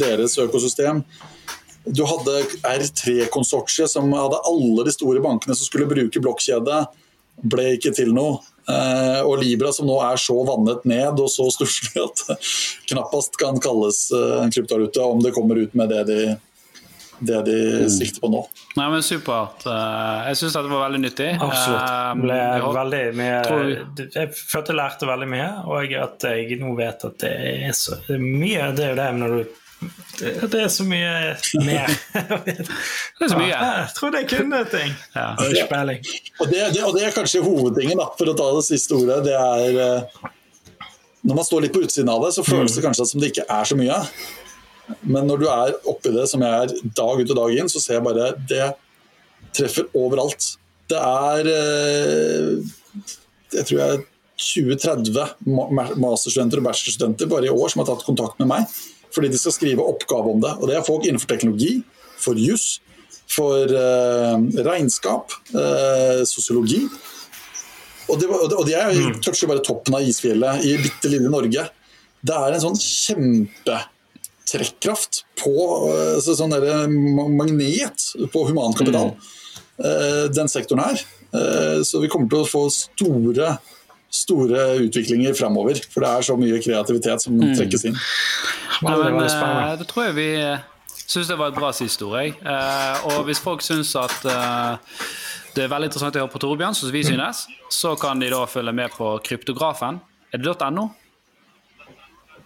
deres 0.00 0.38
økosystem. 0.40 1.02
Du 1.86 2.02
hadde 2.08 2.40
R3-konsortiet 2.66 3.92
som 3.92 4.08
hadde 4.16 4.40
alle 4.48 4.86
de 4.86 4.94
store 4.94 5.20
bankene 5.22 5.54
som 5.54 5.68
skulle 5.68 5.88
bruke 5.90 6.22
blokkjede. 6.22 6.86
Ble 7.46 7.74
ikke 7.76 7.92
til 7.94 8.14
noe. 8.16 8.40
Eh, 8.66 9.20
og 9.22 9.36
Libra 9.38 9.70
som 9.74 9.86
nå 9.86 10.00
er 10.02 10.18
så 10.18 10.34
vannet 10.48 10.82
ned 10.90 11.20
og 11.22 11.28
så 11.30 11.44
stusslig 11.54 12.00
at 12.02 12.22
det 12.26 12.36
knappast 12.90 13.36
kan 13.38 13.60
kalles 13.62 14.08
eh, 14.10 14.40
en 14.42 14.50
kryptovaluta 14.50 15.04
om 15.06 15.20
det 15.22 15.30
kommer 15.36 15.60
ut 15.60 15.76
med 15.78 15.92
det 15.94 16.00
de, 16.08 16.18
det 17.20 17.38
de 17.46 17.56
sikter 17.90 18.20
på 18.20 18.28
nå. 18.32 18.42
Nei, 18.76 18.86
men 18.92 19.02
Supert. 19.06 19.64
Eh, 19.66 20.28
Jeg 20.30 20.36
syns 20.42 20.56
dette 20.58 20.68
var 20.72 20.82
veldig 20.90 21.00
nyttig. 21.04 21.28
Absolutt. 21.40 21.90
Eh, 21.90 22.14
Ble 22.22 22.38
jeg 22.40 22.72
veldig 22.76 23.02
mye, 23.16 23.36
tror- 23.46 24.10
jeg 24.18 24.32
følte 24.36 24.74
jeg 24.74 24.80
lærte 24.80 25.06
veldig 25.08 25.28
mye, 25.32 25.46
og 25.66 25.94
at 26.02 26.26
jeg 26.30 26.58
nå 26.60 26.74
vet 26.76 27.04
at 27.08 27.18
det 27.24 27.32
er 27.68 27.72
så 27.76 27.96
det 28.08 28.16
er 28.18 28.26
mye 28.26 28.72
Det 28.76 28.84
er 28.84 28.90
jo 28.94 28.98
det 29.02 29.08
når 29.20 29.28
du 29.36 29.46
det, 30.16 30.30
det 30.50 30.60
er 30.64 30.68
så 30.72 30.84
mye 30.88 31.34
mer. 31.66 31.90
Det 32.46 33.24
er 33.26 33.28
så 33.28 33.36
mye. 33.36 33.50
Jeg 33.52 33.90
trodde 33.98 34.22
jeg 34.22 34.28
kunne 34.30 34.60
ting. 34.72 34.94
Ja. 35.14 35.26
Peiling. 35.68 36.00
Og 36.40 36.48
det, 36.48 36.62
det, 36.72 36.80
og 36.84 36.94
det 36.96 37.02
er 37.04 37.12
kanskje 37.12 37.42
hovedtingen, 37.44 37.98
da, 38.00 38.06
for 38.16 38.32
å 38.32 38.34
ta 38.38 38.46
det 38.56 38.64
siste 38.64 38.96
ordet. 38.96 39.18
Det 39.28 39.34
er 39.36 39.76
eh, 39.84 40.24
Når 41.28 41.34
man 41.40 41.44
står 41.44 41.66
litt 41.66 41.74
på 41.76 41.82
utsiden 41.84 42.08
av 42.08 42.24
det, 42.24 42.32
så 42.36 42.44
føles 42.46 42.72
det 42.76 42.84
kanskje 42.86 43.06
som 43.10 43.20
det 43.20 43.32
ikke 43.34 43.44
er 43.52 43.68
så 43.68 43.76
mye. 43.76 44.00
Men 45.02 45.26
når 45.26 45.40
du 45.42 45.46
er 45.50 45.76
oppi 45.88 46.12
det, 46.14 46.26
som 46.30 46.42
jeg 46.44 46.66
er 46.66 46.74
dag 46.96 47.22
ut 47.22 47.32
og 47.32 47.38
dag 47.40 47.56
inn, 47.56 47.70
så 47.70 47.82
ser 47.82 47.98
jeg 47.98 48.06
bare 48.06 48.32
det 48.50 48.68
treffer 49.56 49.88
overalt. 49.96 50.52
Det 50.90 50.98
er 51.00 51.48
eh, 51.50 52.50
Jeg 53.56 53.68
tror 53.68 53.80
jeg 53.80 54.04
20-30 54.36 55.16
masterstudenter 55.96 56.60
og 56.60 56.66
bachelorstudenter 56.68 57.30
bare 57.30 57.48
i 57.48 57.54
år 57.54 57.72
som 57.72 57.82
har 57.82 57.88
tatt 57.88 58.04
kontakt 58.06 58.38
med 58.42 58.50
meg 58.52 58.66
fordi 59.16 59.30
de 59.32 59.38
skal 59.40 59.54
skrive 59.54 59.84
oppgave 59.86 60.28
om 60.28 60.42
det. 60.42 60.50
Og 60.60 60.68
Det 60.68 60.74
er 60.76 60.84
folk 60.84 61.06
innenfor 61.06 61.30
teknologi, 61.30 61.78
for 62.20 62.36
juss, 62.36 62.82
for 63.32 63.70
uh, 63.72 64.34
regnskap, 64.66 65.32
uh, 65.54 66.20
sosiologi. 66.28 66.82
Og, 68.10 68.18
det, 68.20 68.28
og 68.28 68.66
de 68.68 68.74
er 68.76 68.92
mm. 68.92 69.22
toucher 69.24 69.48
bare 69.48 69.64
toppen 69.64 69.96
av 69.96 70.04
isfjellet 70.04 70.66
i 70.68 70.74
bitte 70.82 71.08
lille 71.08 71.32
Norge. 71.32 71.64
Det 72.20 72.36
er 72.36 72.58
en 72.58 72.64
sånn 72.66 72.76
kjempetrekkraft 74.46 75.24
på 75.42 75.54
altså 76.16 76.36
sånn 76.38 76.54
magnet 77.36 78.04
på 78.32 78.44
humankapital, 78.48 79.12
mm. 79.14 79.24
uh, 79.82 80.24
den 80.34 80.48
sektoren 80.48 80.84
her. 80.84 81.02
så 81.84 82.00
vi 82.00 82.08
kommer 82.08 82.30
til 82.30 82.44
å 82.44 82.48
få 82.48 82.68
store 82.70 83.56
store 84.16 84.60
utviklinger 84.86 85.34
framover. 85.36 85.76
For 85.90 86.00
det 86.00 86.08
er 86.08 86.24
så 86.24 86.36
mye 86.38 86.60
kreativitet 86.62 87.26
som 87.26 87.34
mm. 87.36 87.56
trekkes 87.58 87.84
inn. 87.90 87.98
Ja, 88.80 88.94
men, 88.96 89.18
det, 89.18 89.28
det 89.82 89.88
tror 89.90 90.06
jeg 90.06 90.16
vi 90.16 90.30
syns 91.02 91.28
det 91.28 91.36
var 91.36 91.50
et 91.50 91.58
bra 91.58 91.72
siste 91.76 92.06
ord. 92.06 92.38
Uh, 92.46 93.10
og 93.10 93.26
hvis 93.26 93.42
folk 93.42 93.66
syns 93.66 93.92
at 93.98 94.14
det 95.56 95.64
er 95.64 95.72
veldig 95.72 95.88
interessant 95.90 96.16
å 96.16 96.22
høre 96.22 96.32
på 96.32 96.40
Torbjørn, 96.42 96.76
som 96.76 96.92
vi 96.92 97.00
mm. 97.02 97.10
synes, 97.10 97.46
så 97.72 97.94
kan 98.00 98.20
de 98.22 98.30
da 98.32 98.42
følge 98.48 98.74
med 98.76 98.92
på 98.92 99.10
Kryptografen. 99.24 100.00
Er 100.32 100.42
det 100.42 100.56
.no? 100.76 100.90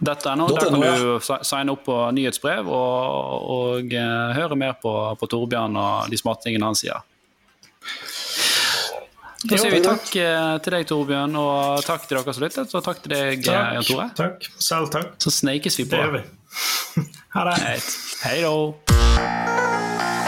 .no, 0.01 0.47
Der 0.49 0.65
kan 0.65 0.81
du 0.81 1.19
signe 1.45 1.75
opp 1.75 1.85
på 1.85 1.97
nyhetsbrev 2.17 2.67
og, 2.67 3.47
og 3.55 3.95
høre 4.37 4.57
mer 4.57 4.75
på, 4.81 4.93
på 5.19 5.29
Torbjørn 5.29 5.77
og 5.77 6.11
de 6.11 6.19
smarte 6.19 6.47
tingene 6.47 6.71
han 6.71 6.77
sier. 6.77 7.05
Da 9.41 9.57
sier 9.57 9.73
vi 9.73 9.81
takk 9.81 10.05
eh, 10.21 10.55
til 10.61 10.75
deg, 10.75 10.83
Torbjørn, 10.89 11.33
og 11.41 11.81
takk 11.85 12.05
til 12.05 12.19
dere 12.19 12.35
som 12.37 12.45
lyttet, 12.45 12.75
og 12.77 12.85
takk 12.85 13.01
til 13.01 13.15
deg, 13.15 13.41
takk, 13.41 13.73
Jan 13.77 13.87
Tore. 13.87 14.07
Takk. 14.19 14.49
Selv 14.61 14.91
takk. 14.93 15.15
Så 15.23 15.33
sneikes 15.33 15.81
vi 15.81 15.87
på. 15.89 15.97
Det 15.97 16.03
gjør 16.05 16.13
vi. 16.19 16.23
ha 17.37 17.47
det. 17.49 17.57
Hei 18.21 18.37
da. 18.45 20.20